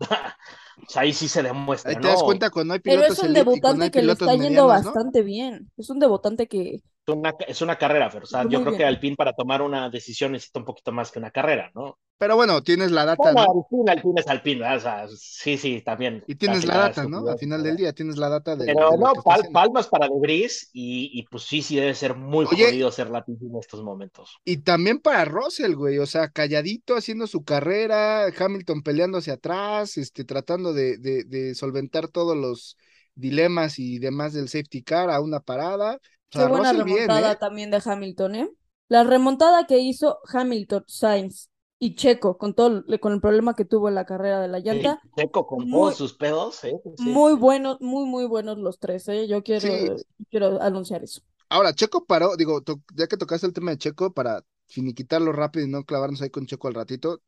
o 0.00 0.88
sea, 0.90 1.02
ahí 1.02 1.12
sí 1.12 1.28
se 1.28 1.42
demuestra, 1.42 1.90
Ahí 1.92 1.96
te 1.96 2.08
das 2.08 2.22
cuenta 2.22 2.50
cuando 2.50 2.74
hay 2.74 2.80
Pero 2.84 3.04
pilotos 3.04 3.06
es 3.06 3.22
un 3.22 3.32
elite 3.32 3.62
debutante 3.62 3.90
que 3.90 4.02
le 4.02 4.12
está 4.12 4.34
yendo 4.36 4.66
medianos, 4.66 4.82
¿no? 4.82 4.98
bastante 4.98 5.22
bien. 5.22 5.70
Es 5.76 5.90
un 5.90 5.98
debutante 6.00 6.48
que 6.48 6.82
una, 7.08 7.34
es 7.46 7.60
una 7.62 7.76
carrera, 7.78 8.10
Fer. 8.10 8.22
O 8.24 8.26
sea, 8.26 8.44
Muy 8.44 8.48
yo 8.48 8.60
creo 8.62 8.74
bien. 8.74 8.76
que 8.76 8.84
Alpine 8.84 9.16
para 9.16 9.32
tomar 9.34 9.62
una 9.62 9.88
decisión 9.90 10.32
necesita 10.32 10.60
un 10.60 10.64
poquito 10.66 10.92
más 10.92 11.10
que 11.12 11.18
una 11.18 11.30
carrera, 11.30 11.70
¿no? 11.74 11.98
Pero 12.18 12.34
bueno, 12.36 12.62
tienes 12.62 12.90
la 12.90 13.04
data, 13.04 13.34
Bueno, 13.34 13.36
¿no? 13.36 13.52
Alpine, 13.52 13.90
Alpine 13.92 14.20
es 14.20 14.26
Alpine, 14.28 14.60
¿verdad? 14.60 14.76
o 14.76 14.80
sea, 14.80 15.08
sí, 15.16 15.56
sí, 15.58 15.82
también. 15.82 16.24
Y 16.26 16.34
tienes 16.36 16.64
la 16.66 16.76
data, 16.76 17.06
¿no? 17.06 17.26
Al 17.28 17.36
final 17.38 17.62
del 17.62 17.76
día 17.76 17.92
tienes 17.94 18.16
la 18.18 18.28
data 18.28 18.56
de, 18.56 18.66
Pero 18.66 18.84
de 18.84 18.98
no, 18.98 19.12
pal- 19.24 19.48
palmas 19.52 19.86
para 19.88 20.08
De 20.08 20.18
Vries 20.20 20.70
y, 20.72 21.10
y 21.18 21.22
pues 21.24 21.44
sí, 21.44 21.62
sí 21.62 21.76
debe 21.76 21.94
ser 21.94 22.14
muy 22.16 22.46
Oye. 22.50 22.66
jodido 22.66 22.90
ser 22.90 23.10
Latifi 23.10 23.46
en 23.46 23.56
estos 23.58 23.82
momentos. 23.82 24.40
Y 24.46 24.58
también 24.58 24.98
para 25.00 25.24
Russell, 25.24 25.74
güey, 25.74 25.98
o 25.98 26.06
sea, 26.06 26.28
calladito 26.28 26.96
haciendo 26.96 27.26
su 27.26 27.44
carrera, 27.44 28.26
Hamilton 28.26 28.82
peleando 28.82 29.18
hacia 29.18 29.34
atrás, 29.34 29.96
este, 29.96 30.24
tratando 30.24 30.74
de, 30.74 30.98
de, 30.98 31.24
de 31.24 31.54
solventar 31.54 32.08
todos 32.08 32.36
los 32.36 32.76
dilemas 33.14 33.78
y 33.78 33.98
demás 33.98 34.34
del 34.34 34.48
safety 34.50 34.82
car 34.82 35.08
a 35.10 35.20
una 35.20 35.40
parada. 35.40 35.98
Qué 36.34 36.38
sea, 36.40 36.48
buena 36.48 36.72
Russell 36.72 36.84
bien, 36.84 37.08
remontada 37.08 37.32
¿eh? 37.32 37.36
también 37.40 37.70
de 37.70 37.82
Hamilton, 37.84 38.34
¿eh? 38.34 38.50
La 38.88 39.04
remontada 39.04 39.66
que 39.66 39.78
hizo 39.78 40.18
Hamilton, 40.32 40.84
Sainz 40.86 41.48
y 41.78 41.94
Checo 41.96 42.38
con 42.38 42.54
todo 42.54 42.84
con 43.00 43.12
el 43.14 43.20
problema 43.20 43.54
que 43.54 43.64
tuvo 43.64 43.88
en 43.88 43.94
la 43.94 44.04
carrera 44.04 44.40
de 44.40 44.48
la 44.48 44.58
llanta, 44.60 45.00
Sí, 45.02 45.10
Checo 45.16 45.46
con 45.46 45.60
muy- 45.60 45.70
todos 45.80 45.96
sus 45.96 46.14
pedos, 46.14 46.62
¿eh? 46.64 46.78
Sí. 46.96 47.04
muy 47.10 47.34
buenos, 47.34 47.80
muy 47.80 48.04
muy 48.06 48.26
buenos 48.26 48.58
los 48.58 48.78
tres, 48.78 49.08
¿eh? 49.08 49.26
Yo 49.26 49.42
quiero 49.42 49.60
Sí. 49.60 49.90
quiero 50.30 50.60
anunciar 50.62 51.02
eso. 51.02 51.20
Ahora, 51.48 51.72
Checo 51.74 52.04
paró, 52.04 52.36
digo, 52.36 52.62
to- 52.62 52.80
ya 52.94 53.06
que 53.06 53.16
tocaste 53.16 53.46
el 53.46 53.52
tema 53.52 53.70
de 53.72 53.78
Checo, 53.78 54.12
para 54.12 54.42
finiquitarlo 54.66 55.32
rápido 55.32 55.66
y 55.66 55.70
no 55.70 55.84
clavarnos 55.84 56.22
ahí 56.22 56.30
con 56.30 56.46
Checo 56.46 56.68
al 56.68 56.74
ratito, 56.74 57.20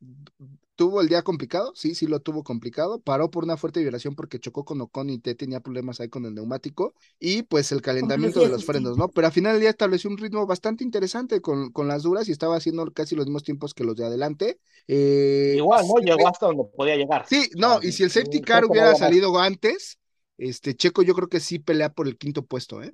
tuvo 0.77 1.01
el 1.01 1.09
día 1.09 1.23
complicado, 1.23 1.73
sí, 1.75 1.95
sí 1.95 2.05
lo 2.05 2.19
tuvo 2.19 2.43
complicado, 2.43 2.99
paró 2.99 3.31
por 3.31 3.43
una 3.43 3.57
fuerte 3.57 3.79
vibración 3.79 4.15
porque 4.15 4.39
chocó 4.39 4.63
con 4.63 4.79
Ocon 4.79 5.09
y 5.09 5.17
te 5.17 5.33
tenía 5.33 5.59
problemas 5.59 5.99
ahí 5.99 6.07
con 6.07 6.25
el 6.25 6.35
neumático 6.35 6.93
y 7.19 7.41
pues 7.43 7.71
el 7.71 7.81
calentamiento 7.81 8.39
de 8.41 8.49
los 8.49 8.63
frenos, 8.63 8.95
¿no? 8.95 9.09
Pero 9.09 9.27
al 9.27 9.33
final 9.33 9.53
del 9.53 9.61
día 9.61 9.71
estableció 9.71 10.09
un 10.09 10.17
ritmo 10.17 10.45
bastante 10.45 10.83
interesante 10.83 11.41
con, 11.41 11.71
con 11.71 11.87
las 11.87 12.03
duras 12.03 12.29
y 12.29 12.31
estaba 12.31 12.55
haciendo 12.55 12.85
casi 12.93 13.15
los 13.15 13.25
mismos 13.25 13.43
tiempos 13.43 13.73
que 13.73 13.83
los 13.83 13.95
de 13.95 14.05
adelante. 14.05 14.59
Eh, 14.87 15.55
Igual, 15.57 15.85
¿no? 15.87 15.97
Llegó 15.97 16.27
hasta 16.27 16.45
donde 16.45 16.65
podía 16.75 16.95
llegar. 16.95 17.25
Sí, 17.27 17.49
no, 17.55 17.79
y 17.81 17.91
si 17.91 18.03
el 18.03 18.11
safety 18.11 18.41
car 18.41 18.63
hubiera 18.63 18.93
salido 18.95 19.39
antes, 19.39 19.97
este 20.37 20.75
Checo 20.75 21.01
yo 21.01 21.15
creo 21.15 21.27
que 21.27 21.39
sí 21.39 21.57
pelea 21.57 21.91
por 21.91 22.07
el 22.07 22.17
quinto 22.17 22.45
puesto, 22.45 22.83
¿eh? 22.83 22.93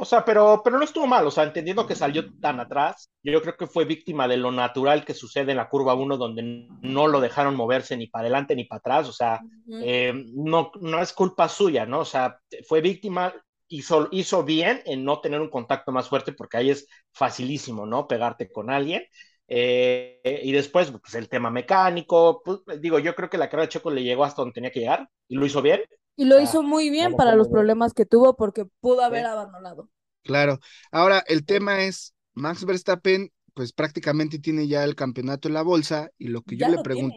O 0.00 0.06
sea, 0.06 0.24
pero, 0.24 0.62
pero 0.64 0.78
no 0.78 0.84
estuvo 0.84 1.06
mal, 1.06 1.26
o 1.26 1.30
sea, 1.30 1.44
entendiendo 1.44 1.86
que 1.86 1.94
salió 1.94 2.24
tan 2.40 2.58
atrás, 2.58 3.10
yo 3.22 3.42
creo 3.42 3.54
que 3.56 3.66
fue 3.66 3.84
víctima 3.84 4.26
de 4.26 4.38
lo 4.38 4.50
natural 4.50 5.04
que 5.04 5.12
sucede 5.12 5.50
en 5.50 5.58
la 5.58 5.68
curva 5.68 5.92
1, 5.92 6.16
donde 6.16 6.68
no 6.80 7.06
lo 7.06 7.20
dejaron 7.20 7.54
moverse 7.54 7.98
ni 7.98 8.06
para 8.06 8.22
adelante 8.22 8.56
ni 8.56 8.64
para 8.64 8.78
atrás, 8.78 9.08
o 9.08 9.12
sea, 9.12 9.44
eh, 9.78 10.14
no, 10.34 10.72
no 10.80 11.02
es 11.02 11.12
culpa 11.12 11.48
suya, 11.50 11.84
¿no? 11.84 12.00
O 12.00 12.04
sea, 12.06 12.38
fue 12.66 12.80
víctima, 12.80 13.34
hizo, 13.68 14.08
hizo 14.10 14.42
bien 14.42 14.80
en 14.86 15.04
no 15.04 15.20
tener 15.20 15.38
un 15.42 15.50
contacto 15.50 15.92
más 15.92 16.08
fuerte, 16.08 16.32
porque 16.32 16.56
ahí 16.56 16.70
es 16.70 16.86
facilísimo, 17.12 17.84
¿no? 17.84 18.08
Pegarte 18.08 18.50
con 18.50 18.70
alguien. 18.70 19.04
Eh, 19.48 20.40
y 20.44 20.52
después, 20.52 20.90
pues 20.92 21.14
el 21.14 21.28
tema 21.28 21.50
mecánico, 21.50 22.40
pues, 22.42 22.60
digo, 22.80 22.98
yo 23.00 23.14
creo 23.14 23.28
que 23.28 23.36
la 23.38 23.50
carrera 23.50 23.66
de 23.66 23.68
Checo 23.70 23.90
le 23.90 24.02
llegó 24.02 24.24
hasta 24.24 24.40
donde 24.42 24.54
tenía 24.54 24.70
que 24.70 24.80
llegar 24.80 25.08
y 25.28 25.36
lo 25.36 25.44
hizo 25.44 25.60
bien. 25.60 25.82
Y 26.20 26.26
lo 26.26 26.36
Ah, 26.36 26.42
hizo 26.42 26.62
muy 26.62 26.90
bien 26.90 27.14
para 27.16 27.34
los 27.34 27.48
problemas 27.48 27.94
que 27.94 28.04
tuvo 28.04 28.36
porque 28.36 28.66
pudo 28.80 29.00
haber 29.00 29.24
abandonado. 29.24 29.88
Claro. 30.22 30.60
Ahora, 30.90 31.24
el 31.26 31.46
tema 31.46 31.82
es, 31.84 32.14
Max 32.34 32.66
Verstappen, 32.66 33.32
pues 33.54 33.72
prácticamente 33.72 34.38
tiene 34.38 34.68
ya 34.68 34.84
el 34.84 34.94
campeonato 34.94 35.48
en 35.48 35.54
la 35.54 35.62
bolsa 35.62 36.10
y 36.18 36.28
lo 36.28 36.42
que 36.42 36.58
yo 36.58 36.66
Ya 36.66 36.68
le 36.68 36.78
pregunto, 36.82 37.16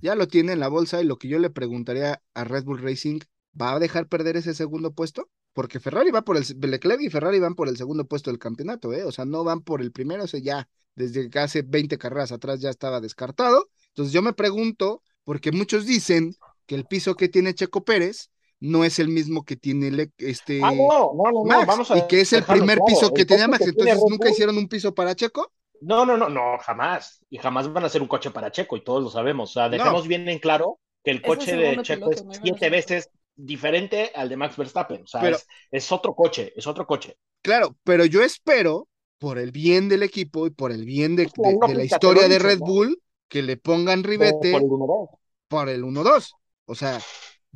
ya 0.00 0.14
lo 0.14 0.28
tiene 0.28 0.52
en 0.52 0.60
la 0.60 0.68
bolsa 0.68 1.02
y 1.02 1.04
lo 1.04 1.18
que 1.18 1.26
yo 1.26 1.40
le 1.40 1.50
preguntaría 1.50 2.22
a 2.32 2.44
Red 2.44 2.62
Bull 2.62 2.80
Racing, 2.80 3.18
¿va 3.60 3.74
a 3.74 3.80
dejar 3.80 4.06
perder 4.06 4.36
ese 4.36 4.54
segundo 4.54 4.92
puesto? 4.92 5.28
Porque 5.52 5.80
Ferrari 5.80 6.12
va 6.12 6.22
por 6.22 6.36
el, 6.36 6.44
Leclerc 6.60 7.00
y 7.02 7.10
Ferrari 7.10 7.40
van 7.40 7.56
por 7.56 7.68
el 7.68 7.76
segundo 7.76 8.06
puesto 8.06 8.30
del 8.30 8.38
campeonato, 8.38 8.92
¿eh? 8.92 9.02
O 9.02 9.10
sea, 9.10 9.24
no 9.24 9.42
van 9.42 9.62
por 9.62 9.82
el 9.82 9.90
primero, 9.90 10.22
o 10.22 10.26
sea, 10.28 10.38
ya 10.38 10.68
desde 10.94 11.28
que 11.28 11.38
hace 11.40 11.62
20 11.62 11.98
carreras 11.98 12.30
atrás 12.30 12.60
ya 12.60 12.70
estaba 12.70 13.00
descartado. 13.00 13.68
Entonces 13.88 14.12
yo 14.12 14.22
me 14.22 14.32
pregunto, 14.32 15.02
porque 15.24 15.50
muchos 15.50 15.86
dicen 15.86 16.36
que 16.66 16.76
el 16.76 16.86
piso 16.86 17.16
que 17.16 17.28
tiene 17.28 17.52
Checo 17.54 17.84
Pérez 17.84 18.30
no 18.60 18.84
es 18.84 18.98
el 18.98 19.08
mismo 19.08 19.44
que 19.44 19.56
tiene 19.56 20.10
este 20.18 20.60
Ah, 20.62 20.70
no, 20.72 21.12
no, 21.14 21.14
no, 21.14 21.32
no, 21.32 21.44
Max, 21.44 21.66
vamos 21.66 21.90
a 21.90 21.98
y 21.98 22.06
que 22.06 22.20
es 22.20 22.32
el 22.32 22.44
primer 22.44 22.78
piso 22.86 23.12
que 23.12 23.22
el 23.22 23.26
tenía 23.26 23.48
Max, 23.48 23.64
que 23.64 23.70
entonces 23.70 23.98
nunca 24.08 24.30
hicieron 24.30 24.56
un 24.56 24.68
piso 24.68 24.94
para 24.94 25.14
Checo. 25.14 25.52
No, 25.80 26.06
no, 26.06 26.16
no, 26.16 26.28
no, 26.28 26.56
jamás. 26.60 27.20
Y 27.28 27.38
jamás 27.38 27.70
van 27.72 27.84
a 27.84 27.88
ser 27.88 28.00
un 28.00 28.08
coche 28.08 28.30
para 28.30 28.50
Checo, 28.50 28.76
y 28.76 28.84
todos 28.84 29.02
lo 29.02 29.10
sabemos. 29.10 29.50
O 29.50 29.52
sea, 29.54 29.68
dejemos 29.68 30.06
bien 30.08 30.28
en 30.28 30.38
claro 30.38 30.78
que 31.02 31.10
el 31.10 31.20
coche 31.20 31.56
de 31.56 31.82
Checo 31.82 32.08
piloto, 32.10 32.30
es 32.32 32.40
siete 32.42 32.70
veces 32.70 33.10
diferente 33.36 34.12
al 34.14 34.28
de 34.28 34.36
Max 34.36 34.56
Verstappen. 34.56 35.02
O 35.02 35.06
sea, 35.06 35.20
Pero- 35.20 35.36
es, 35.36 35.46
es 35.70 35.92
otro 35.92 36.14
coche, 36.14 36.52
es 36.56 36.66
otro 36.66 36.86
coche. 36.86 37.18
Claro, 37.42 37.76
pero 37.84 38.06
yo 38.06 38.22
espero, 38.22 38.88
por 39.18 39.38
el 39.38 39.52
bien 39.52 39.88
del 39.90 40.02
equipo 40.02 40.46
y 40.46 40.50
por 40.50 40.72
el 40.72 40.84
bien 40.86 41.16
de, 41.16 41.24
la 41.36 41.48
de- 41.50 41.54
de 41.54 41.58
la 41.60 41.66
lógica, 41.66 41.76
te 41.76 41.84
historia 41.84 42.28
de 42.28 42.38
Red 42.38 42.58
¿no? 42.60 42.66
Bull, 42.66 43.02
que 43.28 43.42
le 43.42 43.56
pongan 43.58 44.04
ribete 44.04 44.52
por 44.52 44.62
el 44.62 44.68
número. 44.68 45.10
por 45.48 45.68
el 45.68 45.82
1-2. 45.84 46.32
O 46.66 46.74
sea, 46.74 46.98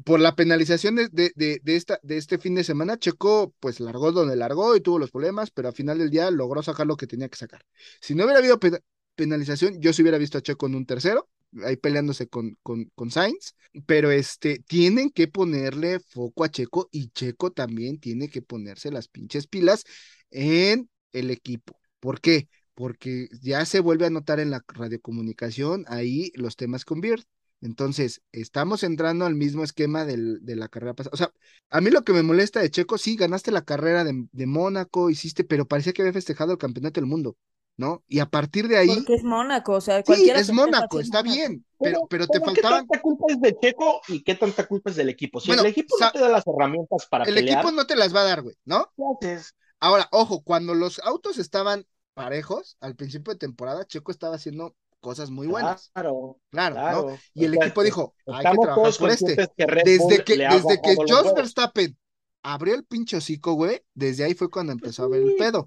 por 0.05 0.21
la 0.21 0.35
penalización 0.37 0.95
de, 0.97 1.09
de, 1.13 1.33
de, 1.63 1.77
esta, 1.77 1.99
de 2.03 2.17
este 2.19 2.39
fin 2.39 2.55
de 2.55 2.65
semana, 2.65 2.99
Checo 2.99 3.55
pues 3.61 3.81
largó 3.81 4.13
donde 4.13 4.37
largó 4.37 4.77
y 4.77 4.81
tuvo 4.81 4.99
los 4.99 5.11
problemas, 5.11 5.51
pero 5.51 5.69
al 5.69 5.75
final 5.75 5.99
del 5.99 6.11
día 6.11 6.31
logró 6.31 6.63
sacar 6.63 6.87
lo 6.87 6.97
que 6.97 7.07
tenía 7.07 7.29
que 7.29 7.37
sacar. 7.37 7.63
Si 8.01 8.15
no 8.15 8.25
hubiera 8.25 8.39
habido 8.41 8.59
pe- 8.59 8.81
penalización, 9.15 9.81
yo 9.81 9.93
sí 9.93 10.03
hubiera 10.03 10.19
visto 10.19 10.39
a 10.39 10.43
Checo 10.43 10.67
en 10.67 10.75
un 10.77 10.87
tercero, 10.87 11.29
ahí 11.65 11.77
peleándose 11.77 12.29
con, 12.29 12.57
con, 12.63 12.85
con 12.95 13.11
Sainz, 13.11 13.55
pero 13.87 14.11
este, 14.11 14.59
tienen 14.61 15.11
que 15.11 15.29
ponerle 15.29 16.01
foco 16.01 16.45
a 16.45 16.51
Checo 16.51 16.89
y 16.93 17.09
Checo 17.11 17.51
también 17.53 17.99
tiene 17.99 18.29
que 18.29 18.43
ponerse 18.43 18.91
las 18.93 19.09
pinches 19.09 19.47
pilas 19.47 19.85
en 20.31 20.89
el 21.13 21.31
equipo. 21.31 21.79
¿Por 22.01 22.21
qué? 22.21 22.49
Porque 22.75 23.29
ya 23.43 23.65
se 23.65 23.81
vuelve 23.81 24.07
a 24.07 24.11
notar 24.11 24.41
en 24.41 24.51
la 24.51 24.63
radiocomunicación 24.69 25.85
ahí 25.89 26.31
los 26.35 26.57
temas 26.57 26.85
con 26.85 27.01
Beard. 27.01 27.25
Entonces, 27.61 28.23
estamos 28.33 28.83
entrando 28.85 29.27
al 29.27 29.35
mismo 29.35 29.65
esquema 29.65 30.05
del, 30.05 30.39
de 30.45 30.57
la 30.57 30.69
carrera 30.69 30.95
pasada. 30.95 31.13
O 31.15 31.17
sea, 31.17 31.33
a 31.71 31.81
mí 31.81 31.91
lo 31.91 32.05
que 32.05 32.13
me 32.13 32.23
molesta 32.23 32.61
de 32.61 32.71
Checo, 32.71 32.99
sí, 32.99 33.17
ganaste 33.17 33.51
la 33.51 33.65
carrera 33.65 34.05
de, 34.05 34.27
de 34.33 34.47
Mónaco, 34.47 35.11
hiciste, 35.11 35.45
pero 35.45 35.67
parecía 35.67 35.93
que 35.93 36.03
había 36.03 36.13
festejado 36.13 36.53
el 36.53 36.59
campeonato 36.59 37.01
del 37.01 37.09
mundo, 37.11 37.37
¿no? 37.77 38.05
Y 38.09 38.21
a 38.21 38.27
partir 38.27 38.69
de 38.69 38.77
ahí, 38.79 38.89
Porque 38.95 39.15
es 39.15 39.23
Mónaco, 39.25 39.73
o 39.75 39.81
sea, 39.81 40.03
sí, 40.03 40.05
cualquiera 40.05 40.41
es 40.41 40.47
festeja 40.47 40.53
Mónaco, 40.53 41.01
está 41.01 41.23
Mónaco. 41.23 41.25
bien, 41.25 41.65
pero, 41.81 42.07
pero 42.09 42.29
te 42.29 42.41
¿qué 42.41 42.45
faltaban. 42.45 42.87
tanta 42.89 43.01
culpa 43.01 43.27
es 43.29 43.41
de 43.41 43.57
Checo 43.59 44.01
y 44.09 44.23
qué 44.23 44.35
tanta 44.35 44.67
culpa 44.67 44.91
es 44.91 44.97
del 44.97 45.09
equipo? 45.11 45.41
Si 45.41 45.51
Bueno, 45.51 45.63
el 45.63 45.67
equipo 45.67 45.97
no 46.01 46.11
te 46.11 46.19
da 46.21 46.29
las 46.29 46.47
herramientas 46.47 47.07
para 47.07 47.25
El 47.25 47.35
pelear, 47.35 47.65
equipo 47.65 47.71
no 47.73 47.87
te 47.87 47.97
las 47.97 48.15
va 48.15 48.23
a 48.23 48.25
dar, 48.25 48.43
güey, 48.43 48.57
¿no? 48.65 48.93
¿qué? 49.21 49.39
Ahora, 49.81 50.09
ojo, 50.13 50.43
cuando 50.43 50.75
los 50.75 50.99
autos 51.01 51.39
estaban 51.39 51.87
parejos, 52.15 52.77
al 52.81 52.97
principio 52.97 53.33
de 53.33 53.39
temporada, 53.39 53.87
Checo 53.87 54.11
estaba 54.13 54.37
haciendo 54.37 54.77
cosas 55.01 55.31
muy 55.31 55.47
buenas, 55.47 55.93
Claro, 55.93 56.39
claro. 56.51 57.19
Y 57.35 57.45
el 57.45 57.53
O 57.53 57.57
sea, 57.57 57.67
equipo 57.67 57.83
dijo, 57.83 58.15
hay 58.27 58.35
que 58.35 58.39
Estamos 58.39 58.59
trabajar 58.59 58.75
todos 58.75 58.99
por 58.99 59.11
este. 59.11 59.37
que 59.57 59.67
Desde 59.85 60.25
que, 60.25 60.37
desde 60.37 60.81
que 60.81 60.97
Jos. 60.97 61.35
Verstappen 61.35 61.97
abrió 62.43 62.75
el 62.75 62.85
pinche 62.85 63.17
hocico, 63.17 63.55
güey, 63.55 63.83
desde 63.95 64.25
ahí 64.25 64.35
fue 64.35 64.51
cuando 64.51 64.73
empezó 64.73 65.05
a 65.05 65.09
ver 65.09 65.23
el 65.23 65.35
pedo. 65.37 65.67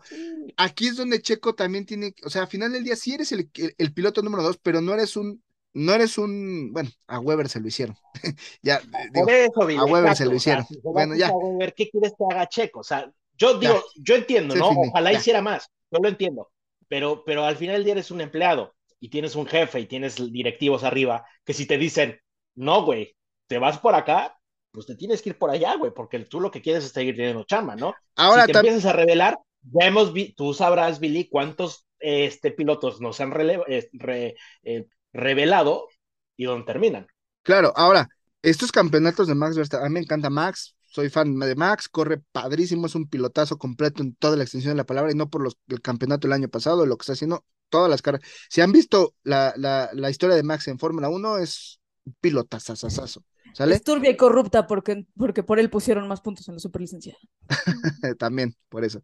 Aquí 0.57 0.87
es 0.87 0.97
donde 0.97 1.21
Checo 1.21 1.55
también 1.55 1.85
tiene, 1.85 2.15
o 2.23 2.29
sea, 2.29 2.43
al 2.43 2.47
final 2.47 2.71
del 2.71 2.83
día 2.83 2.95
sí 2.95 3.13
eres 3.13 3.31
el, 3.31 3.49
el, 3.55 3.75
el 3.77 3.93
piloto 3.93 4.21
número 4.21 4.43
dos, 4.43 4.57
pero 4.57 4.81
no 4.81 4.93
eres 4.93 5.15
un, 5.17 5.43
no 5.73 5.93
eres 5.93 6.17
un, 6.17 6.71
bueno, 6.73 6.89
a 7.07 7.19
Weber 7.19 7.49
se 7.49 7.59
lo 7.59 7.67
hicieron. 7.67 7.97
ya, 8.61 8.81
digo, 9.13 9.27
eso, 9.27 9.61
a 9.75 9.85
Weber 9.85 10.13
exacto, 10.13 10.15
se 10.15 10.25
lo 10.25 10.35
o 10.35 10.39
sea, 10.39 10.59
hicieron. 10.59 10.65
si 10.67 10.79
Bueno, 10.89 11.15
ya. 11.15 11.27
a 11.27 11.31
Weber, 11.31 11.73
¿qué 11.75 11.89
quieres 11.89 12.13
que 12.17 12.23
haga 12.29 12.47
Checo? 12.47 12.79
O 12.81 12.83
sea, 12.83 13.11
yo 13.37 13.57
digo, 13.59 13.75
Ya. 13.75 13.81
yo 13.95 14.15
entiendo, 14.15 14.55
¿no? 14.55 14.69
finí, 14.69 14.91
Ojalá 14.91 15.11
ya. 15.11 15.19
hiciera 15.19 15.41
más, 15.41 15.69
yo 15.91 15.99
lo 15.99 16.09
entiendo, 16.09 16.51
pero, 16.87 17.23
pero 17.25 17.45
al 17.45 17.57
final 17.57 17.75
del 17.75 17.83
día 17.85 17.93
eres 17.93 18.11
un 18.11 18.21
empleado 18.21 18.73
y 19.01 19.09
tienes 19.09 19.35
un 19.35 19.47
jefe 19.47 19.81
y 19.81 19.87
tienes 19.87 20.15
directivos 20.31 20.85
arriba 20.85 21.25
que 21.45 21.53
si 21.55 21.67
te 21.67 21.77
dicen, 21.77 22.19
no, 22.55 22.85
güey, 22.85 23.17
te 23.47 23.59
vas 23.59 23.79
por 23.79 23.95
acá, 23.95 24.37
pues 24.71 24.85
te 24.87 24.95
tienes 24.95 25.21
que 25.21 25.31
ir 25.31 25.39
por 25.39 25.51
allá, 25.51 25.75
güey, 25.75 25.91
porque 25.93 26.19
tú 26.21 26.39
lo 26.41 26.51
que 26.51 26.61
quieres 26.61 26.85
es 26.85 26.93
seguir 26.93 27.17
teniendo 27.17 27.43
chamba, 27.45 27.75
¿no? 27.75 28.01
Ahora 28.15 28.43
si 28.43 28.45
te 28.45 28.53
empiezas 28.53 28.85
a 28.85 28.93
revelar, 28.93 29.37
ya 29.63 29.87
hemos 29.87 30.13
vi 30.13 30.33
tú 30.33 30.53
sabrás, 30.53 30.99
Billy, 31.01 31.27
cuántos 31.29 31.87
este, 31.99 32.51
pilotos 32.51 33.01
nos 33.01 33.19
han 33.21 33.33
eh, 33.67 33.89
re- 33.93 34.35
eh, 34.63 34.85
revelado 35.13 35.89
y 36.37 36.45
dónde 36.45 36.65
terminan. 36.65 37.07
claro, 37.43 37.73
ahora, 37.75 38.09
estos 38.41 38.71
campeonatos 38.71 39.27
de 39.27 39.35
Max 39.35 39.55
Verstappen, 39.57 39.85
a 39.85 39.89
mí 39.89 39.93
me 39.95 39.99
encanta 40.01 40.29
Max, 40.29 40.75
soy 40.87 41.09
fan 41.09 41.39
de 41.39 41.55
Max, 41.55 41.87
corre 41.89 42.19
padrísimo, 42.31 42.87
es 42.87 42.95
un 42.95 43.07
pilotazo 43.07 43.57
completo 43.57 44.01
en 44.03 44.15
toda 44.15 44.35
la 44.37 44.43
extensión 44.43 44.73
de 44.73 44.77
la 44.77 44.85
palabra 44.85 45.11
y 45.11 45.15
no 45.15 45.29
por 45.29 45.41
los, 45.43 45.57
el 45.67 45.81
campeonato 45.81 46.27
del 46.27 46.33
año 46.33 46.49
pasado, 46.49 46.85
lo 46.85 46.97
que 46.97 47.03
está 47.03 47.13
haciendo 47.13 47.45
todas 47.71 47.89
las 47.89 48.03
carreras. 48.03 48.27
Si 48.49 48.61
han 48.61 48.71
visto 48.71 49.15
la, 49.23 49.53
la, 49.57 49.89
la 49.93 50.09
historia 50.11 50.35
de 50.35 50.43
Max 50.43 50.67
en 50.67 50.77
Fórmula 50.77 51.09
1, 51.09 51.39
es 51.39 51.81
un 52.05 52.15
pilotazazazazo, 52.21 53.23
¿sale? 53.55 53.73
Es 53.73 53.83
turbia 53.83 54.11
y 54.11 54.17
corrupta 54.17 54.67
porque, 54.67 55.07
porque 55.17 55.41
por 55.41 55.59
él 55.59 55.71
pusieron 55.71 56.07
más 56.07 56.21
puntos 56.21 56.47
en 56.47 56.55
la 56.55 56.59
superlicenciada. 56.59 57.17
También, 58.19 58.55
por 58.69 58.85
eso. 58.85 59.01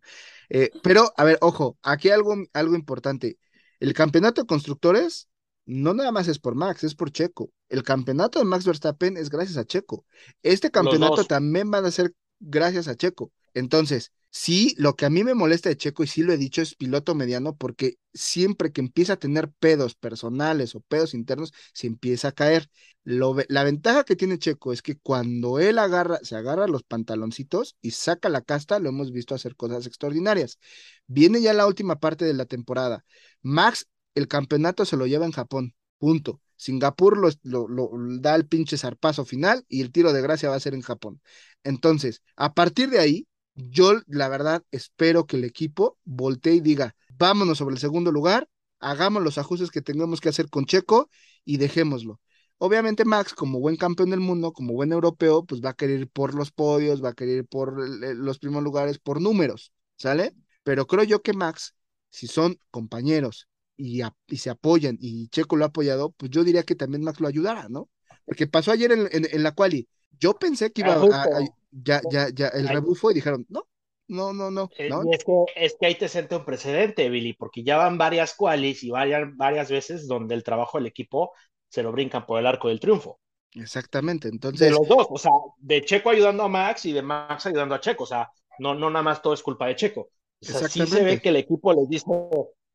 Eh, 0.50 0.70
pero, 0.84 1.12
a 1.18 1.24
ver, 1.24 1.40
ojo, 1.42 1.80
aquí 1.82 2.12
algo, 2.12 2.36
algo 2.54 2.76
importante. 2.76 3.40
El 3.80 3.94
campeonato 3.94 4.42
de 4.42 4.48
constructores 4.48 5.30
no 5.66 5.94
nada 5.94 6.12
más 6.12 6.28
es 6.28 6.40
por 6.40 6.56
Max, 6.56 6.84
es 6.84 6.96
por 6.96 7.12
Checo. 7.12 7.52
El 7.70 7.84
campeonato 7.84 8.40
de 8.40 8.46
Max 8.46 8.66
Verstappen 8.66 9.18
es 9.18 9.30
gracias 9.30 9.58
a 9.58 9.66
Checo. 9.66 10.06
Este 10.42 10.72
campeonato 10.72 11.26
también 11.26 11.72
va 11.72 11.80
a 11.80 11.92
ser 11.92 12.14
gracias 12.40 12.88
a 12.88 12.96
Checo. 12.96 13.32
Entonces, 13.54 14.14
Sí, 14.30 14.76
lo 14.78 14.96
que 14.96 15.06
a 15.06 15.10
mí 15.10 15.24
me 15.24 15.34
molesta 15.34 15.70
de 15.70 15.78
Checo, 15.78 16.04
y 16.04 16.08
sí 16.08 16.22
lo 16.22 16.32
he 16.34 16.38
dicho, 16.38 16.62
es 16.62 16.76
piloto 16.76 17.16
mediano, 17.16 17.56
porque 17.58 17.98
siempre 18.14 18.72
que 18.72 18.82
empieza 18.82 19.14
a 19.14 19.18
tener 19.18 19.50
pedos 19.52 19.96
personales 19.96 20.76
o 20.76 20.82
pedos 20.82 21.14
internos, 21.16 21.54
se 21.74 21.88
empieza 21.88 22.30
a 22.30 22.32
caer. 22.34 22.70
Lo, 23.04 23.36
la 23.48 23.64
ventaja 23.64 24.04
que 24.04 24.16
tiene 24.16 24.38
Checo 24.38 24.74
es 24.74 24.82
que 24.82 24.98
cuando 25.00 25.60
él 25.60 25.80
agarra, 25.80 26.20
se 26.24 26.36
agarra 26.36 26.68
los 26.68 26.84
pantaloncitos 26.84 27.78
y 27.82 27.92
saca 27.92 28.30
la 28.30 28.42
casta, 28.42 28.80
lo 28.80 28.90
hemos 28.90 29.12
visto 29.12 29.34
hacer 29.34 29.56
cosas 29.56 29.88
extraordinarias. 29.88 30.60
Viene 31.08 31.42
ya 31.42 31.54
la 31.54 31.66
última 31.68 32.00
parte 32.00 32.26
de 32.26 32.34
la 32.34 32.46
temporada. 32.46 33.06
Max, 33.42 33.88
el 34.16 34.28
campeonato 34.28 34.86
se 34.86 34.98
lo 34.98 35.08
lleva 35.08 35.26
en 35.26 35.32
Japón, 35.32 35.74
punto. 35.98 36.42
Singapur 36.56 37.18
lo, 37.18 37.30
lo- 37.44 37.68
lo- 37.68 37.92
da 38.20 38.36
el 38.36 38.48
pinche 38.48 38.78
zarpazo 38.78 39.26
final 39.26 39.64
y 39.70 39.82
el 39.82 39.92
tiro 39.92 40.12
de 40.14 40.22
gracia 40.22 40.50
va 40.50 40.56
a 40.56 40.60
ser 40.60 40.74
en 40.74 40.82
Japón. 40.82 41.22
Entonces, 41.64 42.24
a 42.36 42.54
partir 42.54 42.90
de 42.90 43.00
ahí, 43.00 43.28
yo 43.58 43.94
la 44.08 44.30
verdad 44.30 44.64
espero 44.72 45.26
que 45.28 45.38
el 45.38 45.44
equipo 45.44 45.98
voltee 46.06 46.56
y 46.56 46.62
diga, 46.62 46.96
vámonos 47.10 47.58
sobre 47.60 47.76
el 47.76 47.80
segundo 47.82 48.12
lugar, 48.12 48.50
hagamos 48.80 49.24
los 49.24 49.38
ajustes 49.38 49.72
que 49.72 49.82
tengamos 49.82 50.22
que 50.22 50.30
hacer 50.30 50.50
con 50.50 50.66
Checo 50.66 51.10
y 51.46 51.58
dejémoslo. 51.58 52.22
Obviamente 52.60 53.06
Max, 53.06 53.34
como 53.34 53.60
buen 53.60 53.76
campeón 53.76 54.10
del 54.12 54.20
mundo, 54.20 54.52
como 54.54 54.74
buen 54.74 54.92
europeo, 54.92 55.46
pues 55.46 55.62
va 55.62 55.72
a 55.72 55.74
querer 55.76 56.00
ir 56.02 56.10
por 56.10 56.34
los 56.36 56.52
podios, 56.52 57.04
va 57.04 57.10
a 57.10 57.14
querer 57.14 57.38
ir 57.40 57.46
por 57.48 57.80
el- 57.84 58.18
los 58.18 58.40
primeros 58.40 58.64
lugares, 58.64 59.00
por 59.00 59.22
números, 59.22 59.72
¿sale? 59.98 60.34
Pero 60.64 60.88
creo 60.88 61.04
yo 61.04 61.22
que 61.22 61.34
Max, 61.34 61.76
si 62.10 62.28
son 62.28 62.60
compañeros 62.72 63.48
y, 63.76 64.02
a- 64.02 64.16
y 64.28 64.38
se 64.38 64.50
apoyan 64.50 64.98
y 65.00 65.28
Checo 65.30 65.56
lo 65.56 65.66
ha 65.66 65.68
apoyado, 65.70 66.12
pues 66.12 66.32
yo 66.32 66.44
diría 66.44 66.64
que 66.64 66.76
también 66.76 67.04
Max 67.04 67.20
lo 67.20 67.28
ayudara, 67.28 67.68
¿no? 67.70 67.90
Porque 68.26 68.48
pasó 68.48 68.72
ayer 68.72 68.92
en, 68.92 69.08
en- 69.12 69.28
en 69.32 69.44
la 69.44 69.54
quali. 69.54 69.88
Yo 70.20 70.34
pensé 70.34 70.72
que 70.72 70.82
iba 70.82 70.94
a, 70.94 71.28
ya, 71.72 72.02
ya, 72.10 72.30
ya 72.34 72.48
el 72.50 72.68
rebufo 72.68 73.12
y 73.12 73.16
dijeron, 73.16 73.46
no, 73.50 73.68
no, 74.08 74.34
no, 74.34 74.50
no, 74.50 74.70
Eh, 74.78 74.90
es 75.12 75.24
que, 75.24 75.34
es 75.56 75.76
que 75.80 75.86
ahí 75.86 75.96
te 75.96 76.08
siente 76.08 76.36
un 76.36 76.46
precedente, 76.46 77.10
Billy, 77.10 77.34
porque 77.34 77.64
ya 77.64 77.78
van 77.78 77.98
varias 77.98 78.36
qualis 78.36 78.84
y 78.84 78.90
varias, 78.90 79.28
varias 79.36 79.70
veces 79.70 80.08
donde 80.08 80.36
el 80.36 80.44
trabajo 80.44 80.78
del 80.78 80.88
equipo 80.88 81.34
se 81.70 81.84
lo 81.84 81.92
brincan 81.92 82.26
por 82.26 82.40
el 82.40 82.48
arco 82.48 82.70
del 82.70 82.80
triunfo. 82.80 83.20
Exactamente. 83.54 84.30
De 84.30 84.36
Entonces, 84.36 84.72
los 84.72 84.88
dos, 84.88 85.08
o 85.10 85.18
sea, 85.18 85.32
de 85.58 85.82
Checo 85.84 86.10
ayudando 86.10 86.44
a 86.44 86.48
Max 86.48 86.86
y 86.86 86.94
de 86.94 87.02
Max 87.02 87.46
ayudando 87.46 87.76
a 87.76 87.82
Checo, 87.82 88.04
o 88.04 88.08
sea, 88.08 88.30
no, 88.60 88.76
no 88.76 88.90
nada 88.90 89.04
más 89.04 89.22
todo 89.22 89.34
es 89.34 89.44
culpa 89.44 89.68
de 89.68 89.76
Checo. 89.76 90.10
O 90.42 90.46
sea, 90.46 90.68
sí 90.68 90.86
se 90.86 91.04
ve 91.04 91.20
que 91.20 91.30
el 91.30 91.38
equipo 91.38 91.74
les 91.74 91.90
dice 91.90 92.06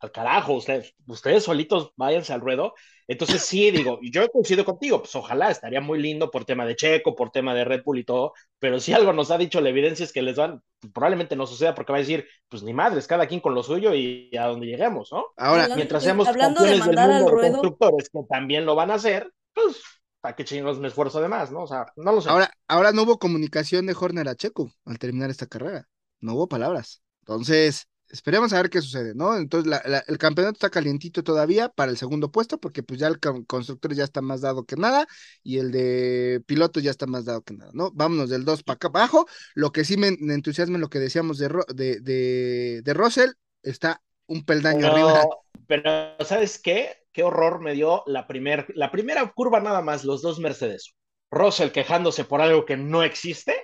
al 0.02 0.12
carajo, 0.12 0.54
ustedes, 0.54 0.94
ustedes 1.06 1.44
solitos 1.44 1.92
váyanse 1.96 2.32
al 2.32 2.40
ruedo. 2.40 2.74
Entonces 3.08 3.42
sí, 3.42 3.70
digo, 3.70 3.98
y 4.02 4.10
yo 4.12 4.28
coincido 4.28 4.64
contigo, 4.64 5.00
pues 5.00 5.14
ojalá 5.16 5.50
estaría 5.50 5.80
muy 5.80 6.00
lindo 6.00 6.30
por 6.30 6.44
tema 6.44 6.64
de 6.66 6.76
Checo, 6.76 7.14
por 7.14 7.30
tema 7.30 7.54
de 7.54 7.64
Red 7.64 7.82
Bull 7.84 7.98
y 7.98 8.04
todo, 8.04 8.32
pero 8.58 8.78
si 8.80 8.92
algo 8.92 9.12
nos 9.12 9.30
ha 9.30 9.38
dicho 9.38 9.60
la 9.60 9.68
evidencia 9.70 10.04
es 10.04 10.12
que 10.12 10.22
les 10.22 10.36
van, 10.36 10.62
probablemente 10.92 11.36
no 11.36 11.46
suceda 11.46 11.74
porque 11.74 11.92
va 11.92 11.98
a 11.98 12.00
decir, 12.00 12.26
pues 12.48 12.62
ni 12.62 12.72
madres, 12.72 13.06
cada 13.06 13.26
quien 13.26 13.40
con 13.40 13.54
lo 13.54 13.62
suyo 13.62 13.94
y 13.94 14.30
a 14.36 14.46
donde 14.46 14.66
lleguemos, 14.66 15.10
¿no? 15.12 15.24
ahora, 15.36 15.62
Hablando- 15.64 15.76
Mientras 15.76 16.02
seamos 16.04 16.28
hablando 16.28 16.62
de 16.62 16.70
del 16.70 16.78
mandar 16.80 17.10
al 17.10 17.22
mundo 17.22 17.30
de 17.30 17.36
ruedo. 17.36 17.52
constructores 17.60 18.08
que 18.10 18.20
también 18.28 18.64
lo 18.64 18.74
van 18.74 18.90
a 18.90 18.94
hacer, 18.94 19.30
pues 19.52 19.82
¿para 20.20 20.36
qué 20.36 20.44
chingados 20.44 20.78
me 20.78 20.88
esfuerzo 20.88 21.20
de 21.20 21.28
más, 21.28 21.50
no? 21.50 21.64
O 21.64 21.66
sea, 21.66 21.86
no 21.96 22.12
lo 22.12 22.20
sé. 22.20 22.30
ahora, 22.30 22.50
ahora 22.68 22.92
no 22.92 23.02
hubo 23.02 23.18
comunicación 23.18 23.86
de 23.86 23.96
Horner 24.00 24.28
a 24.28 24.36
Checo 24.36 24.70
al 24.84 24.98
terminar 24.98 25.30
esta 25.30 25.46
carrera. 25.46 25.88
No 26.20 26.34
hubo 26.34 26.48
palabras. 26.48 27.02
Entonces, 27.22 27.88
esperemos 28.12 28.52
a 28.52 28.56
ver 28.62 28.70
qué 28.70 28.80
sucede, 28.82 29.14
¿no? 29.14 29.36
Entonces, 29.36 29.68
la- 29.68 29.82
la- 29.86 30.04
el 30.06 30.18
campeonato 30.18 30.54
está 30.54 30.70
calientito 30.70 31.24
todavía 31.24 31.68
para 31.70 31.90
el 31.90 31.96
segundo 31.98 32.30
puesto, 32.30 32.58
porque 32.60 32.82
pues 32.84 33.00
ya 33.00 33.08
el 33.08 33.18
con- 33.20 33.44
constructor 33.44 33.94
ya 33.94 34.04
está 34.04 34.20
más 34.22 34.42
dado 34.42 34.64
que 34.66 34.76
nada, 34.76 35.06
y 35.42 35.58
el 35.58 35.72
de 35.72 36.42
pilotos 36.46 36.82
ya 36.82 36.90
está 36.90 37.06
más 37.06 37.24
dado 37.24 37.42
que 37.42 37.54
nada, 37.54 37.70
¿no? 37.74 37.90
Vámonos 37.92 38.30
del 38.30 38.44
2 38.44 38.62
para 38.62 38.76
acá 38.76 38.88
abajo. 38.88 39.26
Lo 39.54 39.72
que 39.72 39.84
sí 39.84 39.96
me, 39.96 40.12
me 40.20 40.34
entusiasma 40.34 40.78
lo 40.78 40.90
que 40.90 40.98
decíamos 41.00 41.38
de, 41.38 41.48
Ro- 41.48 41.66
de, 41.74 42.00
de, 42.00 42.82
de 42.84 42.94
Russell, 42.94 43.30
está 43.62 44.02
un 44.26 44.44
peldaño 44.44 44.86
arriba. 44.86 45.12
Pero, 45.12 45.44
pero, 45.66 46.16
¿sabes 46.24 46.58
qué? 46.60 46.96
Qué 47.12 47.22
horror 47.22 47.60
me 47.60 47.74
dio 47.74 48.02
la, 48.06 48.26
primer, 48.26 48.66
la 48.74 48.90
primera 48.90 49.30
curva 49.32 49.60
nada 49.60 49.82
más, 49.82 50.04
los 50.04 50.22
dos 50.22 50.38
Mercedes. 50.40 50.94
Russell 51.30 51.70
quejándose 51.70 52.24
por 52.24 52.40
algo 52.40 52.64
que 52.64 52.76
no 52.76 53.02
existe, 53.02 53.54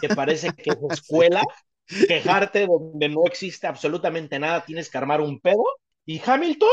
que 0.00 0.10
parece 0.10 0.52
que 0.52 0.72
es 0.72 0.78
escuela, 1.00 1.42
quejarte 1.86 2.66
donde 2.66 3.08
no 3.08 3.24
existe 3.26 3.66
absolutamente 3.66 4.38
nada, 4.38 4.64
tienes 4.64 4.90
que 4.90 4.98
armar 4.98 5.20
un 5.20 5.40
pedo. 5.40 5.64
Y 6.06 6.20
Hamilton, 6.24 6.68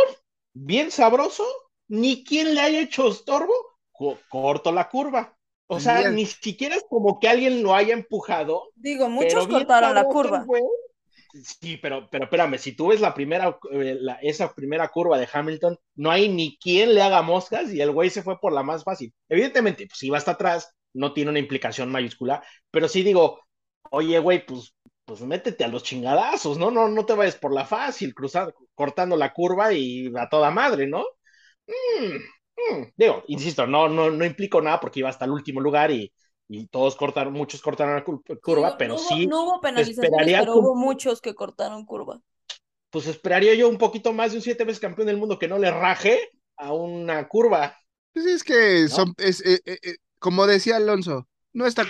bien 0.53 0.91
sabroso, 0.91 1.45
ni 1.88 2.24
quien 2.24 2.53
le 2.55 2.62
haya 2.62 2.82
hecho 2.82 3.07
estorbo, 3.09 3.53
co- 3.91 4.20
corto 4.30 4.72
la 4.72 4.89
curva. 4.89 5.36
O 5.68 5.80
sea, 5.80 5.99
Bien. 5.99 6.16
ni 6.16 6.26
siquiera 6.26 6.76
es 6.76 6.84
como 6.89 7.20
que 7.20 7.30
alguien 7.30 7.64
lo 7.64 7.74
haya 7.74 7.93
empujado, 7.93 8.72
Digo, 8.76 9.09
muchos 9.09 9.47
cortaron 9.47 9.95
la 9.95 10.03
curva. 10.03 10.45
Sí, 11.62 11.78
pero, 11.78 12.09
pero 12.12 12.26
espérame, 12.26 12.57
si 12.57 12.74
tú 12.74 12.88
ves 12.88 12.99
la 12.99 13.14
primera, 13.14 13.57
eh, 13.72 13.95
la- 13.99 14.16
esa 14.22 14.53
primera 14.53 14.89
curva 14.89 15.18
de 15.18 15.30
Hamilton, 15.32 15.78
no 15.95 16.12
hay 16.12 16.28
ni 16.28 16.57
quien 16.57 16.93
le 16.93 17.01
haga 17.01 17.22
moscas 17.22 17.72
y 17.74 17.80
el 17.80 17.91
güey 17.91 18.09
se 18.09 18.22
fue 18.22 18.38
por 18.39 18.51
la 18.51 18.64
más 18.64 18.84
fácil. 18.84 19.14
Evidentemente, 19.30 19.88
pues 19.88 19.97
si 19.97 20.09
va 20.09 20.18
hasta 20.18 20.32
atrás, 20.32 20.76
no 20.93 21.14
tiene 21.14 21.30
una 21.30 21.39
implicación 21.39 21.89
mayúscula, 21.89 22.43
pero 22.70 22.89
sí 22.89 23.01
digo, 23.01 23.39
oye, 23.91 24.20
güey, 24.20 24.45
pues, 24.45 24.74
pues 25.12 25.22
métete 25.24 25.64
a 25.66 25.68
los 25.68 25.84
chingadazos, 25.84 26.57
¿no? 26.57 26.72
No, 26.72 26.88
no 26.88 27.05
te 27.05 27.14
vayas 27.14 27.36
por 27.36 27.53
la 27.53 27.66
fácil, 27.66 28.14
cruzando, 28.16 28.53
cortando 28.74 29.18
la 29.18 29.34
curva 29.34 29.74
y 29.74 30.09
a 30.18 30.30
toda 30.30 30.51
madre, 30.51 30.88
¿no? 30.88 31.03
Mm, 31.68 32.16
mm. 32.82 32.93
Digo, 32.95 33.24
insisto, 33.28 33.68
no, 33.68 33.89
no, 33.89 34.12
no 34.12 34.26
implico 34.26 34.62
nada 34.62 34.80
porque 34.80 34.99
iba 34.99 35.09
hasta 35.09 35.26
el 35.26 35.32
último 35.32 35.62
lugar 35.62 35.91
y, 35.91 36.14
y 36.49 36.68
todos 36.68 36.95
cortaron, 36.95 37.34
muchos 37.34 37.62
cortaron 37.62 37.95
la 37.95 38.05
cur- 38.05 38.24
curva, 38.41 38.78
pero 38.78 38.95
no 38.95 38.99
hubo, 39.01 39.20
sí, 39.20 39.30
no 39.30 39.43
hubo 39.43 39.62
penalizaciones, 39.62 40.34
pero 40.36 40.55
hubo 40.57 40.76
muchos 40.76 41.22
que 41.22 41.34
cortaron 41.36 41.86
curva. 41.86 42.22
pues 42.89 43.07
esperaría 43.07 43.55
yo 43.55 43.70
un 43.70 43.78
poquito 43.78 44.14
más 44.14 44.32
de 44.32 44.38
un 44.38 44.43
siete 44.43 44.64
veces 44.66 44.80
campeón 44.82 45.07
del 45.07 45.18
mundo 45.18 45.39
que 45.39 45.47
no 45.47 45.57
le 45.57 45.72
raje 45.72 46.30
a 46.57 46.74
una 46.74 47.28
curva. 47.28 47.78
Pues 48.14 48.26
es 48.26 48.43
que 48.43 48.88
¿No? 48.88 48.97
son, 48.97 49.14
es, 49.18 49.41
eh, 49.45 49.62
eh, 49.66 49.78
eh, 49.84 49.95
como 50.20 50.47
decía 50.47 50.78
Alonso, 50.78 51.28
no 51.53 51.66
está, 51.66 51.86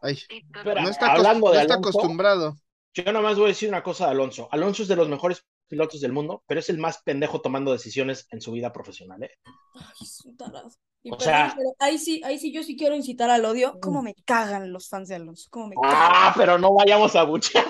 ay, 0.00 0.18
Pero 0.64 0.82
no 0.82 0.88
está, 0.88 1.12
hablando 1.12 1.46
no 1.48 1.52
de 1.52 1.60
está 1.62 1.74
Alonso, 1.74 1.88
acostumbrado. 1.90 2.56
yo 2.94 3.12
nomás 3.12 3.36
voy 3.36 3.46
a 3.46 3.48
decir 3.48 3.68
una 3.68 3.82
cosa 3.82 4.06
de 4.06 4.12
Alonso. 4.12 4.48
Alonso 4.50 4.82
es 4.82 4.88
de 4.88 4.96
los 4.96 5.08
mejores 5.08 5.44
pilotos 5.68 6.00
del 6.00 6.12
mundo, 6.12 6.42
pero 6.46 6.60
es 6.60 6.68
el 6.70 6.78
más 6.78 7.02
pendejo 7.02 7.40
tomando 7.40 7.72
decisiones 7.72 8.26
en 8.30 8.40
su 8.40 8.52
vida 8.52 8.72
profesional, 8.72 9.22
¿eh? 9.22 9.30
Ay, 9.74 10.34
tarado. 10.36 10.70
Y 11.02 11.10
O 11.12 11.16
perdón, 11.16 11.24
sea- 11.32 11.54
pero 11.56 11.70
ahí 11.78 11.98
sí, 11.98 12.20
ahí 12.24 12.38
sí 12.38 12.52
yo 12.52 12.62
sí 12.62 12.76
quiero 12.76 12.96
incitar 12.96 13.30
al 13.30 13.44
odio. 13.44 13.78
¿Cómo 13.80 14.02
me 14.02 14.14
cagan 14.24 14.72
los 14.72 14.88
fans 14.88 15.08
de 15.08 15.14
Alonso? 15.16 15.46
¿Cómo 15.50 15.68
me 15.68 15.76
cagan? 15.76 15.96
Ah, 16.00 16.34
pero 16.36 16.58
no 16.58 16.74
vayamos 16.74 17.14
a 17.14 17.22
buchear. 17.24 17.64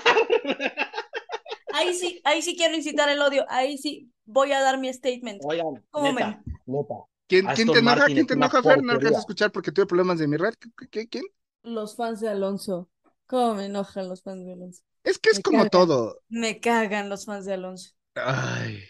Ahí 1.74 1.94
sí, 1.94 2.20
ahí 2.24 2.40
sí 2.42 2.56
quiero 2.56 2.74
incitar 2.74 3.08
el 3.08 3.20
odio. 3.20 3.44
Ahí 3.48 3.76
sí 3.78 4.10
voy 4.24 4.52
a 4.52 4.60
dar 4.60 4.78
mi 4.78 4.92
statement. 4.92 5.42
Oigan, 5.44 5.84
¿Cómo 5.90 6.12
me- 6.12 6.20
neta. 6.66 7.04
¿Quién, 7.26 7.46
quién 7.54 7.68
te 7.70 7.78
enoja? 7.80 8.06
¿Quién 8.06 8.26
te 8.26 8.34
enoja, 8.34 8.62
Fer? 8.62 8.82
No 8.82 8.94
porquería. 8.94 9.16
a 9.18 9.20
escuchar 9.20 9.52
porque 9.52 9.70
tuve 9.70 9.86
problemas 9.86 10.18
de 10.18 10.26
mi 10.28 10.36
red. 10.38 10.54
¿Qué- 10.58 10.88
qué- 10.88 11.08
¿Quién? 11.08 11.24
Los 11.74 11.96
fans 11.96 12.20
de 12.20 12.28
Alonso. 12.28 12.90
¿Cómo 13.26 13.54
me 13.54 13.66
enojan 13.66 14.08
los 14.08 14.22
fans 14.22 14.44
de 14.46 14.52
Alonso? 14.52 14.82
Es 15.02 15.18
que 15.18 15.30
es 15.30 15.40
Me 15.40 15.42
como 15.42 15.66
cagan. 15.66 15.70
todo. 15.70 16.22
Me 16.28 16.60
cagan 16.60 17.08
los 17.10 17.26
fans 17.26 17.44
de 17.46 17.54
Alonso. 17.54 17.92
Ay, 18.16 18.82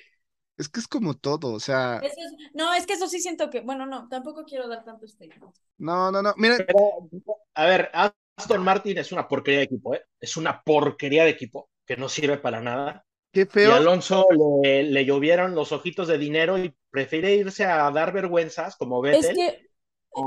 es 0.58 0.68
que 0.68 0.80
es 0.80 0.88
como 0.88 1.14
todo. 1.16 1.52
O 1.54 1.60
sea, 1.60 2.06
Eso 2.06 2.14
es- 2.18 2.50
no, 2.54 2.74
es 2.74 2.86
que 2.86 2.94
eso 2.94 3.06
sí 3.08 3.20
siento 3.20 3.50
que, 3.50 3.60
bueno, 3.60 3.86
no, 3.86 4.08
tampoco 4.08 4.44
quiero 4.44 4.66
dar 4.68 4.84
tanto 4.84 5.06
statement. 5.06 5.54
no, 5.78 6.10
no, 6.10 6.22
no. 6.22 6.34
Mira, 6.36 6.64
Pero, 6.66 7.08
a 7.54 7.66
ver, 7.66 7.90
Aston 8.36 8.62
Martin 8.62 8.98
es 8.98 9.12
una 9.12 9.28
porquería 9.28 9.60
de 9.60 9.64
equipo, 9.66 9.94
¿eh? 9.94 10.04
Es 10.20 10.36
una 10.36 10.62
porquería 10.62 11.24
de 11.24 11.30
equipo 11.30 11.70
que 11.86 11.96
no 11.96 12.08
sirve 12.08 12.38
para 12.38 12.60
nada. 12.60 13.06
qué 13.32 13.46
Y 13.60 13.70
feo. 13.70 13.72
Alonso 13.72 14.26
le, 14.62 14.84
le 14.84 15.04
llovieron 15.06 15.54
los 15.54 15.72
ojitos 15.72 16.08
de 16.08 16.18
dinero 16.18 16.58
y 16.58 16.74
prefiere 16.90 17.34
irse 17.36 17.64
a 17.66 17.90
dar 17.92 18.12
vergüenzas 18.12 18.76
como 18.76 19.02
Es 19.10 19.28
Vettel 19.28 19.34
que 19.34 19.67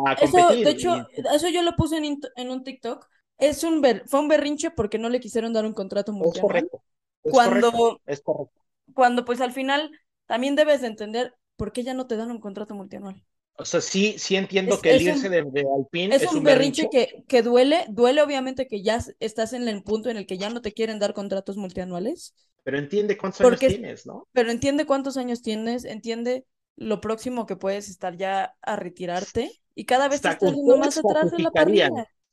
a 0.06 0.14
eso, 0.14 0.32
competir. 0.32 0.66
de 0.66 0.72
hecho, 0.72 1.08
eso 1.34 1.50
yo 1.50 1.62
lo 1.62 1.76
puse 1.76 1.98
en, 1.98 2.20
en 2.36 2.50
un 2.50 2.64
TikTok. 2.64 3.08
Es 3.38 3.64
un 3.64 3.82
ber- 3.82 4.04
fue 4.08 4.20
un 4.20 4.28
berrinche 4.28 4.72
porque 4.72 5.00
no 5.00 5.10
le 5.10 5.20
quisieron 5.20 5.54
dar 5.54 5.66
un 5.66 5.74
contrato 5.74 6.12
es 6.12 6.18
multianual. 6.18 6.70
correcto. 6.70 6.84
Es 7.24 7.32
Cuando, 7.32 7.72
correcto, 7.72 8.02
es 8.06 8.22
correcto. 8.22 8.62
cuando 8.94 9.26
pues 9.26 9.42
al 9.42 9.52
final 9.52 9.92
también 10.28 10.56
debes 10.56 10.82
de 10.82 10.88
entender 10.88 11.34
por 11.56 11.72
qué 11.72 11.84
ya 11.84 11.94
no 11.94 12.08
te 12.08 12.18
dan 12.18 12.32
un 12.32 12.40
contrato 12.40 12.76
multianual. 12.76 13.24
O 13.58 13.66
sea, 13.66 13.82
sí, 13.82 14.16
sí 14.18 14.36
entiendo 14.36 14.76
Es- 14.76 14.82
que 14.82 14.92
el 14.92 14.96
es 14.98 15.02
un- 15.04 15.10
irse 15.10 15.30
de, 15.30 15.44
de 15.44 15.66
Alpine 15.76 16.16
Es, 16.16 16.24
es, 16.24 16.34
un 16.34 16.44
berrinche, 16.44 16.90
que, 16.90 17.24
que 17.28 17.42
duele, 17.44 17.86
duele 17.90 18.22
obviamente 18.22 18.68
que 18.68 18.82
ya 18.82 19.00
estás 19.20 19.54
en 19.54 19.68
el 19.68 19.84
punto 19.84 20.10
en 20.10 20.18
el 20.18 20.26
que 20.26 20.38
ya 20.38 20.50
no 20.50 20.62
te 20.62 20.72
quieren 20.72 21.00
dar 21.00 21.14
contratos 21.14 21.58
multianuales, 21.58 22.34
pero 22.64 22.78
entiende 22.80 23.18
cuántos 23.18 23.42
Porque- 23.42 23.66
años 23.68 23.78
tienes, 23.80 24.06
¿no? 24.06 24.28
pero 24.32 24.52
entiende 24.52 24.86
cuántos 24.86 25.18
años 25.18 25.42
tienes, 25.42 25.84
entiende 25.86 26.46
lo 26.76 27.02
próximo 27.02 27.46
que 27.46 27.56
puedes 27.56 27.90
estar 27.90 28.16
ya 28.18 28.56
a 28.62 28.76
retirarte 28.78 29.61
y 29.76 29.86
cada 29.86 30.08
vez 30.08 30.24
Está- 30.24 30.38
viendo 30.42 30.78
más 30.78 30.98
atrás 30.98 31.32
de 31.32 31.40
la 31.40 31.52
parrilla. 31.52 31.90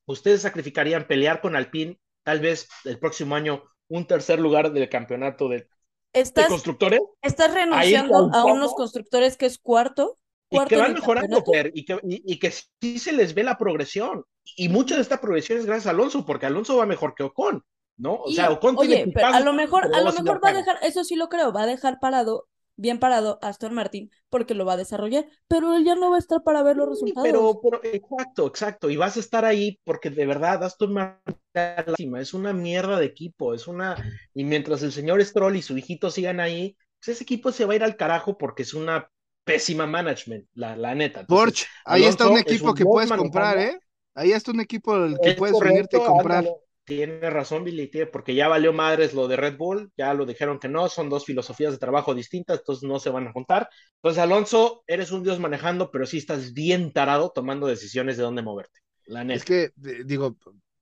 Ustedes 0.07 0.43
sacrificarían 0.43 1.07
pelear 1.07 1.41
con 1.41 1.55
Alpine, 1.55 1.99
tal 2.23 2.41
vez 2.41 2.69
el 2.85 2.99
próximo 2.99 3.35
año, 3.35 3.63
un 3.89 4.07
tercer 4.07 4.41
lugar 4.41 4.73
del 4.73 4.89
campeonato 4.89 5.49
de, 5.49 5.59
de 5.59 5.69
Estás, 6.13 6.49
constructores 6.49 7.01
estás 7.23 7.53
renunciando 7.53 8.31
a 8.33 8.45
unos 8.45 8.75
constructores 8.75 9.37
que 9.37 9.47
es 9.47 9.59
cuarto, 9.59 10.17
y 10.51 10.59
que 10.65 10.77
van 10.77 10.95
mejorando. 10.95 11.45
Fer, 11.45 11.71
y 11.75 11.85
que, 11.85 12.01
y, 12.05 12.33
y 12.33 12.39
que 12.39 12.51
sí 12.51 12.99
se 12.99 13.13
les 13.13 13.35
ve 13.35 13.43
la 13.43 13.59
progresión. 13.59 14.25
Y 14.57 14.71
mucha 14.71 14.95
de 14.97 15.03
esta 15.03 15.21
progresión 15.21 15.59
es 15.59 15.67
gracias 15.67 15.89
a 15.89 15.91
Alonso, 15.91 16.25
porque 16.25 16.47
Alonso 16.47 16.79
va 16.79 16.87
mejor 16.87 17.15
que 17.15 17.23
Ocon. 17.25 17.63
¿no? 17.99 18.15
O 18.15 18.31
Y, 18.31 18.35
sea, 18.35 18.51
Ocon 18.51 18.77
tiene 18.77 19.03
oye, 19.03 19.13
pero 19.13 19.27
a 19.27 19.41
lo 19.41 19.53
mejor, 19.53 19.95
a 19.95 20.01
lo 20.01 20.13
mejor 20.13 20.43
va 20.43 20.51
a 20.51 20.55
dejar, 20.55 20.79
eso 20.83 21.05
sí 21.05 21.17
lo 21.17 21.29
creo, 21.29 21.53
va 21.53 21.63
a 21.65 21.67
dejar 21.67 21.99
parado, 22.01 22.47
bien 22.79 22.99
parado 22.99 23.39
Aston 23.43 23.75
Martin, 23.75 24.11
porque 24.31 24.55
lo 24.55 24.65
va 24.65 24.75
a 24.75 24.77
desarrollar, 24.79 25.27
pero 25.49 25.75
él 25.77 25.85
ya 25.85 25.95
no 25.97 26.11
va 26.11 26.17
a 26.17 26.21
estar 26.21 26.43
para 26.43 26.63
ver 26.63 26.77
los 26.79 26.89
resultados. 26.89 27.29
pero, 27.31 27.61
pero, 27.61 27.81
exacto, 27.85 28.47
exacto. 28.47 28.91
Y 28.91 28.97
vas 28.97 29.17
a 29.17 29.21
estar 29.21 29.45
ahí 29.45 29.79
porque 29.85 30.11
de 30.11 30.27
verdad 30.27 30.63
Aston 30.65 30.93
Martin 30.93 31.37
es 31.55 31.87
lástima, 31.87 32.21
es 32.21 32.35
una 32.35 32.53
mierda 32.53 32.99
de 32.99 33.07
equipo, 33.07 33.55
es 33.55 33.67
una. 33.67 34.01
Y 34.35 34.45
mientras 34.45 34.83
el 34.83 34.93
señor 34.93 35.25
Stroll 35.25 35.57
y 35.57 35.63
su 35.63 35.77
hijito 35.77 36.11
sigan 36.11 36.41
ahí, 36.41 36.77
pues 37.01 37.17
ese 37.17 37.25
equipo 37.25 37.53
se 37.53 37.65
va 37.65 37.73
a 37.73 37.77
ir 37.77 37.85
al 37.85 37.97
carajo 37.97 38.39
porque 38.39 38.63
es 38.63 38.75
una 38.75 39.11
pésima 39.45 39.87
management, 39.87 40.47
la, 40.55 40.77
la 40.77 40.95
neta. 40.95 41.21
Entonces, 41.21 41.37
Porsche, 41.37 41.67
ahí 41.85 42.05
está 42.07 42.27
un 42.29 42.39
equipo 42.39 42.71
un 42.71 42.75
que 42.75 42.87
puedes 42.87 43.13
comprar. 43.13 43.59
¿eh? 43.59 43.79
Ahí 44.15 44.33
está 44.33 44.51
un 44.53 44.61
equipo 44.61 44.97
el 44.97 45.21
que 45.21 45.31
Es 45.31 45.35
puedes 45.35 45.61
unirte 45.61 45.99
y 45.99 46.01
correcto, 46.01 46.03
comprar. 46.03 46.45
ándale. 46.45 46.57
Tiene 46.89 47.29
razón, 47.31 47.65
Billy, 47.65 47.91
porque 48.11 48.35
ya 48.35 48.49
valió 48.49 48.73
madres 48.73 49.13
lo 49.15 49.29
de 49.29 49.37
Red 49.37 49.59
Bull, 49.59 49.93
ya 49.97 50.15
lo 50.15 50.25
dijeron 50.27 50.59
que 50.59 50.69
no, 50.69 50.89
son 50.89 51.11
dos 51.11 51.27
filosofías 51.27 51.73
de 51.73 51.79
trabajo 51.79 52.15
distintas, 52.15 52.61
entonces 52.61 52.89
no 52.89 52.99
se 52.99 53.11
van 53.11 53.29
a 53.29 53.33
juntar. 53.33 53.69
Entonces, 53.97 54.23
Alonso, 54.23 54.85
eres 54.87 55.13
un 55.13 55.23
dios 55.23 55.39
manejando, 55.39 55.91
pero 55.91 56.07
sí 56.07 56.17
estás 56.19 56.55
bien 56.55 56.93
tarado 56.93 57.31
tomando 57.35 57.67
decisiones 57.67 58.17
de 58.17 58.23
dónde 58.23 58.43
moverte. 58.43 58.81
La 59.07 59.23
Es 59.31 59.45
neta. 59.45 59.45
que, 59.45 59.73
de- 59.77 60.05
digo, 60.05 60.37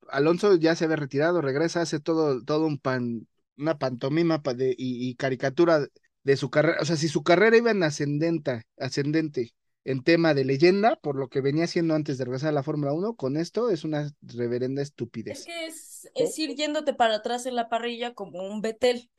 Alonso 0.08 0.54
ya 0.56 0.76
se 0.76 0.84
había 0.84 0.96
retirado, 0.96 1.40
regresa, 1.40 1.80
hace 1.82 2.00
todo, 2.00 2.42
todo 2.44 2.66
un 2.66 2.78
pan, 2.78 3.26
una 3.56 3.78
pantomima 3.78 4.42
pa- 4.42 4.54
de, 4.54 4.70
y, 4.76 5.08
y 5.10 5.14
caricatura 5.16 5.86
de 6.22 6.36
su 6.36 6.50
carrera. 6.50 6.78
O 6.80 6.84
sea, 6.84 6.96
si 6.96 7.08
su 7.08 7.22
carrera 7.22 7.56
iba 7.56 7.70
en 7.72 7.82
ascendente, 7.82 8.62
ascendente 8.78 9.54
en 9.84 10.02
tema 10.02 10.34
de 10.34 10.44
leyenda, 10.44 10.96
por 10.96 11.16
lo 11.16 11.28
que 11.28 11.40
venía 11.40 11.64
haciendo 11.64 11.94
antes 11.94 12.18
de 12.18 12.24
regresar 12.24 12.50
a 12.50 12.52
la 12.52 12.62
Fórmula 12.62 12.92
1, 12.92 13.14
con 13.16 13.36
esto 13.36 13.70
es 13.70 13.84
una 13.84 14.10
reverenda 14.22 14.82
Es 15.28 15.42
estupidez. 15.42 15.44
que 15.44 15.66
es, 15.66 15.95
es 16.14 16.38
ir 16.38 16.54
yéndote 16.56 16.94
para 16.94 17.16
atrás 17.16 17.46
en 17.46 17.56
la 17.56 17.68
parrilla 17.68 18.14
como 18.14 18.42
un 18.48 18.60
Betel. 18.60 19.10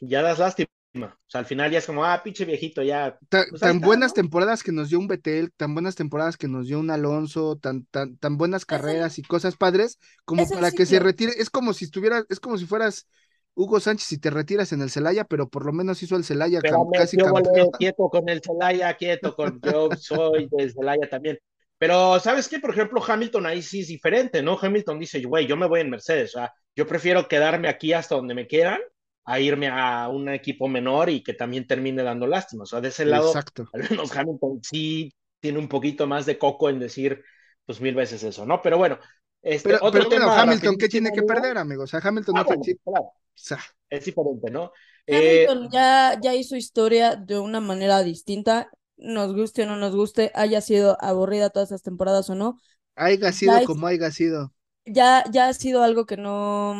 Ya 0.00 0.22
das 0.22 0.38
lástima. 0.38 0.68
O 0.96 1.30
sea, 1.30 1.40
al 1.40 1.46
final 1.46 1.70
ya 1.70 1.78
es 1.78 1.86
como, 1.86 2.04
ah, 2.04 2.22
pinche 2.22 2.44
viejito, 2.44 2.82
ya. 2.82 3.18
Ta- 3.28 3.46
Pues 3.48 3.60
tan 3.60 3.76
está, 3.76 3.86
buenas 3.86 4.12
¿no? 4.12 4.14
temporadas 4.14 4.62
que 4.62 4.70
nos 4.72 4.90
dio 4.90 4.98
un 4.98 5.08
Betel, 5.08 5.52
tan 5.56 5.74
buenas 5.74 5.94
temporadas 5.96 6.36
que 6.36 6.46
nos 6.48 6.66
dio 6.66 6.78
un 6.78 6.90
Alonso, 6.90 7.56
tan, 7.56 7.84
tan, 7.86 8.16
tan 8.18 8.36
buenas 8.36 8.64
el- 8.70 8.76
carreras 8.76 9.18
y 9.18 9.22
cosas 9.22 9.56
padres, 9.56 9.98
como 10.24 10.50
para 10.50 10.72
que 10.72 10.86
se 10.86 10.98
retire. 11.00 11.32
Es 11.38 11.50
como 11.50 11.72
si 11.72 11.86
estuvieras, 11.86 12.24
es 12.28 12.38
como 12.40 12.58
si 12.58 12.66
fueras 12.66 13.08
Hugo 13.54 13.80
Sánchez 13.80 14.12
y 14.12 14.18
te 14.18 14.30
retiras 14.30 14.72
en 14.72 14.82
el 14.82 14.90
Celaya, 14.90 15.24
pero 15.24 15.48
por 15.48 15.64
lo 15.64 15.72
menos 15.72 16.02
hizo 16.02 16.16
el 16.16 16.24
Celaya 16.24 16.64
casi 16.94 17.16
yo 17.16 17.28
volé 17.28 17.50
campeón. 17.50 17.70
quieto 17.78 18.08
con 18.10 18.28
el 18.28 18.40
Celaya, 18.42 18.94
quieto 18.96 19.34
con. 19.34 19.60
Yo 19.62 19.94
soy 19.94 20.48
del 20.50 20.72
Celaya 20.72 21.08
también. 21.08 21.38
Pero, 21.84 22.18
¿sabes 22.18 22.48
qué? 22.48 22.60
Por 22.60 22.70
ejemplo, 22.70 23.02
Hamilton 23.06 23.44
ahí 23.44 23.60
sí 23.60 23.80
es 23.80 23.88
diferente, 23.88 24.42
¿no? 24.42 24.58
Hamilton 24.58 24.98
dice, 24.98 25.22
güey, 25.22 25.46
yo 25.46 25.54
me 25.54 25.66
voy 25.66 25.82
en 25.82 25.90
Mercedes, 25.90 26.34
o 26.34 26.38
sea, 26.38 26.54
yo 26.74 26.86
prefiero 26.86 27.28
quedarme 27.28 27.68
aquí 27.68 27.92
hasta 27.92 28.14
donde 28.14 28.32
me 28.32 28.46
quieran 28.46 28.80
a 29.26 29.38
irme 29.38 29.68
a 29.68 30.08
un 30.08 30.30
equipo 30.30 30.66
menor 30.66 31.10
y 31.10 31.22
que 31.22 31.34
también 31.34 31.66
termine 31.66 32.02
dando 32.02 32.26
lástima. 32.26 32.62
O 32.62 32.66
sea, 32.66 32.80
de 32.80 32.88
ese 32.88 33.04
lado, 33.04 33.26
Exacto. 33.26 33.68
al 33.74 33.82
menos 33.90 34.16
Hamilton 34.16 34.60
sí 34.62 35.12
tiene 35.40 35.58
un 35.58 35.68
poquito 35.68 36.06
más 36.06 36.24
de 36.24 36.38
coco 36.38 36.70
en 36.70 36.80
decir, 36.80 37.22
pues 37.66 37.82
mil 37.82 37.94
veces 37.94 38.22
eso, 38.22 38.46
¿no? 38.46 38.62
Pero 38.62 38.78
bueno, 38.78 38.98
este, 39.42 39.68
Pero, 39.68 39.84
otro 39.84 39.90
pero 40.00 40.04
bueno, 40.08 40.24
tema 40.24 40.40
Hamilton, 40.40 40.76
¿qué 40.78 40.88
tiene 40.88 41.12
que 41.12 41.22
perder, 41.22 41.58
amigo? 41.58 41.82
O 41.82 41.86
sea, 41.86 42.00
Hamilton 42.02 42.34
Ah, 42.38 42.40
no 42.40 42.46
bueno, 42.46 42.64
sí, 42.64 42.76
claro, 42.82 43.04
o 43.04 43.14
sea, 43.34 43.58
es 43.90 44.06
diferente, 44.06 44.50
¿no? 44.50 44.72
Eh, 45.06 45.44
Hamilton 45.46 45.68
ya, 45.70 46.18
ya 46.22 46.34
hizo 46.34 46.56
historia 46.56 47.14
de 47.14 47.38
una 47.38 47.60
manera 47.60 48.02
distinta, 48.02 48.70
nos 48.96 49.34
guste 49.34 49.64
o 49.64 49.66
no 49.66 49.76
nos 49.76 49.94
guste, 49.96 50.30
haya 50.34 50.60
sido 50.60 50.96
aburrida 51.00 51.50
todas 51.50 51.68
estas 51.68 51.82
temporadas 51.82 52.30
o 52.30 52.34
no, 52.34 52.58
haiga 52.96 53.30
ya 53.40 53.52
sido 53.52 53.62
como 53.62 53.86
haiga 53.86 54.10
sido. 54.10 54.52
ya, 54.86 55.24
ya 55.30 55.48
ha 55.48 55.54
sido 55.54 55.82
algo 55.82 56.06
que 56.06 56.16
no, 56.16 56.74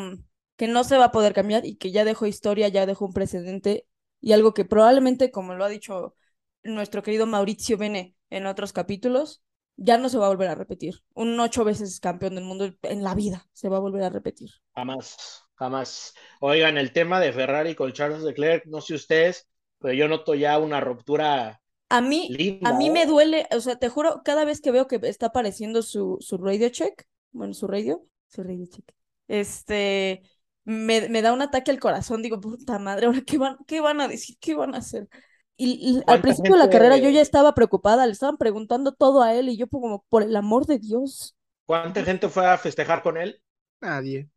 que 0.57 0.69
no 0.69 0.85
se 0.85 0.99
va 0.99 1.07
a 1.07 1.13
poder 1.13 1.35
cambiar 1.35 1.65
y 1.67 1.77
que 1.77 1.91
ya 1.93 2.05
dejó 2.05 2.27
historia, 2.27 2.69
ya 2.69 2.87
dejó 2.87 3.07
un 3.07 3.13
precedente 3.13 3.87
y 4.21 4.33
algo 4.33 4.55
que 4.55 4.65
probablemente, 4.65 5.31
como 5.31 5.55
lo 5.55 5.65
ha 5.65 5.69
dicho 5.69 6.15
nuestro 6.63 7.03
querido 7.03 7.27
Mauricio 7.27 7.77
Bene 7.79 8.17
en 8.31 8.47
otros 8.47 8.73
capítulos, 8.73 9.43
ya 9.77 9.99
no 9.99 10.09
se 10.09 10.19
va 10.19 10.27
a 10.27 10.29
volver 10.29 10.49
a 10.49 10.55
repetir. 10.55 11.03
Un 11.15 11.39
ocho 11.41 11.65
veces 11.65 12.01
campeón 12.01 12.35
del 12.37 12.45
mundo 12.45 12.73
en 12.83 13.03
la 13.03 13.15
vida 13.15 13.49
se 13.53 13.69
va 13.69 13.77
a 13.79 13.81
volver 13.81 14.03
a 14.05 14.11
repetir. 14.11 14.51
Jamás, 14.75 15.17
jamás. 15.55 16.15
Oigan, 16.41 16.79
el 16.79 16.93
tema 16.93 17.21
de 17.21 17.33
Ferrari 17.33 17.75
con 17.75 17.93
Charles 17.93 18.23
Leclerc, 18.23 18.67
no 18.67 18.81
sé 18.81 18.95
ustedes, 18.95 19.49
pero 19.79 19.95
yo 19.95 20.09
noto 20.09 20.35
ya 20.35 20.59
una 20.59 20.81
ruptura 20.81 21.61
A 21.97 22.01
mí, 22.01 22.61
a 22.65 22.73
mí 22.73 22.91
me 22.91 23.07
duele, 23.07 23.47
o 23.53 23.61
sea, 23.61 23.77
te 23.77 23.89
juro, 23.89 24.23
cada 24.25 24.45
vez 24.45 24.61
que 24.61 24.73
veo 24.73 24.87
que 24.89 24.99
está 25.03 25.27
apareciendo 25.27 25.83
su, 25.83 26.17
su 26.21 26.39
radio 26.39 26.69
check, 26.71 27.05
bueno, 27.33 27.55
su 27.55 27.67
radio, 27.67 28.05
su 28.29 28.43
radio 28.43 28.67
check, 28.67 28.85
este, 29.29 30.23
me, 30.65 31.09
me 31.09 31.23
da 31.23 31.33
un 31.33 31.43
ataque 31.43 31.71
al 31.71 31.81
corazón, 31.81 32.23
digo, 32.23 32.41
puta 32.41 32.79
madre, 32.79 33.07
ahora 33.07 33.23
qué 33.27 33.39
van, 33.39 33.57
qué 33.67 33.81
van 33.81 34.01
a 34.01 34.09
decir, 34.09 34.37
qué 34.41 34.55
van 34.55 34.75
a 34.75 34.79
hacer. 34.79 35.09
Y, 35.57 35.75
y 35.81 36.03
al 36.09 36.21
¿Cuánta 36.21 36.23
principio 36.23 36.55
de 36.55 36.59
la 36.59 36.71
carrera 36.71 36.97
yo 36.97 37.11
ya 37.11 37.21
estaba 37.21 37.55
preocupada, 37.55 38.07
le 38.07 38.13
estaban 38.13 38.39
preguntando 38.39 38.93
todo 38.93 39.23
a 39.23 39.35
él 39.35 39.49
y 39.49 39.57
yo 39.57 39.69
como, 39.69 40.05
por 40.09 40.23
el 40.25 40.35
amor 40.37 40.67
de 40.67 40.79
Dios, 40.81 41.37
¿Cuánta 41.67 42.03
gente 42.05 42.29
fue 42.31 42.47
a 42.47 42.57
festejar 42.59 43.03
con 43.03 43.17
él? 43.19 43.43
Nadie. 43.81 44.31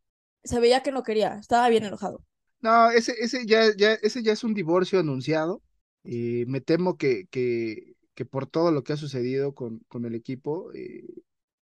se 0.44 0.60
veía 0.60 0.82
que 0.84 0.92
no 0.92 1.04
quería, 1.04 1.36
estaba 1.36 1.70
bien 1.70 1.86
enojado. 1.86 2.24
No, 2.62 2.90
ese, 2.92 3.14
ese 3.20 3.46
ya, 3.46 3.76
ya, 3.76 3.94
ese 3.94 4.24
ya 4.24 4.34
es 4.34 4.44
un 4.44 4.54
divorcio 4.54 5.00
anunciado. 5.00 5.62
Eh, 6.08 6.46
me 6.48 6.62
temo 6.62 6.98
que, 6.98 7.28
que, 7.28 7.96
que 8.16 8.26
por 8.26 8.48
todo 8.48 8.72
lo 8.72 8.84
que 8.84 8.94
ha 8.94 8.98
sucedido 8.98 9.54
con, 9.56 9.80
con 9.90 10.06
el 10.06 10.16
equipo, 10.16 10.72
eh, 10.74 11.06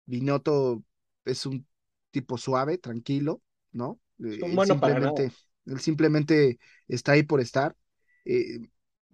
Binotto 0.07 0.84
es 1.24 1.47
un 1.47 1.66
tipo 2.11 2.38
suave, 2.38 2.78
tranquilo, 2.78 3.43
¿no? 3.72 4.01
Eh, 4.24 4.45
él 4.47 4.55
bueno 4.55 4.74
simplemente, 4.74 5.32
él 5.66 5.80
simplemente 5.80 6.59
está 6.88 7.12
ahí 7.12 7.22
por 7.22 7.40
estar. 7.40 7.76
Eh, 8.24 8.61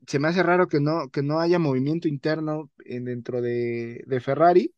se 0.07 0.19
me 0.19 0.29
hace 0.29 0.43
raro 0.43 0.69
que 0.69 0.81
no, 0.81 1.11
que 1.11 1.23
no 1.23 1.41
haya 1.41 1.59
movimiento 1.59 2.09
interno 2.09 2.71
en, 2.85 3.05
dentro 3.05 3.43
de, 3.43 4.03
de 4.07 4.21
Ferrari. 4.21 4.75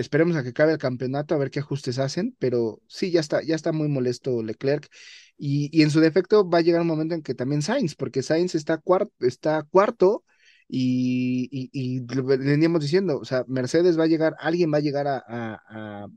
Esperemos 0.00 0.36
a 0.36 0.42
que 0.42 0.50
acabe 0.50 0.72
el 0.72 0.78
campeonato, 0.78 1.34
a 1.34 1.38
ver 1.38 1.50
qué 1.50 1.60
ajustes 1.60 1.98
hacen, 1.98 2.36
pero 2.38 2.80
sí, 2.88 3.10
ya 3.10 3.20
está, 3.20 3.42
ya 3.42 3.54
está 3.54 3.72
muy 3.72 3.88
molesto 3.88 4.42
Leclerc. 4.42 4.88
Y, 5.36 5.70
y 5.78 5.82
en 5.82 5.90
su 5.90 6.00
defecto 6.00 6.48
va 6.48 6.58
a 6.58 6.60
llegar 6.62 6.80
un 6.82 6.86
momento 6.88 7.14
en 7.14 7.22
que 7.22 7.34
también 7.34 7.62
Sainz, 7.62 7.94
porque 7.94 8.22
Sainz 8.22 8.54
está, 8.54 8.78
cuar- 8.80 9.10
está 9.20 9.62
cuarto 9.70 10.24
y, 10.68 11.48
y, 11.72 12.00
lo 12.14 12.24
veníamos 12.24 12.80
diciendo, 12.82 13.18
o 13.20 13.24
sea, 13.24 13.44
Mercedes 13.48 13.98
va 13.98 14.04
a 14.04 14.06
llegar, 14.06 14.34
alguien 14.40 14.72
va 14.72 14.78
a 14.78 14.80
llegar 14.80 15.06
a, 15.06 15.18
a, 15.26 15.62
a, 16.04 16.08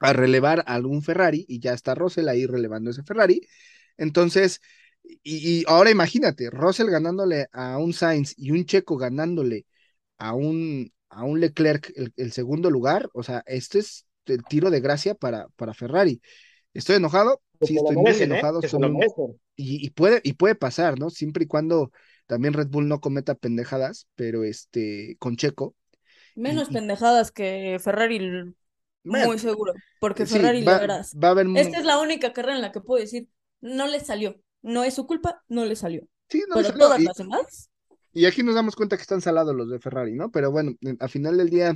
a 0.00 0.12
relevar 0.12 0.60
a 0.66 0.74
algún 0.74 1.02
Ferrari 1.02 1.44
y 1.48 1.60
ya 1.60 1.72
está 1.72 1.94
Russell 1.94 2.28
ahí 2.28 2.46
relevando 2.46 2.90
ese 2.90 3.02
Ferrari. 3.02 3.40
Entonces, 3.96 4.60
y, 5.22 5.60
y 5.60 5.64
ahora 5.68 5.90
imagínate, 5.90 6.50
Russell 6.50 6.90
ganándole 6.90 7.46
a 7.52 7.78
un 7.78 7.92
Sainz 7.92 8.34
y 8.36 8.50
un 8.50 8.64
Checo 8.66 8.96
ganándole 8.96 9.66
a 10.18 10.34
un, 10.34 10.92
a 11.14 11.24
un 11.24 11.40
Leclerc 11.40 11.92
el, 11.96 12.12
el 12.16 12.32
segundo 12.32 12.70
lugar, 12.70 13.08
o 13.14 13.22
sea, 13.22 13.42
este 13.46 13.78
es 13.80 14.06
el 14.26 14.42
tiro 14.44 14.70
de 14.70 14.80
gracia 14.80 15.14
para, 15.14 15.48
para 15.56 15.74
Ferrari. 15.74 16.20
Estoy 16.72 16.96
enojado, 16.96 17.40
Que 17.60 17.66
sí, 17.68 17.76
estoy 17.76 17.94
muy 17.96 18.04
merecen, 18.04 18.32
¿eh? 18.32 18.38
enojado, 18.38 18.60
Que 18.60 18.68
se 18.68 18.76
estoy 18.76 18.88
lo 18.88 18.88
muy- 18.90 18.98
merecen. 19.00 19.40
y, 19.56 19.86
y 19.86 19.90
puede, 19.90 20.20
y 20.24 20.32
puede 20.34 20.54
pasar, 20.54 20.98
¿no? 20.98 21.10
Siempre 21.10 21.44
y 21.44 21.46
cuando 21.46 21.92
también 22.26 22.54
Red 22.54 22.68
Bull 22.68 22.88
no 22.88 23.00
cometa 23.00 23.34
pendejadas, 23.34 24.08
pero 24.16 24.44
este, 24.44 25.16
con 25.18 25.36
Checo. 25.36 25.74
Menos 26.34 26.70
y- 26.70 26.74
pendejadas 26.74 27.30
que 27.30 27.78
Ferrari, 27.80 28.54
muy 29.04 29.38
seguro, 29.38 29.74
porque 30.00 30.26
Sí, 30.26 30.34
Ferrari, 30.34 30.64
va, 30.64 30.72
la 30.72 30.78
verdad, 30.80 31.06
va 31.22 31.28
a 31.28 31.30
haber, 31.32 31.46
esta 31.56 31.78
es 31.78 31.84
la 31.84 31.98
única 31.98 32.32
carrera 32.32 32.56
en 32.56 32.62
la 32.62 32.72
que 32.72 32.80
puedo 32.80 33.00
decir, 33.00 33.28
no 33.60 33.86
le 33.86 34.00
salió, 34.00 34.40
no 34.62 34.82
es 34.84 34.94
su 34.94 35.06
culpa, 35.06 35.42
no 35.48 35.64
le 35.64 35.76
salió. 35.76 36.02
sí, 36.28 36.42
no 36.48 36.56
le 36.56 36.62
Pero 36.62 36.68
salió, 36.70 36.84
todas 36.86 37.00
y- 37.00 37.04
las 37.04 37.16
demás, 37.16 37.70
Y 38.14 38.26
aquí 38.26 38.42
nos 38.42 38.54
damos 38.54 38.76
cuenta 38.76 38.96
que 38.96 39.02
están 39.02 39.20
salados 39.20 39.54
los 39.54 39.68
de 39.70 39.80
Ferrari, 39.80 40.14
¿no? 40.14 40.30
Pero 40.30 40.50
bueno, 40.52 40.72
en- 40.82 40.96
al 41.00 41.08
final 41.10 41.36
del 41.36 41.50
día, 41.50 41.74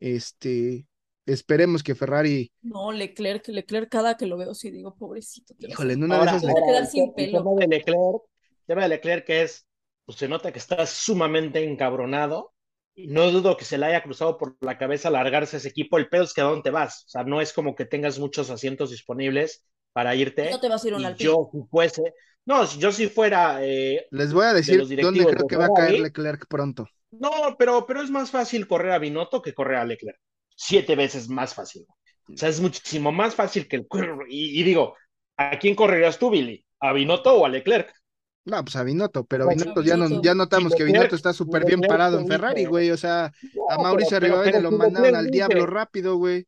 este, 0.00 0.86
esperemos 1.26 1.82
que 1.82 1.94
Ferrari, 1.94 2.52
no, 2.62 2.92
Leclerc, 2.92 3.48
Leclerc, 3.48 3.88
cada 3.90 4.16
que 4.16 4.26
lo 4.26 4.36
veo, 4.36 4.54
sí 4.54 4.70
digo, 4.70 4.94
pobrecito. 4.94 5.54
híjole, 5.58 5.94
en 5.94 6.04
una 6.04 6.18
Ahora, 6.18 6.32
le- 6.38 6.52
quedar 6.66 6.82
el, 6.82 6.90
sin 6.90 7.12
tema 7.30 7.50
de 7.58 7.66
Leclerc, 7.68 8.22
el 8.60 8.66
tema 8.66 8.82
de 8.82 8.88
Leclerc 8.88 9.26
que 9.26 9.42
es, 9.42 9.66
pues 10.04 10.18
se 10.18 10.28
nota 10.28 10.52
que 10.52 10.58
está 10.58 10.84
sumamente 10.86 11.64
encabronado 11.64 12.52
y 12.94 13.06
no 13.06 13.30
dudo 13.30 13.56
que 13.56 13.64
se 13.64 13.78
le 13.78 13.86
haya 13.86 14.02
cruzado 14.02 14.36
por 14.36 14.56
la 14.60 14.76
cabeza 14.76 15.10
largarse 15.10 15.56
ese 15.56 15.68
equipo. 15.68 15.96
El 15.96 16.08
pedo 16.08 16.24
es 16.24 16.34
que 16.34 16.40
a 16.42 16.44
dónde 16.44 16.70
vas. 16.70 17.04
O 17.06 17.08
sea, 17.08 17.24
no 17.24 17.40
es 17.40 17.52
como 17.52 17.74
que 17.74 17.86
tengas 17.86 18.18
muchos 18.18 18.50
asientos 18.50 18.90
disponibles 18.90 19.64
para 19.92 20.14
irte. 20.14 20.50
No 20.50 20.60
te 20.60 20.68
vas 20.68 20.84
a 20.84 20.88
ir 20.88 20.94
a 20.94 20.96
un 20.98 21.14
yo 21.16 21.48
si 21.52 21.58
fuese, 21.70 22.14
no, 22.46 22.66
si 22.66 22.78
yo 22.78 22.90
si 22.92 23.08
fuera 23.08 23.64
eh, 23.64 24.06
les 24.10 24.32
voy 24.32 24.44
a 24.44 24.48
de 24.48 24.54
decir 24.54 24.78
los 24.78 24.88
dónde 24.88 25.24
creo 25.26 25.42
de 25.42 25.46
que 25.46 25.56
va 25.56 25.66
a 25.66 25.72
caer 25.74 26.00
Leclerc 26.00 26.46
pronto. 26.48 26.86
no, 27.12 27.30
pero, 27.58 27.86
pero 27.86 28.02
es 28.02 28.10
más 28.10 28.30
fácil 28.30 28.66
correr 28.66 28.92
a 28.92 28.98
Binotto 28.98 29.42
que 29.42 29.54
correr 29.54 29.78
a 29.78 29.84
Leclerc. 29.84 30.18
Siete 30.56 30.94
veces 30.96 31.28
más 31.28 31.54
fácil. 31.54 31.86
O 32.32 32.36
sea, 32.36 32.48
es 32.48 32.60
muchísimo 32.60 33.10
más 33.12 33.34
fácil 33.34 33.66
que 33.66 33.76
el... 33.76 33.86
Y, 34.28 34.60
y 34.60 34.62
digo, 34.62 34.94
¿a 35.36 35.58
quién 35.58 35.74
correrías 35.74 36.18
tú, 36.18 36.30
Billy? 36.30 36.64
¿A 36.80 36.92
Binotto 36.92 37.34
o 37.34 37.44
a 37.46 37.48
Leclerc? 37.48 37.92
No, 38.44 38.62
pues 38.64 38.76
a 38.76 38.82
Binotto, 38.84 39.24
pero 39.24 39.44
Pues, 39.44 39.56
Binotto 39.58 39.82
ya, 39.82 39.96
no, 39.96 40.22
ya 40.22 40.34
notamos 40.34 40.74
que 40.74 40.84
Binotto 40.84 41.14
está 41.16 41.32
súper 41.32 41.64
bien 41.64 41.80
parado 41.80 42.18
en 42.18 42.26
Ferrari, 42.26 42.64
güey. 42.64 42.90
O 42.90 42.96
sea, 42.96 43.32
No, 43.54 43.70
a 43.70 43.78
Mauricio 43.78 44.16
Arribavene 44.16 44.60
lo 44.60 44.70
mandaron 44.70 45.02
Leclerc 45.12 45.16
al 45.16 45.24
dice- 45.26 45.32
diablo 45.36 45.66
rápido, 45.66 46.16
güey. 46.16 46.46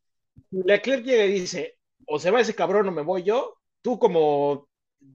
Leclerc 0.51 1.05
llega 1.05 1.25
y 1.27 1.33
dice, 1.41 1.79
o 2.07 2.19
se 2.19 2.31
va 2.31 2.41
ese 2.41 2.55
cabrón 2.55 2.89
o 2.89 2.93
me 2.93 3.03
voy 3.03 3.23
yo, 3.23 3.57
tú 3.83 3.99
como 3.99 4.69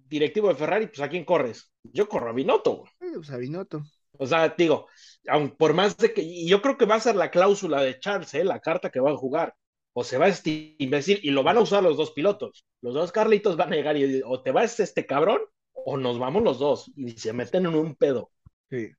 directivo 0.08 0.50
de 0.50 0.56
Ferrari, 0.56 0.88
pues 0.88 1.00
¿a 1.02 1.10
quién 1.10 1.26
corres? 1.26 1.72
Yo 1.84 2.08
corro 2.08 2.30
a 2.30 2.34
Binotto. 2.34 2.78
güey. 2.78 2.92
Eh, 3.02 3.14
pues, 3.16 3.30
a 3.32 3.38
Binotto. 3.38 3.84
O 4.20 4.26
sea, 4.26 4.50
digo, 4.58 4.88
aun 5.28 5.52
por 5.52 5.74
más 5.74 5.96
de 5.98 6.14
que, 6.14 6.22
y 6.24 6.48
yo 6.48 6.62
creo 6.62 6.78
que 6.78 6.86
va 6.86 6.96
a 6.96 7.00
ser 7.00 7.16
la 7.16 7.30
cláusula 7.30 7.82
de 7.82 8.00
Charles, 8.00 8.34
¿eh? 8.34 8.44
la 8.44 8.60
carta 8.60 8.90
que 8.90 9.00
van 9.00 9.14
a 9.14 9.18
jugar. 9.18 9.56
O 9.94 10.04
se 10.04 10.18
va 10.18 10.28
este 10.28 10.76
imbécil 10.78 11.20
y 11.24 11.32
lo 11.32 11.42
van 11.44 11.58
a 11.58 11.62
usar 11.62 11.82
los 11.82 11.98
dos 11.98 12.12
pilotos. 12.12 12.66
Los 12.82 12.94
dos 12.94 13.12
Carlitos 13.12 13.58
van 13.58 13.74
a 13.74 13.76
llegar 13.76 13.98
y 13.98 14.22
o 14.24 14.42
te 14.44 14.52
vas 14.52 14.80
este 14.80 15.08
cabrón 15.08 15.42
o 15.74 15.98
nos 15.98 16.20
vamos 16.20 16.44
los 16.44 16.60
dos 16.60 16.92
y 16.96 17.12
se 17.12 17.34
meten 17.34 17.66
en 17.66 17.74
un 17.76 17.96
pedo. 17.96 18.32
Sí. 18.70 18.92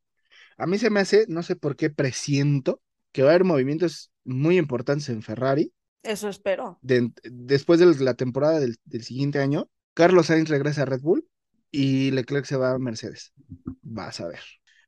A 0.56 0.66
mí 0.66 0.76
se 0.78 0.90
me 0.90 0.98
hace, 1.00 1.26
no 1.28 1.44
sé 1.44 1.54
por 1.54 1.76
qué 1.76 1.90
presiento 1.90 2.80
que 3.12 3.22
va 3.22 3.28
a 3.28 3.32
haber 3.34 3.44
movimientos 3.44 4.10
muy 4.24 4.58
importantes 4.58 5.08
en 5.08 5.22
Ferrari. 5.22 5.72
Eso 6.02 6.28
espero. 6.28 6.78
De- 6.82 7.12
después 7.22 7.78
de 7.78 7.86
la 8.04 8.14
temporada 8.14 8.58
del, 8.58 8.76
del 8.84 9.04
siguiente 9.04 9.38
año, 9.38 9.68
Carlos 9.98 10.26
Sainz 10.26 10.48
regresa 10.48 10.82
a 10.82 10.84
Red 10.86 11.00
Bull 11.00 11.26
y 11.70 12.10
Leclerc 12.12 12.44
se 12.46 12.56
va 12.56 12.72
a 12.72 12.78
Mercedes. 12.78 13.32
Vas 13.82 14.20
a 14.20 14.28
ver. 14.28 14.40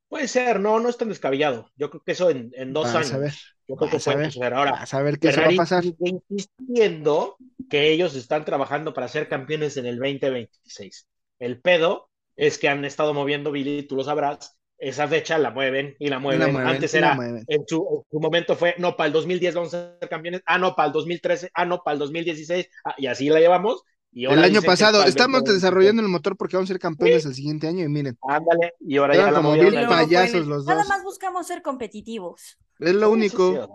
Puede 0.09 0.27
ser, 0.29 0.59
no, 0.61 0.81
no 0.81 0.89
es 0.89 0.97
tan 0.97 1.09
descabellado. 1.09 1.71
Yo 1.77 1.91
creo 1.91 2.03
que 2.05 2.13
eso 2.13 2.31
en, 2.31 2.51
en 2.55 2.73
dos 2.73 2.93
Vas 2.93 2.95
años. 2.97 3.13
a 3.13 3.19
ver. 3.19 3.35
Yo 3.69 3.77
creo 3.77 3.91
que 3.91 3.97
Vas 3.97 4.05
puede 4.05 4.25
suceder. 4.33 4.55
Ahora, 4.55 4.73
Vas 4.73 4.95
a 4.95 5.03
ver 5.03 5.19
qué 5.19 5.31
se 5.31 5.41
va 5.41 5.49
a 5.49 5.53
Ferrari 5.53 5.57
pasar. 5.57 5.85
insistiendo 6.01 7.37
que 7.69 7.91
ellos 7.93 8.15
están 8.17 8.45
trabajando 8.45 8.93
para 8.95 9.09
ser 9.09 9.29
campeones 9.29 9.77
en 9.77 9.87
el 9.87 9.99
2026. 9.99 11.07
El 11.39 11.61
pedo 11.61 12.11
es 12.37 12.59
que 12.59 12.69
han 12.69 12.85
estado 12.85 13.15
moviendo, 13.15 13.53
Billy, 13.53 13.85
tú 13.85 13.97
lo 13.97 14.05
sabrás, 14.05 14.57
esa 14.79 15.07
fecha 15.09 15.39
la 15.39 15.51
mueven 15.51 15.95
y 15.99 16.09
la 16.09 16.19
mueven. 16.19 16.53
mueven, 16.53 16.69
Antes 16.69 16.95
era, 16.95 17.15
mueven. 17.15 17.45
en 17.47 17.65
su, 17.69 17.77
en 18.05 18.11
su 18.11 18.21
momento 18.21 18.57
fue, 18.57 18.75
no, 18.79 18.97
para 18.97 19.09
el 19.09 19.13
2010 19.13 19.55
vamos 19.55 19.75
a 19.75 19.97
ser 20.01 20.09
campeones, 20.09 20.43
ah, 20.47 20.59
no, 20.59 20.75
para 20.75 20.87
el 20.89 20.93
2013, 20.93 21.51
ah, 21.55 21.65
no, 21.67 21.83
para 21.85 21.93
el 21.95 21.99
2016, 22.01 22.69
ah, 22.85 22.95
y 22.99 23.07
así 23.07 23.29
la 23.29 23.41
llevamos. 23.41 23.83
Y 24.13 24.25
ahora 24.25 24.39
El 24.39 24.45
año 24.45 24.63
pasado, 24.63 25.05
estamos 25.05 25.41
2026. 25.41 25.55
desarrollando 25.55 26.03
el 26.03 26.09
motor 26.09 26.37
porque 26.37 26.57
vamos 26.57 26.69
a 26.69 26.73
ser 26.73 26.81
campeones 26.81 27.25
el 27.27 27.35
siguiente 27.35 27.69
año 27.69 27.85
y 27.85 27.89
miren, 27.89 28.19
Ándale, 28.23 28.75
y 28.81 28.97
ahora 28.97 29.17
ya 29.17 29.33
como 29.33 29.53
mil 29.53 29.73
payasos 29.87 30.47
Nada 30.67 30.85
más 30.85 31.05
buscamos 31.05 31.47
ser 31.47 31.63
competitivos. 31.63 32.59
Es 32.79 32.95
lo 32.95 33.11
único. 33.11 33.71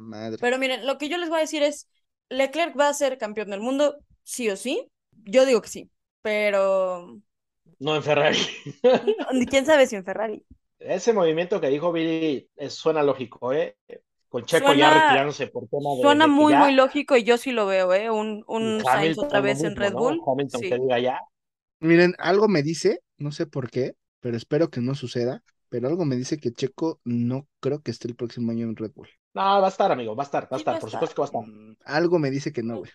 madre. 0.00 0.38
Pero 0.40 0.58
miren, 0.58 0.86
lo 0.86 0.96
que 0.98 1.08
yo 1.08 1.18
les 1.18 1.28
voy 1.28 1.38
a 1.38 1.42
decir 1.42 1.62
es, 1.62 1.88
Leclerc 2.28 2.78
va 2.78 2.88
a 2.88 2.94
ser 2.94 3.18
campeón 3.18 3.50
del 3.50 3.60
mundo, 3.60 3.98
sí 4.22 4.48
o 4.48 4.56
sí. 4.56 4.90
Yo 5.24 5.44
digo 5.44 5.60
que 5.60 5.68
sí, 5.68 5.90
pero 6.22 7.20
no 7.78 7.96
en 7.96 8.02
Ferrari. 8.02 8.38
quién 9.50 9.66
sabe 9.66 9.86
si 9.86 9.96
en 9.96 10.04
Ferrari. 10.04 10.44
Ese 10.78 11.12
movimiento 11.12 11.60
que 11.60 11.68
dijo 11.68 11.92
Billy 11.92 12.48
suena 12.68 13.02
lógico, 13.02 13.52
¿eh? 13.52 13.76
Con 14.28 14.44
Checo 14.44 14.66
Suena- 14.68 14.78
ya 14.80 14.94
retirándose 15.06 15.46
por 15.48 15.68
tema 15.68 15.90
de. 15.96 16.02
Suena 16.02 16.24
de 16.26 16.30
muy, 16.30 16.52
ya- 16.52 16.60
muy 16.60 16.72
lógico 16.74 17.16
y 17.16 17.24
yo 17.24 17.38
sí 17.38 17.52
lo 17.52 17.66
veo, 17.66 17.92
¿eh? 17.94 18.10
Un, 18.10 18.44
un 18.46 18.82
Sainz 18.84 19.18
otra 19.18 19.40
vez 19.40 19.62
en 19.62 19.74
Red 19.76 19.92
¿no? 19.92 19.98
Bull. 19.98 20.20
Hamilton 20.26 20.60
Sí. 20.60 20.68
que 20.68 20.78
diga 20.78 20.98
ya. 20.98 21.20
Miren, 21.80 22.14
algo 22.18 22.48
me 22.48 22.62
dice, 22.62 23.00
no 23.16 23.30
sé 23.32 23.46
por 23.46 23.70
qué, 23.70 23.94
pero 24.20 24.36
espero 24.36 24.68
que 24.68 24.80
no 24.80 24.94
suceda, 24.94 25.42
pero 25.68 25.88
algo 25.88 26.04
me 26.04 26.16
dice 26.16 26.38
que 26.38 26.52
Checo 26.52 27.00
no 27.04 27.46
creo 27.60 27.80
que 27.82 27.90
esté 27.90 28.08
el 28.08 28.16
próximo 28.16 28.50
año 28.52 28.66
en 28.66 28.76
Red 28.76 28.92
Bull. 28.94 29.08
No, 29.34 29.42
va 29.42 29.66
a 29.66 29.68
estar, 29.68 29.92
amigo, 29.92 30.16
va 30.16 30.24
a 30.24 30.26
estar, 30.26 30.44
va 30.44 30.56
a 30.56 30.58
Sí, 30.58 30.62
estar, 30.62 30.74
va 30.74 30.80
por 30.80 30.88
estar. 30.88 31.00
supuesto 31.08 31.14
que 31.14 31.20
va 31.36 31.40
a 31.40 31.44
estar. 31.44 31.54
Mm, 31.54 31.76
Algo 31.84 32.18
me 32.18 32.30
dice 32.30 32.52
que 32.52 32.62
no, 32.62 32.78
güey. 32.78 32.90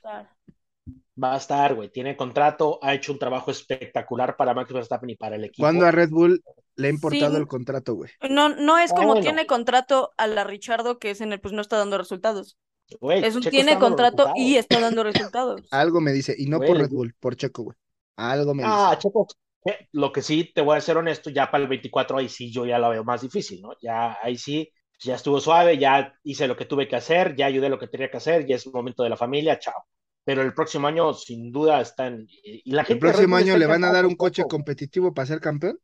Va 1.22 1.36
a 1.36 1.38
estar, 1.38 1.74
güey. 1.76 1.90
Tiene 1.90 2.18
contrato, 2.18 2.80
ha 2.82 2.94
hecho 2.94 3.14
un 3.14 3.20
trabajo 3.20 3.52
espectacular 3.52 4.36
para 4.36 4.54
Max 4.54 4.74
Verstappen 4.74 5.10
y 5.12 5.16
para 5.16 5.36
el 5.38 5.46
equipo. 5.46 5.64
¿Cuándo 5.64 5.86
a 5.86 5.92
Red 5.92 6.10
Bull 6.10 6.44
le 6.76 6.88
ha 6.88 6.91
importado 6.91 7.36
Sí. 7.36 7.38
el 7.38 7.47
contrato, 7.47 7.93
güey? 7.95 8.11
No, 8.30 8.49
no 8.49 8.78
es 8.78 8.91
Ah, 8.91 8.95
como 8.95 9.07
bueno. 9.09 9.21
tiene 9.21 9.45
contrato 9.45 10.11
a 10.17 10.28
la 10.28 10.43
Richardo, 10.43 10.99
que 10.99 11.11
es 11.11 11.21
en 11.21 11.34
el, 11.34 11.39
pues 11.41 11.53
no 11.53 11.61
está 11.61 11.78
dando 11.78 11.97
resultados. 11.97 12.57
Güey, 12.99 13.24
Es 13.24 13.36
un, 13.36 13.41
Checo 13.41 13.51
tiene 13.51 13.80
contrato 13.80 14.24
resultados. 14.24 14.39
y 14.39 14.57
está 14.57 14.80
dando 14.80 15.03
resultados. 15.03 15.61
Algo 15.71 16.01
me 16.01 16.11
dice, 16.11 16.36
y 16.38 16.47
no 16.47 16.57
Güey, 16.57 16.69
por 16.69 16.78
Red 16.80 16.89
Bull, 16.89 17.13
por 17.19 17.36
Checo, 17.36 17.63
güey. 17.63 17.78
Algo 18.17 18.53
me 18.53 18.63
Ah, 18.65 18.89
dice. 18.91 19.01
Checo, 19.07 19.28
eh, 19.65 19.88
lo 19.93 20.11
que 20.11 20.21
sí, 20.21 20.51
te 20.53 20.61
voy 20.61 20.78
a 20.78 20.82
ser 20.82 20.97
honesto, 20.97 21.30
ya 21.30 21.49
para 21.49 21.63
el 21.63 21.69
24 21.69 22.17
ahí 22.17 22.30
sí 22.30 22.51
yo 22.51 22.65
ya 22.65 22.78
la 22.80 22.89
veo 22.89 23.03
más 23.03 23.21
difícil, 23.21 23.61
¿no? 23.61 23.71
Ya 23.82 24.17
ahí 24.21 24.38
sí, 24.38 24.69
ya 24.99 25.15
estuvo 25.15 25.39
suave, 25.39 25.78
ya 25.78 26.13
hice 26.24 26.47
lo 26.47 26.55
que 26.57 26.65
tuve 26.65 26.88
que 26.88 26.95
hacer, 26.97 27.36
ya 27.36 27.45
ayudé 27.47 27.69
lo 27.69 27.80
que 27.80 27.88
tenía 27.88 28.09
que 28.11 28.17
hacer, 28.17 28.45
ya 28.45 28.55
es 28.57 28.65
el 28.65 28.74
momento 28.74 29.03
de 29.03 29.09
la 29.09 29.17
familia, 29.17 29.57
chao. 29.59 29.86
Pero 30.26 30.41
el 30.41 30.53
próximo 30.53 30.88
año 30.88 31.13
sin 31.13 31.51
duda 31.51 31.82
están... 31.82 32.26
Y 32.30 32.71
la 32.71 32.82
¿El 32.82 32.88
gente 32.88 33.05
Red 33.07 33.11
próximo 33.13 33.36
año 33.36 33.57
le 33.57 33.65
van 33.65 33.84
a 33.84 33.91
dar 33.91 34.05
un 34.05 34.15
coche 34.15 34.43
competitivo 34.49 35.13
para 35.13 35.26
ser 35.28 35.39
campeón? 35.41 35.78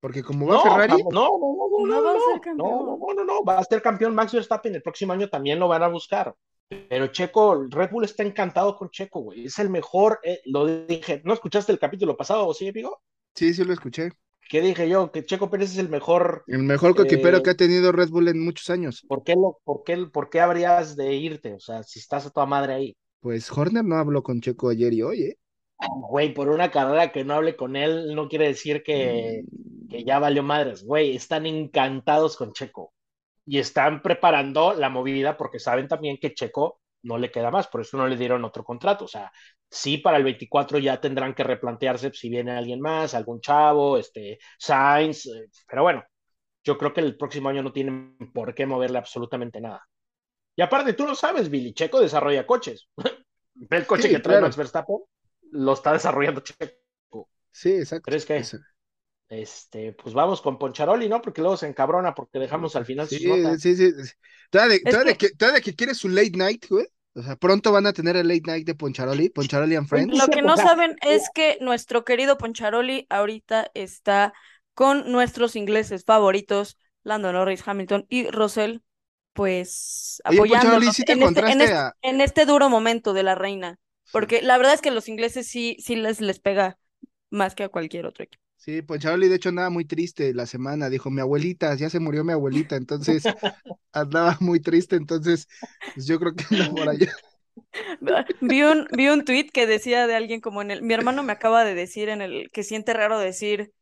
Porque 0.00 0.22
como 0.22 0.46
va 0.46 0.56
No, 0.56 0.62
Ferrari, 0.62 0.92
vamos, 0.92 1.12
no, 1.12 1.28
no, 1.38 1.56
no, 1.58 1.68
no, 1.70 1.86
No 1.86 2.00
no, 2.00 2.02
va 2.02 2.12
a 2.14 2.14
no, 2.14 2.20
ser 2.20 2.40
no, 2.40 2.40
campeón. 2.40 2.86
no, 2.86 2.96
no, 2.98 3.14
no, 3.14 3.24
no, 3.24 3.44
va 3.44 3.58
a 3.58 3.64
ser 3.64 3.82
campeón 3.82 4.14
Max 4.14 4.32
Verstappen 4.32 4.74
el 4.74 4.82
próximo 4.82 5.12
año 5.12 5.28
también 5.28 5.58
lo 5.58 5.68
van 5.68 5.82
a 5.82 5.88
buscar. 5.88 6.34
Pero 6.88 7.06
Checo, 7.08 7.66
Red 7.70 7.90
Bull 7.90 8.04
está 8.04 8.22
encantado 8.22 8.76
con 8.76 8.90
Checo, 8.90 9.20
güey. 9.20 9.46
Es 9.46 9.58
el 9.58 9.70
mejor, 9.70 10.20
eh, 10.22 10.40
lo 10.46 10.66
dije. 10.86 11.22
¿No 11.24 11.32
escuchaste 11.34 11.72
el 11.72 11.78
capítulo 11.78 12.16
pasado, 12.16 12.52
sí, 12.54 12.68
amigo? 12.68 13.00
sí, 13.34 13.54
sí 13.54 13.64
lo 13.64 13.72
escuché. 13.72 14.10
¿Qué 14.50 14.60
dije 14.60 14.88
yo? 14.88 15.12
Que 15.12 15.24
Checo 15.24 15.50
Pérez 15.50 15.72
es 15.72 15.78
el 15.78 15.88
mejor. 15.88 16.44
El 16.48 16.64
mejor 16.64 16.96
coquipero 16.96 17.36
Eh, 17.38 17.42
que 17.44 17.50
ha 17.50 17.54
tenido 17.56 17.92
Red 17.92 18.08
Bull 18.10 18.26
en 18.26 18.44
muchos 18.44 18.70
años. 18.70 19.04
¿Por 19.06 19.22
qué, 19.24 19.34
lo, 19.34 19.60
por, 19.64 19.82
qué, 19.84 19.96
¿Por 20.12 20.30
qué 20.30 20.40
habrías 20.40 20.96
de 20.96 21.14
irte? 21.14 21.54
O 21.54 21.60
sea, 21.60 21.82
si 21.82 21.98
estás 22.00 22.26
a 22.26 22.30
toda 22.30 22.46
madre 22.46 22.74
ahí. 22.74 22.96
Pues 23.20 23.50
Horner 23.52 23.84
no 23.84 23.94
habló 23.96 24.24
con 24.24 24.40
Checo 24.40 24.70
ayer 24.70 24.92
y 24.92 25.02
hoy, 25.02 25.22
¿eh? 25.22 25.38
Güey, 25.80 26.34
por 26.34 26.48
una 26.48 26.70
carrera 26.70 27.12
que 27.12 27.24
no 27.24 27.34
hable 27.34 27.56
con 27.56 27.76
él 27.76 28.14
no 28.14 28.28
quiere 28.28 28.48
decir 28.48 28.82
que, 28.82 29.42
que 29.88 30.04
ya 30.04 30.18
valió 30.18 30.42
madres. 30.42 30.84
Güey, 30.84 31.14
están 31.14 31.46
encantados 31.46 32.36
con 32.36 32.52
Checo 32.52 32.92
y 33.46 33.58
están 33.58 34.02
preparando 34.02 34.74
la 34.74 34.90
movida 34.90 35.36
porque 35.36 35.58
saben 35.60 35.88
también 35.88 36.18
que 36.18 36.34
Checo 36.34 36.80
no 37.02 37.18
le 37.18 37.30
queda 37.30 37.50
más, 37.50 37.68
por 37.68 37.82
eso 37.82 37.96
no 37.96 38.08
le 38.08 38.16
dieron 38.16 38.44
otro 38.44 38.64
contrato. 38.64 39.04
O 39.06 39.08
sea, 39.08 39.32
sí, 39.70 39.98
para 39.98 40.16
el 40.18 40.24
24 40.24 40.78
ya 40.78 41.00
tendrán 41.00 41.34
que 41.34 41.44
replantearse 41.44 42.12
si 42.12 42.28
viene 42.30 42.52
alguien 42.52 42.80
más, 42.80 43.14
algún 43.14 43.40
chavo, 43.40 43.98
este, 43.98 44.38
Sainz, 44.58 45.26
eh, 45.26 45.48
pero 45.68 45.82
bueno, 45.84 46.04
yo 46.64 46.78
creo 46.78 46.92
que 46.94 47.00
el 47.00 47.16
próximo 47.16 47.48
año 47.50 47.62
no 47.62 47.72
tienen 47.72 48.16
por 48.34 48.54
qué 48.54 48.66
moverle 48.66 48.98
absolutamente 48.98 49.60
nada. 49.60 49.86
Y 50.56 50.62
aparte, 50.62 50.94
tú 50.94 51.06
lo 51.06 51.14
sabes, 51.14 51.50
Billy, 51.50 51.72
Checo 51.74 52.00
desarrolla 52.00 52.46
coches. 52.46 52.88
Ve 53.54 53.78
el 53.78 53.86
coche 53.86 54.08
Sí, 54.08 54.10
que 54.10 54.20
trae 54.20 54.38
claro. 54.38 54.46
Max 54.46 54.56
Verstappen, 54.56 54.98
lo 55.52 55.72
está 55.72 55.92
desarrollando 55.92 56.40
Checo. 56.40 57.28
Sí, 57.52 57.72
exacto. 57.72 58.04
¿Crees 58.04 58.24
que? 58.26 58.36
Eso. 58.36 58.58
Este, 59.28 59.92
pues 59.92 60.14
vamos 60.14 60.40
con 60.40 60.58
Poncharoli, 60.58 61.08
¿no? 61.08 61.20
Porque 61.20 61.42
luego 61.42 61.56
se 61.56 61.66
encabrona 61.66 62.14
porque 62.14 62.38
dejamos 62.38 62.74
al 62.76 62.86
final 62.86 63.06
Sí, 63.08 63.18
sí, 63.58 63.76
sí. 63.76 63.92
sí. 64.04 64.12
Todavía 64.50 64.76
de, 65.04 65.16
que- 65.16 65.30
de 65.36 65.60
que 65.60 65.74
quiere 65.74 65.94
su 65.94 66.08
late 66.08 66.30
night, 66.34 66.66
güey. 66.68 66.86
O 67.14 67.22
sea, 67.22 67.36
pronto 67.36 67.72
van 67.72 67.86
a 67.86 67.92
tener 67.92 68.16
el 68.16 68.28
late 68.28 68.42
night 68.46 68.66
de 68.66 68.74
Poncharoli, 68.74 69.28
Poncharoli 69.30 69.74
and 69.76 69.88
Friends. 69.88 70.16
Lo 70.16 70.28
que 70.28 70.40
no 70.40 70.56
saben 70.56 70.96
es 71.02 71.28
que 71.34 71.58
nuestro 71.60 72.04
querido 72.04 72.38
Poncharoli 72.38 73.06
ahorita 73.10 73.70
está 73.74 74.32
con 74.74 75.10
nuestros 75.10 75.56
ingleses 75.56 76.04
favoritos, 76.04 76.78
Lando 77.02 77.32
Norris, 77.32 77.66
Hamilton 77.66 78.06
y 78.08 78.30
Russell, 78.30 78.78
pues 79.32 80.22
apoyándonos 80.24 80.94
¿sí 80.94 81.04
te 81.04 81.12
en, 81.12 81.22
este, 81.22 81.40
en, 81.40 81.46
encontraste 81.50 81.64
este, 81.64 81.76
a- 81.76 81.92
en 82.02 82.20
este 82.20 82.46
duro 82.46 82.68
momento 82.68 83.12
de 83.12 83.22
la 83.24 83.34
reina, 83.34 83.78
porque 84.12 84.42
la 84.42 84.56
verdad 84.58 84.74
es 84.74 84.80
que 84.80 84.90
los 84.90 85.08
ingleses 85.08 85.48
sí, 85.48 85.76
sí 85.80 85.96
les, 85.96 86.20
les 86.20 86.40
pega 86.40 86.78
más 87.30 87.54
que 87.54 87.64
a 87.64 87.68
cualquier 87.68 88.06
otro 88.06 88.24
equipo. 88.24 88.42
Sí, 88.56 88.82
Poncharoli 88.82 89.28
de 89.28 89.36
hecho 89.36 89.50
andaba 89.50 89.70
muy 89.70 89.84
triste 89.84 90.34
la 90.34 90.44
semana, 90.44 90.90
dijo, 90.90 91.10
mi 91.10 91.20
abuelita, 91.20 91.74
ya 91.76 91.88
se 91.88 92.00
murió 92.00 92.24
mi 92.24 92.32
abuelita, 92.32 92.76
entonces 92.76 93.22
andaba 93.92 94.36
muy 94.40 94.60
triste, 94.60 94.96
entonces 94.96 95.46
pues 95.94 96.06
yo 96.06 96.18
creo 96.18 96.34
que 96.34 96.44
anda 96.50 96.70
por 96.70 96.88
allá. 96.88 97.12
Vi 98.40 98.62
un, 98.62 98.86
vi 98.92 99.08
un 99.08 99.24
tweet 99.24 99.50
que 99.52 99.66
decía 99.66 100.06
de 100.06 100.14
alguien 100.14 100.40
como 100.40 100.62
en 100.62 100.70
el, 100.70 100.82
mi 100.82 100.94
hermano 100.94 101.22
me 101.22 101.32
acaba 101.32 101.64
de 101.64 101.74
decir 101.74 102.08
en 102.08 102.22
el 102.22 102.50
que 102.52 102.64
siente 102.64 102.92
raro 102.92 103.18
decir 103.18 103.72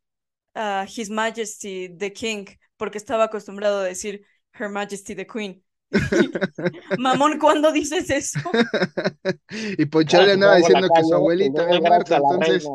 ah, 0.54 0.86
His 0.88 1.10
Majesty 1.10 1.90
the 1.96 2.12
King, 2.12 2.46
porque 2.76 2.98
estaba 2.98 3.24
acostumbrado 3.24 3.80
a 3.80 3.84
decir 3.84 4.26
Her 4.58 4.70
Majesty 4.70 5.14
the 5.16 5.26
Queen. 5.26 5.64
Mamón, 6.98 7.38
¿cuándo 7.38 7.72
dices 7.72 8.10
eso? 8.10 8.40
Y 9.78 9.86
Poncharoli 9.86 10.32
andaba 10.32 10.54
Como 10.54 10.62
la 10.62 10.66
diciendo 10.66 10.88
que 10.88 10.94
calle, 10.94 11.08
su 11.08 11.14
abuelita 11.14 11.62
le 11.66 11.76
había 11.76 11.88
muerto, 11.88 12.16
a 12.16 12.18
la 12.18 12.24
entonces 12.32 12.68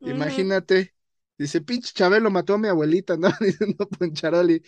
imagínate, 0.00 0.94
dice, 1.38 1.60
pinche 1.60 1.92
Chabelo 1.92 2.30
mató 2.30 2.54
a 2.54 2.58
mi 2.58 2.68
abuelita, 2.68 3.16
¿no? 3.16 3.28
Diciendo 3.40 3.88
Poncharoli. 3.88 4.62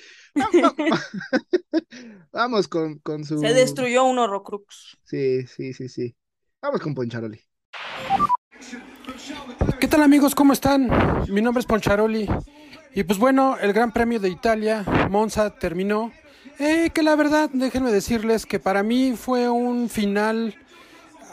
Vamos 2.32 2.68
con, 2.68 2.98
con 2.98 3.24
su... 3.24 3.38
Se 3.38 3.54
destruyó 3.54 4.04
un 4.04 4.18
Horrocrux. 4.18 4.98
Sí, 5.04 5.46
sí, 5.46 5.72
sí, 5.72 5.88
sí. 5.88 6.14
Vamos 6.60 6.80
con 6.80 6.94
Poncharoli. 6.94 7.40
¿Qué 9.80 9.88
tal 9.88 10.02
amigos? 10.02 10.34
¿Cómo 10.34 10.52
están? 10.52 10.90
Mi 11.28 11.40
nombre 11.42 11.60
es 11.60 11.66
Poncharoli. 11.66 12.28
Y 12.94 13.04
pues 13.04 13.18
bueno, 13.18 13.58
el 13.60 13.72
Gran 13.72 13.92
Premio 13.92 14.18
de 14.18 14.30
Italia, 14.30 14.84
Monza, 15.10 15.50
terminó. 15.58 16.12
Eh, 16.58 16.90
que 16.94 17.02
la 17.02 17.16
verdad, 17.16 17.50
déjenme 17.52 17.92
decirles 17.92 18.46
que 18.46 18.58
para 18.58 18.82
mí 18.82 19.14
fue 19.16 19.48
un 19.48 19.88
final 19.88 20.54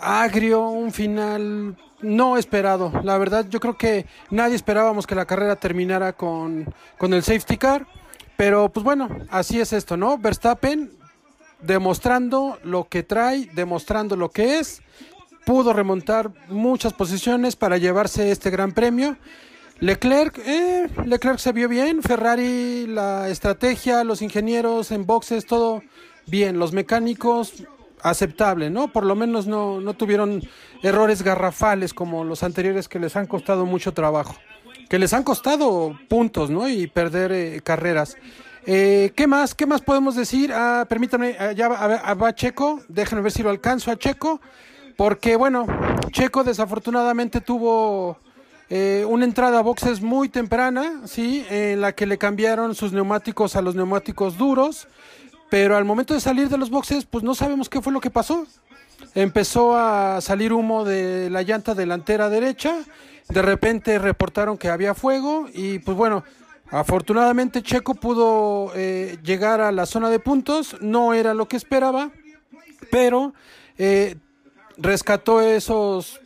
agrio, 0.02 0.68
un 0.68 0.92
final 0.92 1.78
no 2.02 2.38
esperado. 2.38 2.92
La 3.04 3.18
verdad, 3.18 3.46
yo 3.50 3.60
creo 3.60 3.78
que 3.78 4.06
nadie 4.30 4.56
esperábamos 4.56 5.08
que 5.08 5.16
la 5.16 5.26
carrera 5.26 5.56
terminara 5.56 6.14
con, 6.14 6.74
con 6.98 7.14
el 7.14 7.24
safety 7.24 7.58
car. 7.58 7.88
Pero 8.36 8.70
pues 8.70 8.84
bueno, 8.84 9.10
así 9.30 9.62
es 9.62 9.74
esto, 9.74 9.96
¿no? 9.96 10.18
Verstappen 10.18 10.92
demostrando 11.62 12.60
lo 12.64 12.90
que 12.90 13.04
trae, 13.04 13.50
demostrando 13.54 14.16
lo 14.16 14.30
que 14.30 14.60
es. 14.60 14.82
pudo 15.46 15.74
remontar 15.74 16.32
muchas 16.48 16.94
posiciones 16.94 17.56
para 17.56 17.78
llevarse 17.78 18.32
este 18.32 18.50
gran 18.50 18.72
premio. 18.72 19.18
Leclerc, 19.84 20.38
eh, 20.46 20.88
Leclerc 21.06 21.40
se 21.40 21.52
vio 21.52 21.68
bien, 21.68 22.02
Ferrari, 22.02 22.88
la 22.88 23.28
estrategia, 23.28 24.06
los 24.06 24.22
ingenieros 24.22 24.92
en 24.92 25.06
boxes, 25.06 25.46
todo 25.46 25.84
bien, 26.26 26.58
los 26.58 26.72
mecánicos 26.72 27.66
aceptable, 28.02 28.70
¿no? 28.70 28.94
Por 28.94 29.04
lo 29.06 29.14
menos 29.16 29.46
no, 29.46 29.82
no 29.82 29.94
tuvieron 29.94 30.42
errores 30.84 31.22
garrafales 31.22 31.94
como 31.94 32.24
los 32.24 32.44
anteriores 32.44 32.88
que 32.88 32.98
les 32.98 33.18
han 33.18 33.28
costado 33.28 33.66
mucho 33.66 33.94
trabajo, 33.94 34.38
que 34.90 35.00
les 35.00 35.12
han 35.12 35.24
costado 35.24 36.00
puntos, 36.08 36.50
¿no? 36.50 36.70
Y 36.70 36.88
perder 36.88 37.34
eh, 37.34 37.60
carreras. 37.62 38.16
Eh, 38.66 39.12
¿Qué 39.18 39.28
más? 39.28 39.54
¿Qué 39.54 39.66
más 39.66 39.82
podemos 39.82 40.16
decir? 40.16 40.54
Ah, 40.54 40.86
permítanme, 40.88 41.36
ah, 41.38 41.52
ya 41.52 41.68
va, 41.68 41.76
a- 41.98 42.14
va 42.14 42.34
Checo, 42.34 42.80
déjenme 42.88 43.22
ver 43.22 43.34
si 43.34 43.44
lo 43.44 43.50
alcanzo 43.50 43.92
a 43.92 43.98
Checo, 43.98 44.40
porque 44.96 45.36
bueno, 45.36 45.66
Checo 46.14 46.46
desafortunadamente 46.46 47.42
tuvo 47.42 48.18
eh, 48.76 49.06
una 49.08 49.26
entrada 49.26 49.60
a 49.60 49.62
boxes 49.62 50.02
muy 50.02 50.30
temprana, 50.30 51.02
sí, 51.06 51.46
en 51.52 51.80
la 51.80 51.92
que 51.92 52.08
le 52.08 52.18
cambiaron 52.18 52.74
sus 52.74 52.92
neumáticos 52.92 53.56
a 53.56 53.62
los 53.62 53.76
neumáticos 53.76 54.36
duros, 54.36 54.88
pero 55.52 55.78
al 55.78 55.86
momento 55.86 56.16
de 56.16 56.20
salir 56.20 56.50
de 56.50 56.58
los 56.58 56.72
boxes, 56.72 57.06
pues 57.06 57.24
no 57.24 57.36
sabemos 57.36 57.70
qué 57.70 57.84
fue 57.84 57.94
lo 57.94 58.02
que 58.02 58.10
pasó. 58.10 58.48
Empezó 59.14 59.78
a 59.78 60.22
salir 60.22 60.54
humo 60.54 60.86
de 60.86 61.30
la 61.30 61.44
llanta 61.44 61.76
delantera 61.76 62.30
derecha, 62.30 62.80
de 63.30 63.44
repente 63.44 64.00
reportaron 64.00 64.58
que 64.58 64.70
había 64.70 64.96
fuego 64.96 65.46
y 65.54 65.78
pues 65.78 65.96
bueno, 65.96 66.24
afortunadamente 66.72 67.62
Checo 67.62 67.94
pudo 67.94 68.72
eh, 68.74 69.20
llegar 69.24 69.62
a 69.62 69.72
la 69.72 69.86
zona 69.86 70.10
de 70.10 70.18
puntos, 70.18 70.78
no 70.82 71.14
era 71.14 71.36
lo 71.36 71.48
que 71.48 71.58
esperaba, 71.58 72.10
pero 72.90 73.36
eh, 73.78 74.16
rescató 74.78 75.42
esos 75.42 76.23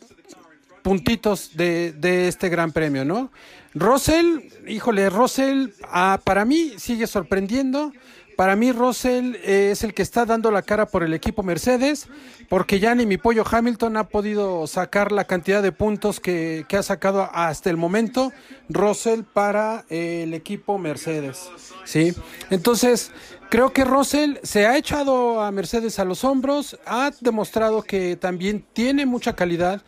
puntitos 0.82 1.56
de, 1.56 1.92
de 1.92 2.28
este 2.28 2.48
gran 2.48 2.72
premio, 2.72 3.04
¿no? 3.04 3.30
Russell, 3.74 4.40
híjole, 4.66 5.10
Russell 5.10 5.68
ah, 5.84 6.20
para 6.24 6.44
mí 6.44 6.72
sigue 6.78 7.06
sorprendiendo. 7.06 7.92
Para 8.38 8.54
mí 8.54 8.70
Russell 8.70 9.34
eh, 9.42 9.70
es 9.72 9.82
el 9.82 9.94
que 9.94 10.02
está 10.02 10.24
dando 10.24 10.52
la 10.52 10.62
cara 10.62 10.86
por 10.86 11.02
el 11.02 11.12
equipo 11.12 11.42
Mercedes, 11.42 12.06
porque 12.48 12.78
ya 12.78 12.94
ni 12.94 13.04
mi 13.04 13.18
pollo 13.18 13.42
Hamilton 13.44 13.96
ha 13.96 14.04
podido 14.04 14.64
sacar 14.68 15.10
la 15.10 15.24
cantidad 15.24 15.60
de 15.60 15.72
puntos 15.72 16.20
que, 16.20 16.64
ha 16.70 16.82
sacado 16.84 17.28
hasta 17.32 17.68
el 17.68 17.76
momento 17.76 18.32
Russell 18.68 19.22
para 19.24 19.84
eh, 19.90 20.22
el 20.22 20.34
equipo 20.34 20.78
Mercedes. 20.78 21.50
¿sí? 21.84 22.14
Entonces, 22.50 23.10
creo 23.50 23.72
que 23.72 23.84
Russell 23.84 24.36
se 24.44 24.68
ha 24.68 24.76
echado 24.76 25.42
a 25.42 25.50
Mercedes 25.50 25.98
a 25.98 26.04
los 26.04 26.22
hombros, 26.22 26.78
ha 26.86 27.10
demostrado 27.20 27.82
que 27.82 28.14
también 28.14 28.64
tiene 28.72 29.04
mucha 29.04 29.34
calidad, 29.34 29.82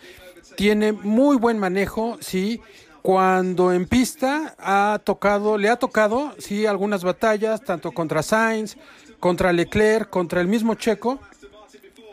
tiene 0.56 0.92
muy 0.92 1.36
buen 1.36 1.58
manejo, 1.58 2.18
sí. 2.20 2.60
Cuando 3.02 3.72
en 3.72 3.86
pista 3.86 4.54
ha 4.58 5.00
tocado, 5.02 5.56
le 5.56 5.70
ha 5.70 5.76
tocado, 5.76 6.34
sí, 6.38 6.66
algunas 6.66 7.02
batallas, 7.02 7.62
tanto 7.62 7.92
contra 7.92 8.22
Sainz, 8.22 8.76
contra 9.18 9.52
Leclerc, 9.52 10.10
contra 10.10 10.40
el 10.42 10.48
mismo 10.48 10.74
Checo, 10.74 11.18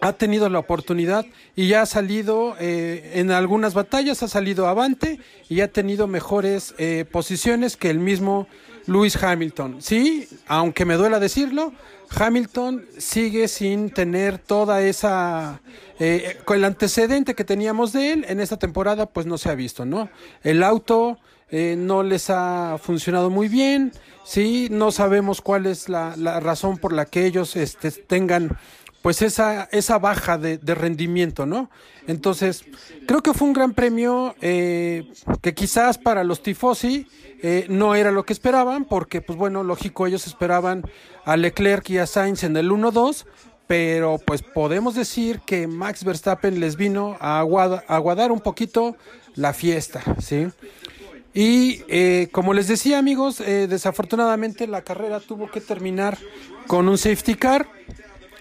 ha 0.01 0.13
tenido 0.13 0.49
la 0.49 0.59
oportunidad 0.59 1.25
y 1.55 1.67
ya 1.67 1.81
ha 1.81 1.85
salido 1.85 2.55
eh, 2.59 3.13
en 3.15 3.31
algunas 3.31 3.73
batallas, 3.73 4.23
ha 4.23 4.27
salido 4.27 4.67
avante 4.67 5.19
y 5.49 5.61
ha 5.61 5.71
tenido 5.71 6.07
mejores 6.07 6.75
eh, 6.77 7.05
posiciones 7.11 7.77
que 7.77 7.89
el 7.89 7.99
mismo 7.99 8.47
Lewis 8.85 9.21
Hamilton. 9.21 9.77
Sí, 9.81 10.27
aunque 10.47 10.85
me 10.85 10.95
duela 10.95 11.19
decirlo, 11.19 11.73
Hamilton 12.09 12.85
sigue 12.97 13.47
sin 13.47 13.89
tener 13.89 14.37
toda 14.37 14.81
esa 14.81 15.61
eh, 15.99 16.37
con 16.45 16.57
el 16.57 16.65
antecedente 16.65 17.35
que 17.35 17.43
teníamos 17.43 17.93
de 17.93 18.13
él 18.13 18.25
en 18.27 18.39
esta 18.39 18.57
temporada 18.57 19.07
pues 19.07 19.25
no 19.25 19.37
se 19.37 19.49
ha 19.49 19.55
visto 19.55 19.85
no 19.85 20.09
el 20.43 20.63
auto 20.63 21.17
eh, 21.49 21.75
no 21.77 22.03
les 22.03 22.29
ha 22.29 22.77
funcionado 22.81 23.29
muy 23.29 23.47
bien 23.47 23.91
sí 24.23 24.67
no 24.69 24.91
sabemos 24.91 25.41
cuál 25.41 25.65
es 25.65 25.89
la, 25.89 26.15
razón 26.39 26.77
por 26.77 26.93
la 26.93 27.05
que 27.05 27.25
ellos 27.25 27.55
este, 27.55 27.91
tengan 27.91 28.57
pues 29.01 29.21
esa, 29.21 29.69
esa 29.71 29.99
baja 29.99 30.37
de, 30.37 30.57
de 30.57 30.75
rendimiento, 30.75 31.45
¿no? 31.45 31.69
Entonces, 32.07 32.65
creo 33.05 33.21
que 33.21 33.33
fue 33.33 33.47
un 33.47 33.53
gran 33.53 33.73
premio 33.73 34.33
eh, 34.41 35.11
que 35.41 35.53
quizás 35.53 35.97
para 35.97 36.23
los 36.23 36.41
tifosi 36.41 37.05
eh, 37.41 37.67
no 37.69 37.95
era 37.95 38.11
lo 38.11 38.23
que 38.23 38.33
esperaban, 38.33 38.85
porque, 38.85 39.21
pues 39.21 39.37
bueno, 39.37 39.63
lógico, 39.63 40.07
ellos 40.07 40.25
esperaban 40.25 40.83
a 41.25 41.37
Leclerc 41.37 41.89
y 41.89 41.97
a 41.99 42.07
Sainz 42.07 42.43
en 42.43 42.55
el 42.55 42.71
1-2, 42.71 43.25
pero 43.67 44.17
pues 44.25 44.41
podemos 44.41 44.95
decir 44.95 45.41
que 45.45 45.67
Max 45.67 46.03
Verstappen 46.03 46.59
les 46.59 46.77
vino 46.77 47.17
a 47.19 47.39
aguada- 47.39 47.83
aguadar 47.87 48.31
un 48.31 48.39
poquito 48.39 48.95
la 49.35 49.53
fiesta, 49.53 50.01
¿sí? 50.19 50.47
Y 51.33 51.83
eh, 51.87 52.29
como 52.31 52.53
les 52.53 52.67
decía 52.67 52.97
amigos, 52.97 53.41
eh, 53.41 53.67
desafortunadamente 53.67 54.65
la 54.67 54.81
carrera 54.81 55.19
tuvo 55.19 55.51
que 55.51 55.61
terminar 55.61 56.17
con 56.65 56.87
un 56.89 56.97
safety 56.97 57.35
car, 57.35 57.67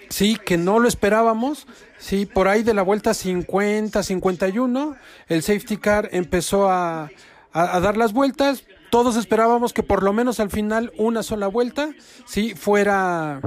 sí, 0.09 0.37
que 0.43 0.57
no 0.57 0.79
lo 0.79 0.87
esperábamos, 0.87 1.67
sí, 1.99 2.25
por 2.25 2.47
ahí 2.47 2.63
de 2.63 2.73
la 2.73 2.81
vuelta 2.81 3.13
50, 3.13 4.01
51, 4.01 4.95
el 5.27 5.43
safety 5.43 5.77
car 5.77 6.09
empezó 6.11 6.69
a- 6.69 7.11
a 7.51 7.79
dar 7.79 7.97
las 7.97 8.13
vueltas, 8.13 8.63
todos 8.89 9.15
esperábamos 9.17 9.73
que 9.73 9.83
por 9.83 10.01
lo 10.01 10.13
menos 10.13 10.39
al 10.39 10.49
final 10.49 10.91
una 10.97 11.21
sola 11.21 11.47
vuelta, 11.47 11.89
sí, 12.25 12.53
fuera 12.55 13.41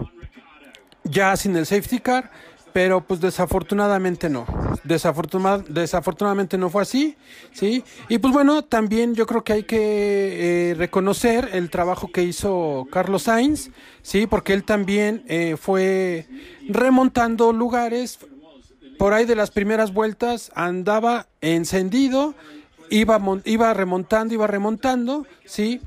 ya 1.11 1.36
sin 1.36 1.56
el 1.56 1.66
safety 1.66 1.98
car, 2.00 2.30
pero 2.72 3.00
pues 3.00 3.20
desafortunadamente 3.20 4.28
no. 4.30 4.46
Desafortuna- 4.84 5.64
desafortunadamente 5.68 6.56
no 6.56 6.70
fue 6.70 6.82
así, 6.82 7.16
¿sí? 7.52 7.82
Y 8.08 8.18
pues 8.18 8.32
bueno, 8.32 8.62
también 8.62 9.14
yo 9.14 9.26
creo 9.26 9.42
que 9.42 9.52
hay 9.52 9.62
que 9.64 10.70
eh, 10.70 10.74
reconocer 10.74 11.50
el 11.52 11.68
trabajo 11.68 12.11
que 12.12 12.22
hizo 12.22 12.86
Carlos 12.92 13.24
Sainz, 13.24 13.70
¿sí? 14.02 14.26
Porque 14.26 14.52
él 14.52 14.62
también 14.64 15.24
eh, 15.26 15.56
fue 15.61 16.26
remontando 16.68 17.52
lugares, 17.52 18.18
por 18.98 19.14
ahí 19.14 19.24
de 19.24 19.34
las 19.34 19.50
primeras 19.50 19.92
vueltas 19.92 20.52
andaba 20.54 21.26
encendido, 21.40 22.34
iba, 22.88 23.20
iba 23.44 23.74
remontando, 23.74 24.34
iba 24.34 24.46
remontando, 24.46 25.26
¿sí? 25.44 25.80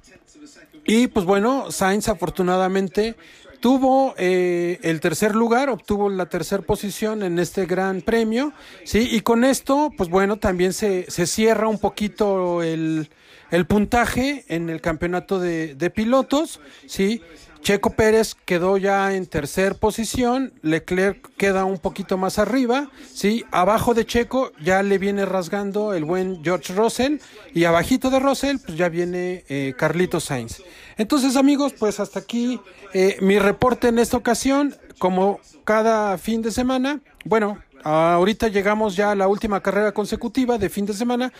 Y 0.85 1.07
pues 1.07 1.25
bueno, 1.25 1.71
Sainz 1.71 2.09
afortunadamente 2.09 3.15
tuvo 3.63 4.13
eh, 4.17 4.77
el 4.83 4.99
tercer 4.99 5.35
lugar, 5.35 5.69
obtuvo 5.69 6.09
la 6.09 6.25
tercera 6.25 6.61
posición 6.61 7.23
en 7.23 7.39
este 7.39 7.65
gran 7.65 8.01
premio, 8.01 8.51
¿sí? 8.83 9.07
Y 9.09 9.21
con 9.21 9.45
esto, 9.45 9.89
pues 9.97 10.09
bueno, 10.09 10.35
también 10.35 10.73
se, 10.73 11.09
se 11.09 11.25
cierra 11.25 11.69
un 11.69 11.79
poquito 11.79 12.61
el, 12.61 13.09
el 13.51 13.65
puntaje 13.65 14.43
en 14.49 14.69
el 14.69 14.81
campeonato 14.81 15.39
de, 15.39 15.75
de 15.75 15.89
pilotos, 15.89 16.59
¿sí? 16.87 17.21
Checo 17.63 17.91
Pérez 17.91 18.35
quedó 18.43 18.75
ya 18.75 19.15
en 19.15 19.25
tercer 19.25 19.75
posición, 19.75 20.51
Leclerc 20.61 21.33
queda 21.37 21.63
un 21.63 21.77
poquito 21.77 22.17
más 22.17 22.37
arriba, 22.37 22.89
sí, 23.13 23.45
abajo 23.51 23.93
de 23.93 24.05
Checo 24.05 24.51
ya 24.61 24.83
le 24.83 24.97
viene 24.97 25.25
rasgando 25.25 25.93
el 25.93 26.03
buen 26.03 26.43
George 26.43 26.73
Russell 26.73 27.19
y 27.53 27.63
abajito 27.63 28.09
de 28.09 28.19
Russell 28.19 28.57
pues 28.63 28.77
ya 28.77 28.89
viene 28.89 29.45
eh, 29.47 29.73
Carlitos 29.77 30.25
Sainz. 30.25 30.61
Entonces 30.97 31.37
amigos, 31.37 31.73
pues 31.79 32.01
hasta 32.01 32.19
aquí 32.19 32.59
eh, 32.93 33.15
mi 33.21 33.39
reporte 33.39 33.87
en 33.87 33.97
esta 33.97 34.17
ocasión, 34.17 34.75
como 34.99 35.39
cada 35.63 36.17
fin 36.17 36.41
de 36.41 36.51
semana, 36.51 36.99
bueno, 37.23 37.59
Ahorita 37.85 38.47
llegamos 38.47 38.95
ya 38.95 39.11
a 39.11 39.15
la 39.15 39.27
última 39.27 39.59
carrera 39.59 39.91
consecutiva 39.91 40.57
de 40.57 40.69
fin 40.69 40.85
de 40.85 40.93
semana. 40.93 41.33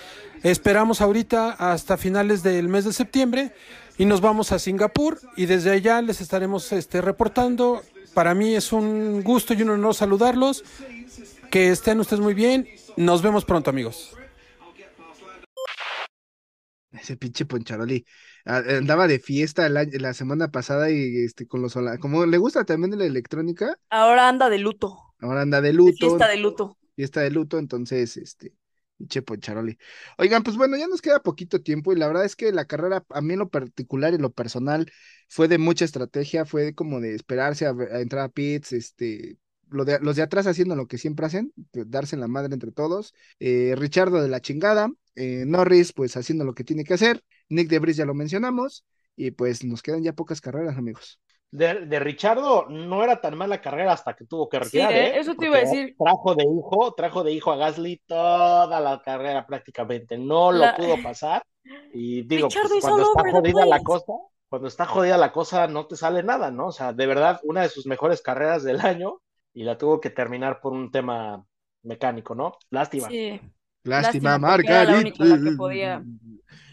Esperamos 0.43 0.99
ahorita 0.99 1.51
hasta 1.51 1.95
finales 1.95 2.43
del 2.43 2.67
mes 2.67 2.84
de 2.84 2.91
septiembre 2.91 3.53
y 3.97 4.05
nos 4.05 4.21
vamos 4.21 4.51
a 4.51 4.59
Singapur 4.59 5.19
y 5.35 5.45
desde 5.45 5.71
allá 5.71 6.01
les 6.01 6.21
estaremos 6.21 6.71
este, 6.71 7.01
reportando. 7.01 7.81
Para 8.13 8.33
mí 8.35 8.55
es 8.55 8.71
un 8.73 9.23
gusto 9.23 9.53
y 9.53 9.61
un 9.61 9.69
honor 9.71 9.95
saludarlos. 9.95 10.63
Que 11.51 11.69
estén 11.69 11.99
ustedes 11.99 12.21
muy 12.21 12.33
bien. 12.33 12.67
Nos 12.97 13.21
vemos 13.21 13.45
pronto, 13.45 13.69
amigos. 13.69 14.15
Ese 16.91 17.17
pinche 17.17 17.45
Poncharoli. 17.45 18.05
Andaba 18.45 19.07
de 19.07 19.19
fiesta 19.19 19.67
la 19.69 20.13
semana 20.13 20.49
pasada 20.51 20.91
y 20.91 21.23
este 21.23 21.47
con 21.47 21.61
los 21.61 21.75
como 21.99 22.25
le 22.25 22.37
gusta 22.37 22.65
también 22.65 22.97
la 22.97 23.05
electrónica, 23.05 23.77
Ahora 23.89 24.27
anda 24.27 24.49
de 24.49 24.57
luto, 24.57 25.15
ahora 25.19 25.41
anda 25.41 25.61
de 25.61 25.71
de 25.71 25.73
luto, 25.73 25.93
fiesta 25.93 26.27
de 26.27 26.37
luto. 26.37 26.77
fiesta 26.95 27.21
de 27.21 27.31
luto, 27.31 27.57
entonces 27.57 28.17
este 28.17 28.53
pinche 29.04 29.22
Poncharoli. 29.22 29.78
Oigan, 30.18 30.43
pues 30.43 30.58
bueno, 30.58 30.78
ya 30.78 30.88
nos 30.88 31.01
queda 31.01 31.22
poquito 31.22 31.62
tiempo 31.62 31.93
y 31.93 31.97
la 31.97 32.08
verdad 32.08 32.26
es 32.26 32.36
que 32.36 32.51
la 32.51 32.66
carrera 32.66 33.06
a 33.10 33.22
mí 33.22 33.36
lo 33.36 33.49
particular 33.49 34.14
y 34.14 34.18
lo 34.18 34.32
personal 34.32 34.91
fue 35.28 35.47
de 35.47 35.58
mucha 35.58 35.86
estrategia, 35.86 36.45
fue 36.45 36.74
como 36.74 36.99
de 37.01 37.16
esperarse 37.16 37.66
a, 37.66 37.72
entrar 37.99 38.24
a 38.24 38.30
pits, 38.30 38.74
este 38.74 39.38
de, 39.70 39.99
los 40.01 40.16
de 40.16 40.22
atrás 40.22 40.47
haciendo 40.47 40.76
lo 40.76 40.88
que 40.88 40.97
siempre 40.97 41.26
hacen, 41.26 41.54
darse 41.74 42.16
la 42.18 42.28
madre 42.28 42.54
entre 42.54 42.72
todos, 42.72 43.14
eh, 43.39 43.76
Richardo 43.78 44.22
de 44.22 44.30
la 44.30 44.41
chingada, 44.41 44.91
eh, 45.16 45.45
Norris 45.47 45.93
pues 45.93 46.16
haciendo 46.16 46.45
lo 46.45 46.54
que 46.54 46.64
tiene 46.64 46.84
que 46.84 46.93
hacer, 46.93 47.24
Nick 47.49 47.70
de 47.70 47.80
Vries 47.80 47.97
ya 47.97 48.06
lo 48.06 48.14
mencionamos, 48.14 48.86
y 49.16 49.32
pues 49.32 49.64
nos 49.64 49.82
quedan 49.82 50.04
ya 50.04 50.14
pocas 50.14 50.41
carreras, 50.41 50.78
amigos. 50.78 51.20
De, 51.54 51.86
de 51.86 51.99
Richardo 51.99 52.66
no 52.68 53.04
era 53.04 53.22
tan 53.22 53.38
mala 53.38 53.62
carrera 53.62 53.93
hasta 53.93 54.16
que 54.16 54.26
tuvo 54.26 54.49
que 54.49 54.60
retirar, 54.60 54.91
¿eh? 54.91 55.08
¿eh? 55.08 55.20
Eso 55.20 55.36
te 55.36 55.45
iba 55.45 55.58
a 55.58 55.62
decir. 55.62 55.95
Trajo 55.97 56.34
de 56.34 56.43
hijo, 56.43 56.93
trajo 56.95 57.24
de 57.24 57.32
hijo 57.32 57.51
a 57.51 57.58
Gasly 57.58 58.01
toda 58.08 58.80
la 58.80 59.01
carrera 59.04 59.45
prácticamente. 59.45 60.18
No 60.18 60.51
lo 60.51 60.60
La- 60.60 60.76
pudo 60.76 60.97
pasar. 61.01 61.43
Y 61.93 62.24
digo, 62.24 62.49
pues, 62.49 62.82
cuando 62.82 63.04
está 63.04 63.32
jodida 63.32 63.66
la 63.66 63.80
cosa, 63.84 64.14
cuando 64.49 64.68
está 64.68 64.86
jodida 64.86 65.18
la 65.18 65.32
cosa, 65.32 65.68
no 65.68 65.86
te 65.86 65.95
sale 65.95 66.24
nada, 66.24 66.49
¿no? 66.51 66.68
O 66.68 66.72
sea, 66.72 66.91
de 66.91 67.06
verdad, 67.06 67.39
una 67.43 67.62
de 67.62 67.70
sus 67.70 67.86
mejores 67.86 68.22
carreras 68.22 68.64
del 68.64 68.82
año 68.82 69.22
y 69.54 69.64
la 69.64 69.78
tuvo 69.78 70.01
que 70.01 70.10
terminar 70.10 70.60
por 70.60 70.74
un 70.74 70.91
tema 70.91 71.45
mecánico, 71.84 72.34
¿no? 72.34 72.58
Lástima. 72.72 73.10
Sí, 73.10 73.39
Lástima, 73.84 74.01
Lástima, 74.01 74.32
la 74.32 74.39
Margarita. 74.39 74.97
única 74.97 75.24
la 75.26 75.51
que 75.51 75.56
podía 75.56 76.04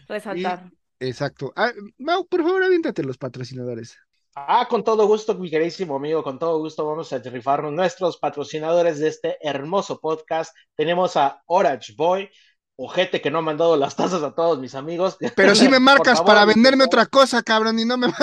resaltar. 0.07 0.71
Exacto. 0.99 1.53
Ah, 1.55 1.71
Mau, 1.97 2.25
por 2.27 2.41
favor, 2.43 2.63
aviéntate 2.63 3.03
los 3.03 3.17
patrocinadores. 3.17 3.97
Ah, 4.33 4.65
con 4.69 4.81
todo 4.83 5.07
gusto, 5.07 5.35
mi 5.35 5.49
queridísimo 5.49 5.97
amigo, 5.97 6.23
con 6.23 6.39
todo 6.39 6.57
gusto 6.59 6.85
vamos 6.85 7.11
a 7.11 7.17
rifarnos 7.17 7.73
nuestros 7.73 8.17
patrocinadores 8.17 8.99
de 8.99 9.09
este 9.09 9.37
hermoso 9.41 9.99
podcast. 9.99 10.55
Tenemos 10.75 11.17
a 11.17 11.43
Orange 11.47 11.93
Boy, 11.97 12.29
ojete 12.77 13.19
que 13.19 13.29
no 13.29 13.39
ha 13.39 13.41
mandado 13.41 13.75
las 13.75 13.97
tazas 13.97 14.23
a 14.23 14.33
todos 14.33 14.57
mis 14.59 14.73
amigos. 14.73 15.17
Pero 15.35 15.53
si 15.53 15.67
me 15.67 15.81
marcas 15.81 16.19
favor, 16.19 16.33
para 16.33 16.45
venderme 16.45 16.85
otra 16.85 17.07
cosa, 17.07 17.43
cabrón, 17.43 17.77
y 17.79 17.85
no 17.85 17.97
me 17.97 18.07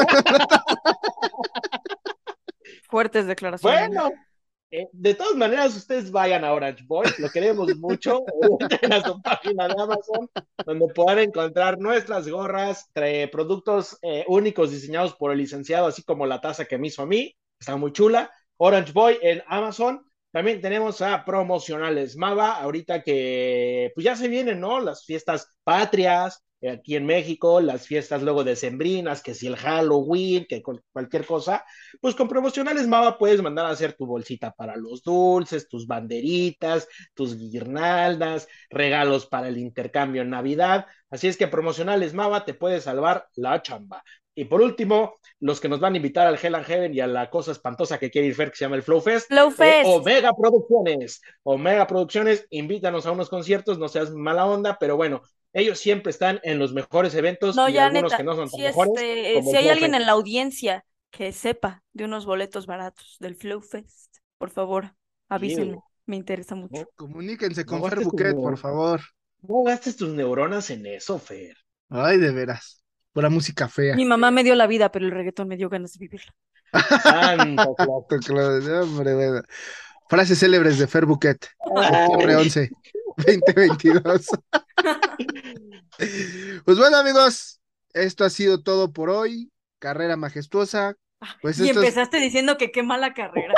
Fuertes 2.88 3.26
declaraciones. 3.26 3.88
Bueno, 3.90 4.10
eh, 4.70 4.88
de 4.92 5.14
todas 5.14 5.34
maneras, 5.34 5.74
ustedes 5.76 6.10
vayan 6.10 6.44
a 6.44 6.52
Orange 6.52 6.84
Boy, 6.86 7.06
lo 7.18 7.30
queremos 7.30 7.74
mucho. 7.76 8.22
Entren 8.60 8.92
a 8.92 9.02
su 9.02 9.20
página 9.22 9.68
de 9.68 9.74
Amazon, 9.80 10.30
donde 10.64 10.88
podrán 10.94 11.20
encontrar 11.20 11.78
nuestras 11.78 12.28
gorras, 12.28 12.90
productos 13.32 13.98
eh, 14.02 14.24
únicos 14.28 14.70
diseñados 14.70 15.14
por 15.14 15.32
el 15.32 15.38
licenciado, 15.38 15.86
así 15.86 16.02
como 16.02 16.26
la 16.26 16.40
taza 16.40 16.66
que 16.66 16.78
me 16.78 16.88
hizo 16.88 17.02
a 17.02 17.06
mí, 17.06 17.34
está 17.58 17.76
muy 17.76 17.92
chula. 17.92 18.30
Orange 18.58 18.92
Boy 18.92 19.18
en 19.22 19.42
Amazon. 19.46 20.04
También 20.30 20.60
tenemos 20.60 21.00
a 21.00 21.24
promocionales 21.24 22.16
Mava, 22.16 22.56
ahorita 22.56 23.02
que 23.02 23.90
pues 23.94 24.04
ya 24.04 24.14
se 24.14 24.28
vienen, 24.28 24.60
¿no? 24.60 24.78
Las 24.80 25.04
fiestas 25.04 25.48
patrias 25.64 26.44
aquí 26.66 26.96
en 26.96 27.06
México, 27.06 27.60
las 27.60 27.86
fiestas 27.86 28.22
luego 28.22 28.44
decembrinas, 28.44 29.22
que 29.22 29.34
si 29.34 29.46
el 29.46 29.56
Halloween, 29.56 30.46
que 30.48 30.62
cual- 30.62 30.82
cualquier 30.92 31.24
cosa 31.26 31.64
pues 32.00 32.14
con 32.14 32.28
promocionales 32.28 32.86
Mava 32.86 33.18
puedes 33.18 33.42
mandar 33.42 33.66
a 33.66 33.70
hacer 33.70 33.94
tu 33.94 34.06
bolsita 34.06 34.52
para 34.52 34.76
los 34.76 35.02
dulces, 35.02 35.68
tus 35.68 35.86
banderitas, 35.86 36.88
tus 37.14 37.36
guirnaldas, 37.36 38.48
regalos 38.70 39.26
para 39.26 39.48
el 39.48 39.58
intercambio 39.58 40.22
en 40.22 40.30
Navidad. 40.30 40.86
Así 41.10 41.28
es 41.28 41.36
que 41.36 41.48
promocionales 41.48 42.14
Mava 42.14 42.44
te 42.44 42.54
puede 42.54 42.80
salvar 42.80 43.26
la 43.36 43.62
chamba. 43.62 44.02
Y 44.34 44.44
por 44.44 44.60
último, 44.62 45.16
los 45.40 45.58
que 45.58 45.68
nos 45.68 45.80
van 45.80 45.94
a 45.94 45.96
invitar 45.96 46.28
al 46.28 46.38
Hell 46.40 46.54
and 46.54 46.64
Heaven 46.64 46.94
y 46.94 47.00
a 47.00 47.08
la 47.08 47.28
cosa 47.28 47.50
espantosa 47.50 47.98
que 47.98 48.08
quiere 48.08 48.28
ir 48.28 48.36
Fer, 48.36 48.50
que 48.50 48.56
se 48.56 48.64
llama 48.64 48.76
el 48.76 48.84
Flow 48.84 49.00
Fest. 49.00 49.26
Flow 49.26 49.48
eh, 49.48 49.52
Fest. 49.52 49.84
Omega 49.84 50.32
Producciones, 50.32 51.20
Omega 51.42 51.86
Producciones, 51.88 52.46
invítanos 52.50 53.04
a 53.06 53.10
unos 53.10 53.28
conciertos, 53.28 53.80
no 53.80 53.88
seas 53.88 54.12
mala 54.12 54.46
onda, 54.46 54.76
pero 54.78 54.96
bueno, 54.96 55.22
ellos 55.52 55.78
siempre 55.78 56.10
están 56.10 56.40
en 56.42 56.58
los 56.58 56.72
mejores 56.72 57.14
eventos 57.14 57.56
No, 57.56 57.68
y 57.68 57.74
ya 57.74 57.86
algunos 57.86 58.04
neta, 58.04 58.16
que 58.18 58.24
no 58.24 58.34
son 58.36 58.48
tan 58.50 58.50
si, 58.50 58.62
mejores. 58.62 58.92
este, 59.02 59.34
como 59.34 59.50
si 59.50 59.56
hay 59.56 59.62
Flow 59.64 59.72
alguien 59.72 59.90
Fest. 59.92 60.00
en 60.00 60.06
la 60.06 60.12
audiencia 60.12 60.84
que 61.10 61.32
sepa 61.32 61.82
de 61.92 62.04
unos 62.04 62.26
boletos 62.26 62.66
baratos 62.66 63.16
del 63.20 63.34
Flow 63.34 63.60
Fest, 63.62 64.16
por 64.36 64.50
favor, 64.50 64.94
avísenme, 65.28 65.78
me 66.06 66.16
interesa 66.16 66.54
mucho. 66.54 66.88
Comuníquense 66.96 67.64
con 67.64 67.80
No 67.80 67.88
Fer 67.88 68.00
tu 68.00 68.10
Buquet, 68.10 68.34
por 68.34 68.58
favor. 68.58 69.00
No 69.42 69.62
gastes 69.62 69.96
tus 69.96 70.10
neuronas 70.10 70.70
en 70.70 70.84
eso, 70.86 71.18
Fer. 71.18 71.56
Ay, 71.88 72.18
de 72.18 72.30
veras. 72.32 72.82
Pura 73.12 73.30
música 73.30 73.68
fea. 73.68 73.96
Mi 73.96 74.04
mamá 74.04 74.30
me 74.30 74.44
dio 74.44 74.54
la 74.54 74.66
vida, 74.66 74.90
pero 74.92 75.06
el 75.06 75.12
reggaetón 75.12 75.48
me 75.48 75.56
dio 75.56 75.68
ganas 75.68 75.92
de 75.94 75.98
vivirla. 75.98 76.32
Santo 77.02 77.74
Claus. 77.76 78.64
Claro, 78.64 78.82
hombre, 78.84 79.14
bueno. 79.14 79.42
Frases 80.08 80.38
célebres 80.38 80.78
de 80.78 80.86
Fer 80.86 81.06
Buquet. 81.06 81.48
Ay. 81.76 82.06
Octubre 82.06 82.36
11, 82.36 82.70
2022. 83.26 84.28
Pues 86.64 86.78
bueno, 86.78 86.96
amigos, 86.98 87.60
esto 87.92 88.24
ha 88.24 88.30
sido 88.30 88.62
todo 88.62 88.92
por 88.92 89.10
hoy. 89.10 89.50
Carrera 89.80 90.16
majestuosa. 90.16 90.94
Pues 91.42 91.58
y 91.58 91.68
es- 91.70 91.76
empezaste 91.76 92.18
diciendo 92.20 92.56
que 92.56 92.70
qué 92.70 92.82
mala 92.82 93.14
carrera. 93.14 93.54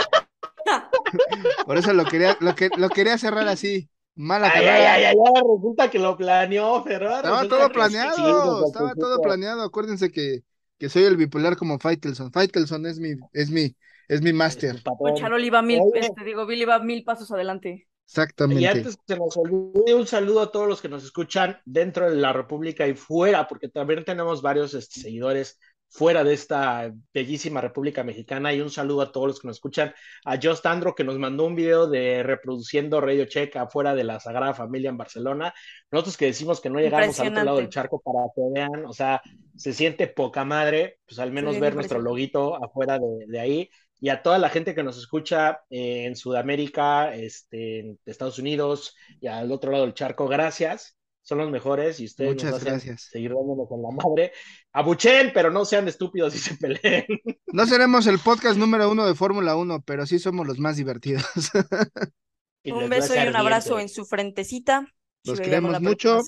por 1.66 1.76
eso 1.76 1.92
lo 1.92 2.04
quería, 2.04 2.36
lo 2.40 2.54
que, 2.54 2.70
lo 2.76 2.88
quería 2.88 3.18
cerrar 3.18 3.48
así. 3.48 3.88
Mala 4.14 4.46
Ay, 4.46 4.52
carrera. 4.52 4.92
ay, 4.94 5.04
ay, 5.04 5.14
resulta 5.14 5.90
que 5.90 5.98
lo 5.98 6.16
planeó, 6.16 6.82
Fer. 6.84 7.02
ahora 7.04 7.16
Estaba 7.16 7.48
todo 7.48 7.68
planeado, 7.70 8.66
estaba 8.66 8.94
todo 8.94 9.20
planeado. 9.20 9.62
Acuérdense 9.62 10.10
que, 10.10 10.40
que 10.78 10.88
soy 10.88 11.04
el 11.04 11.16
bipolar 11.16 11.56
como 11.56 11.78
Faitelson. 11.78 12.32
Faitelson 12.32 12.86
es 12.86 12.98
mi, 12.98 13.10
es 13.32 13.50
mi, 13.50 13.76
es 14.08 14.20
mi 14.22 14.32
máster. 14.32 14.82
patrón. 14.82 15.14
Charoli 15.14 15.48
va 15.50 15.62
mil, 15.62 15.80
este, 15.94 16.24
digo, 16.24 16.46
Billy 16.46 16.64
va 16.64 16.80
mil 16.80 17.04
pasos 17.04 17.30
adelante. 17.32 17.86
Exactamente. 18.10 18.60
Y 18.60 18.66
antes 18.66 18.96
que 18.96 19.14
se 19.14 19.16
nos 19.16 19.36
olvide, 19.36 19.94
un 19.94 20.04
saludo 20.04 20.40
a 20.40 20.50
todos 20.50 20.66
los 20.66 20.82
que 20.82 20.88
nos 20.88 21.04
escuchan 21.04 21.58
dentro 21.64 22.10
de 22.10 22.16
la 22.16 22.32
República 22.32 22.88
y 22.88 22.94
fuera, 22.94 23.46
porque 23.46 23.68
también 23.68 24.04
tenemos 24.04 24.42
varios 24.42 24.74
este, 24.74 25.00
seguidores 25.00 25.60
fuera 25.88 26.24
de 26.24 26.32
esta 26.32 26.92
bellísima 27.14 27.60
República 27.60 28.02
Mexicana. 28.02 28.52
Y 28.52 28.60
un 28.62 28.70
saludo 28.70 29.02
a 29.02 29.12
todos 29.12 29.28
los 29.28 29.40
que 29.40 29.46
nos 29.46 29.58
escuchan. 29.58 29.94
A 30.24 30.40
Just 30.42 30.66
Andro, 30.66 30.96
que 30.96 31.04
nos 31.04 31.20
mandó 31.20 31.44
un 31.44 31.54
video 31.54 31.86
de 31.86 32.24
reproduciendo 32.24 33.00
Radio 33.00 33.26
Check 33.26 33.54
afuera 33.54 33.94
de 33.94 34.02
la 34.02 34.18
Sagrada 34.18 34.54
Familia 34.54 34.90
en 34.90 34.96
Barcelona. 34.96 35.54
Nosotros 35.92 36.16
que 36.16 36.26
decimos 36.26 36.60
que 36.60 36.68
no 36.68 36.80
llegamos 36.80 37.20
al 37.20 37.28
otro 37.28 37.44
lado 37.44 37.58
del 37.58 37.68
charco 37.68 38.00
para 38.00 38.26
que 38.34 38.42
vean, 38.52 38.86
o 38.86 38.92
sea, 38.92 39.22
se 39.54 39.72
siente 39.72 40.08
poca 40.08 40.44
madre, 40.44 40.98
pues 41.06 41.20
al 41.20 41.30
menos 41.30 41.54
Sí, 41.54 41.60
ver 41.60 41.70
es 41.70 41.76
nuestro 41.76 42.00
loguito 42.00 42.56
afuera 42.56 42.98
de, 42.98 43.26
de 43.28 43.38
ahí 43.38 43.70
y 44.00 44.08
a 44.08 44.22
toda 44.22 44.38
la 44.38 44.48
gente 44.48 44.74
que 44.74 44.82
nos 44.82 44.98
escucha 44.98 45.60
eh, 45.68 46.06
en 46.06 46.16
Sudamérica, 46.16 47.14
este, 47.14 47.80
en 47.80 47.98
Estados 48.06 48.38
Unidos 48.38 48.96
y 49.20 49.26
al 49.26 49.52
otro 49.52 49.70
lado 49.70 49.84
del 49.84 49.94
charco, 49.94 50.26
gracias. 50.26 50.96
Son 51.22 51.36
los 51.36 51.50
mejores 51.50 52.00
y 52.00 52.06
ustedes 52.06 52.32
Muchas 52.32 52.50
nos 52.50 52.60
hacen 52.60 52.72
gracias. 52.72 53.02
seguir 53.02 53.32
dándonos 53.34 53.68
con 53.68 53.82
la 53.82 53.90
madre. 53.90 54.32
Abuchen, 54.72 55.32
pero 55.34 55.50
no 55.50 55.66
sean 55.66 55.86
estúpidos 55.86 56.34
y 56.34 56.38
se 56.38 56.56
peleen. 56.56 57.04
No 57.52 57.66
seremos 57.66 58.06
el 58.06 58.20
podcast 58.20 58.56
número 58.56 58.90
uno 58.90 59.06
de 59.06 59.14
Fórmula 59.14 59.56
1, 59.56 59.82
pero 59.84 60.06
sí 60.06 60.18
somos 60.18 60.46
los 60.46 60.58
más 60.58 60.76
divertidos. 60.76 61.24
Y 62.62 62.72
Un 62.72 62.90
beso 62.90 63.14
y 63.14 63.26
un 63.26 63.36
abrazo 63.36 63.78
en 63.80 63.88
su 63.88 64.04
frentecita. 64.04 64.86
Los 65.24 65.38
Si 65.38 65.44
queremos 65.44 65.80
mucho. 65.80 66.20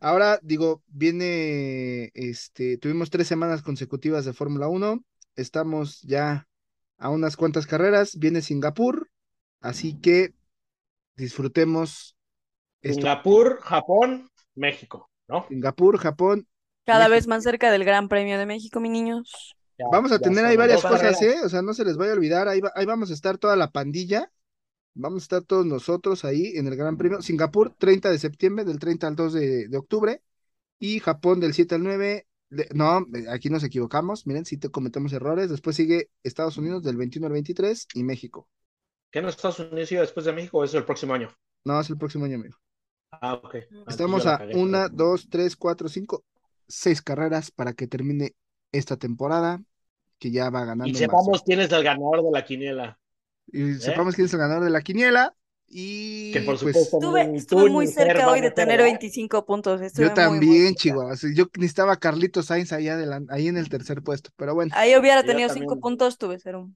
Ahora, 0.00 0.38
digo, 0.42 0.82
viene, 0.86 2.10
este, 2.14 2.76
tuvimos 2.76 3.08
tres 3.08 3.26
semanas 3.26 3.62
consecutivas 3.62 4.26
de 4.26 4.34
Fórmula 4.34 4.68
1. 4.68 5.02
Estamos 5.34 6.02
ya 6.02 6.46
a 7.02 7.10
unas 7.10 7.36
cuantas 7.36 7.66
carreras. 7.66 8.16
Viene 8.18 8.40
Singapur, 8.42 9.10
así 9.60 10.00
que 10.00 10.34
disfrutemos 11.16 12.16
esto. 12.80 13.00
Singapur, 13.00 13.60
Japón, 13.60 14.30
México, 14.54 15.10
¿no? 15.28 15.46
Singapur, 15.48 15.98
Japón. 15.98 16.46
Cada 16.84 17.00
México. 17.08 17.14
vez 17.14 17.26
más 17.28 17.42
cerca 17.44 17.70
del 17.70 17.84
Gran 17.84 18.08
Premio 18.08 18.38
de 18.38 18.46
México, 18.46 18.80
mi 18.80 18.88
niños. 18.88 19.54
Ya- 19.78 19.86
Vamos 19.90 20.12
a 20.12 20.18
tener 20.18 20.44
ahí 20.44 20.56
varias 20.56 20.82
cosas, 20.82 21.00
carreras. 21.00 21.22
¿eh? 21.22 21.36
O 21.44 21.48
sea, 21.48 21.62
no 21.62 21.74
se 21.74 21.84
les 21.84 21.96
vaya 21.96 22.12
a 22.12 22.14
olvidar. 22.14 22.48
Ahí, 22.48 22.60
va- 22.60 22.72
ahí 22.74 22.86
vamos 22.86 23.10
a 23.10 23.14
estar 23.14 23.38
toda 23.38 23.56
la 23.56 23.70
pandilla. 23.70 24.30
Vamos 24.94 25.22
a 25.22 25.24
estar 25.24 25.42
todos 25.42 25.64
nosotros 25.64 26.24
ahí 26.24 26.52
en 26.56 26.66
el 26.66 26.76
Gran 26.76 26.96
Premio. 26.98 27.22
Singapur, 27.22 27.74
30 27.78 28.10
de 28.10 28.18
septiembre, 28.18 28.64
del 28.64 28.78
30 28.78 29.06
al 29.06 29.16
2 29.16 29.32
de, 29.32 29.68
de 29.68 29.76
octubre. 29.78 30.22
Y 30.78 30.98
Japón, 31.00 31.40
del 31.40 31.54
7 31.54 31.76
al 31.76 31.82
9. 31.84 32.26
No, 32.74 33.06
eh, 33.14 33.26
aquí 33.30 33.48
nos 33.48 33.64
equivocamos. 33.64 34.26
Miren, 34.26 34.44
si 34.44 34.56
te 34.56 34.68
cometemos 34.68 35.12
errores. 35.12 35.50
Después 35.50 35.76
sigue 35.76 36.10
Estados 36.22 36.56
Unidos, 36.58 36.82
del 36.82 36.96
21 36.96 37.26
al 37.26 37.32
23. 37.32 37.88
Y 37.94 38.02
México. 38.02 38.48
¿Qué 39.10 39.20
no 39.20 39.28
Estados 39.28 39.60
Unidos 39.60 39.88
sigue 39.88 40.00
después 40.00 40.26
de 40.26 40.32
México 40.32 40.58
o 40.58 40.64
eso 40.64 40.78
el 40.78 40.84
próximo 40.84 41.14
año? 41.14 41.30
No, 41.64 41.80
es 41.80 41.90
el 41.90 41.98
próximo 41.98 42.24
año, 42.24 42.36
amigo. 42.36 42.56
Ah, 43.10 43.34
ok. 43.34 43.56
Ah, 43.56 43.84
Estamos 43.88 44.26
a 44.26 44.42
una, 44.54 44.88
dos, 44.88 45.28
tres, 45.28 45.56
cuatro, 45.56 45.88
cinco, 45.88 46.24
seis 46.66 47.02
carreras 47.02 47.50
para 47.50 47.72
que 47.74 47.86
termine 47.86 48.34
esta 48.70 48.96
temporada. 48.96 49.62
Que 50.18 50.30
ya 50.30 50.50
va 50.50 50.64
ganando. 50.64 50.86
Y 50.86 50.94
sepamos 50.94 51.42
quién 51.42 51.60
es 51.60 51.72
el 51.72 51.82
ganador 51.82 52.22
de 52.22 52.30
la 52.30 52.44
quiniela. 52.44 52.98
Y 53.48 53.74
sepamos 53.74 54.14
quién 54.14 54.26
es 54.26 54.32
el 54.32 54.38
ganador 54.38 54.64
de 54.64 54.70
la 54.70 54.80
quiniela. 54.80 55.34
Y 55.74 56.32
Que 56.32 56.40
por 56.42 56.60
pues 56.60 56.76
Estuve, 56.76 57.70
muy 57.70 57.86
cerca 57.86 58.30
hoy 58.30 58.42
de 58.42 58.50
tener 58.50 58.78
¿verdad? 58.78 58.84
25 58.84 59.46
puntos. 59.46 59.80
Estuve 59.80 60.04
yo 60.06 60.10
muy, 60.10 60.16
muy 60.18 60.40
también. 60.40 60.74
Chihuahua. 60.74 61.16
Sí, 61.16 61.34
Yo 61.34 61.46
necesitaba 61.56 61.94
a 61.94 61.96
Carlitos 61.96 62.46
Sainz 62.46 62.72
ahí, 62.72 62.88
adelan- 62.88 63.26
ahí 63.30 63.48
en 63.48 63.56
el 63.56 63.68
tercer 63.70 64.02
puesto, 64.02 64.30
pero 64.36 64.54
bueno, 64.54 64.70
Ahí 64.74 64.94
hubiera 64.96 65.22
tenido 65.22 65.48
también. 65.48 65.68
5 65.68 65.80
puntos, 65.80 66.18
tuve 66.18 66.38
cero. 66.38 66.70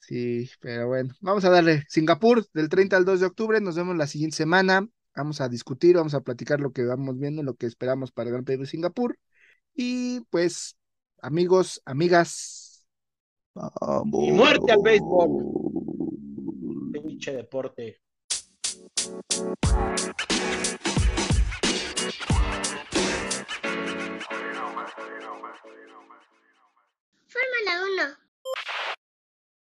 sí, 0.00 0.50
pero 0.60 0.88
bueno. 0.88 1.14
Vamos 1.20 1.44
a 1.44 1.50
darle 1.50 1.84
Singapur 1.88 2.44
del 2.52 2.68
30 2.68 2.96
al 2.96 3.04
2 3.04 3.20
de 3.20 3.26
octubre. 3.26 3.60
Nos 3.60 3.76
vemos 3.76 3.96
la 3.96 4.06
siguiente 4.08 4.36
semana. 4.36 4.88
Vamos 5.14 5.40
a 5.40 5.48
discutir, 5.48 5.96
vamos 5.96 6.14
a 6.14 6.20
platicar 6.22 6.58
lo 6.60 6.72
que 6.72 6.84
vamos 6.84 7.18
viendo, 7.18 7.42
lo 7.42 7.54
que 7.54 7.66
esperamos 7.66 8.10
para 8.10 8.28
el 8.28 8.32
Gran 8.32 8.44
Premio 8.44 8.64
de 8.64 8.70
Singapur. 8.70 9.18
Y 9.74 10.20
pues, 10.30 10.76
amigos, 11.20 11.80
amigas. 11.84 12.86
Y 14.14 14.32
muerte 14.32 14.72
al 14.72 14.82
béisbol. 14.82 15.30
Pinche 16.92 17.32
deporte. 17.32 18.00
Fórmula 27.26 27.82
1. 27.82 28.31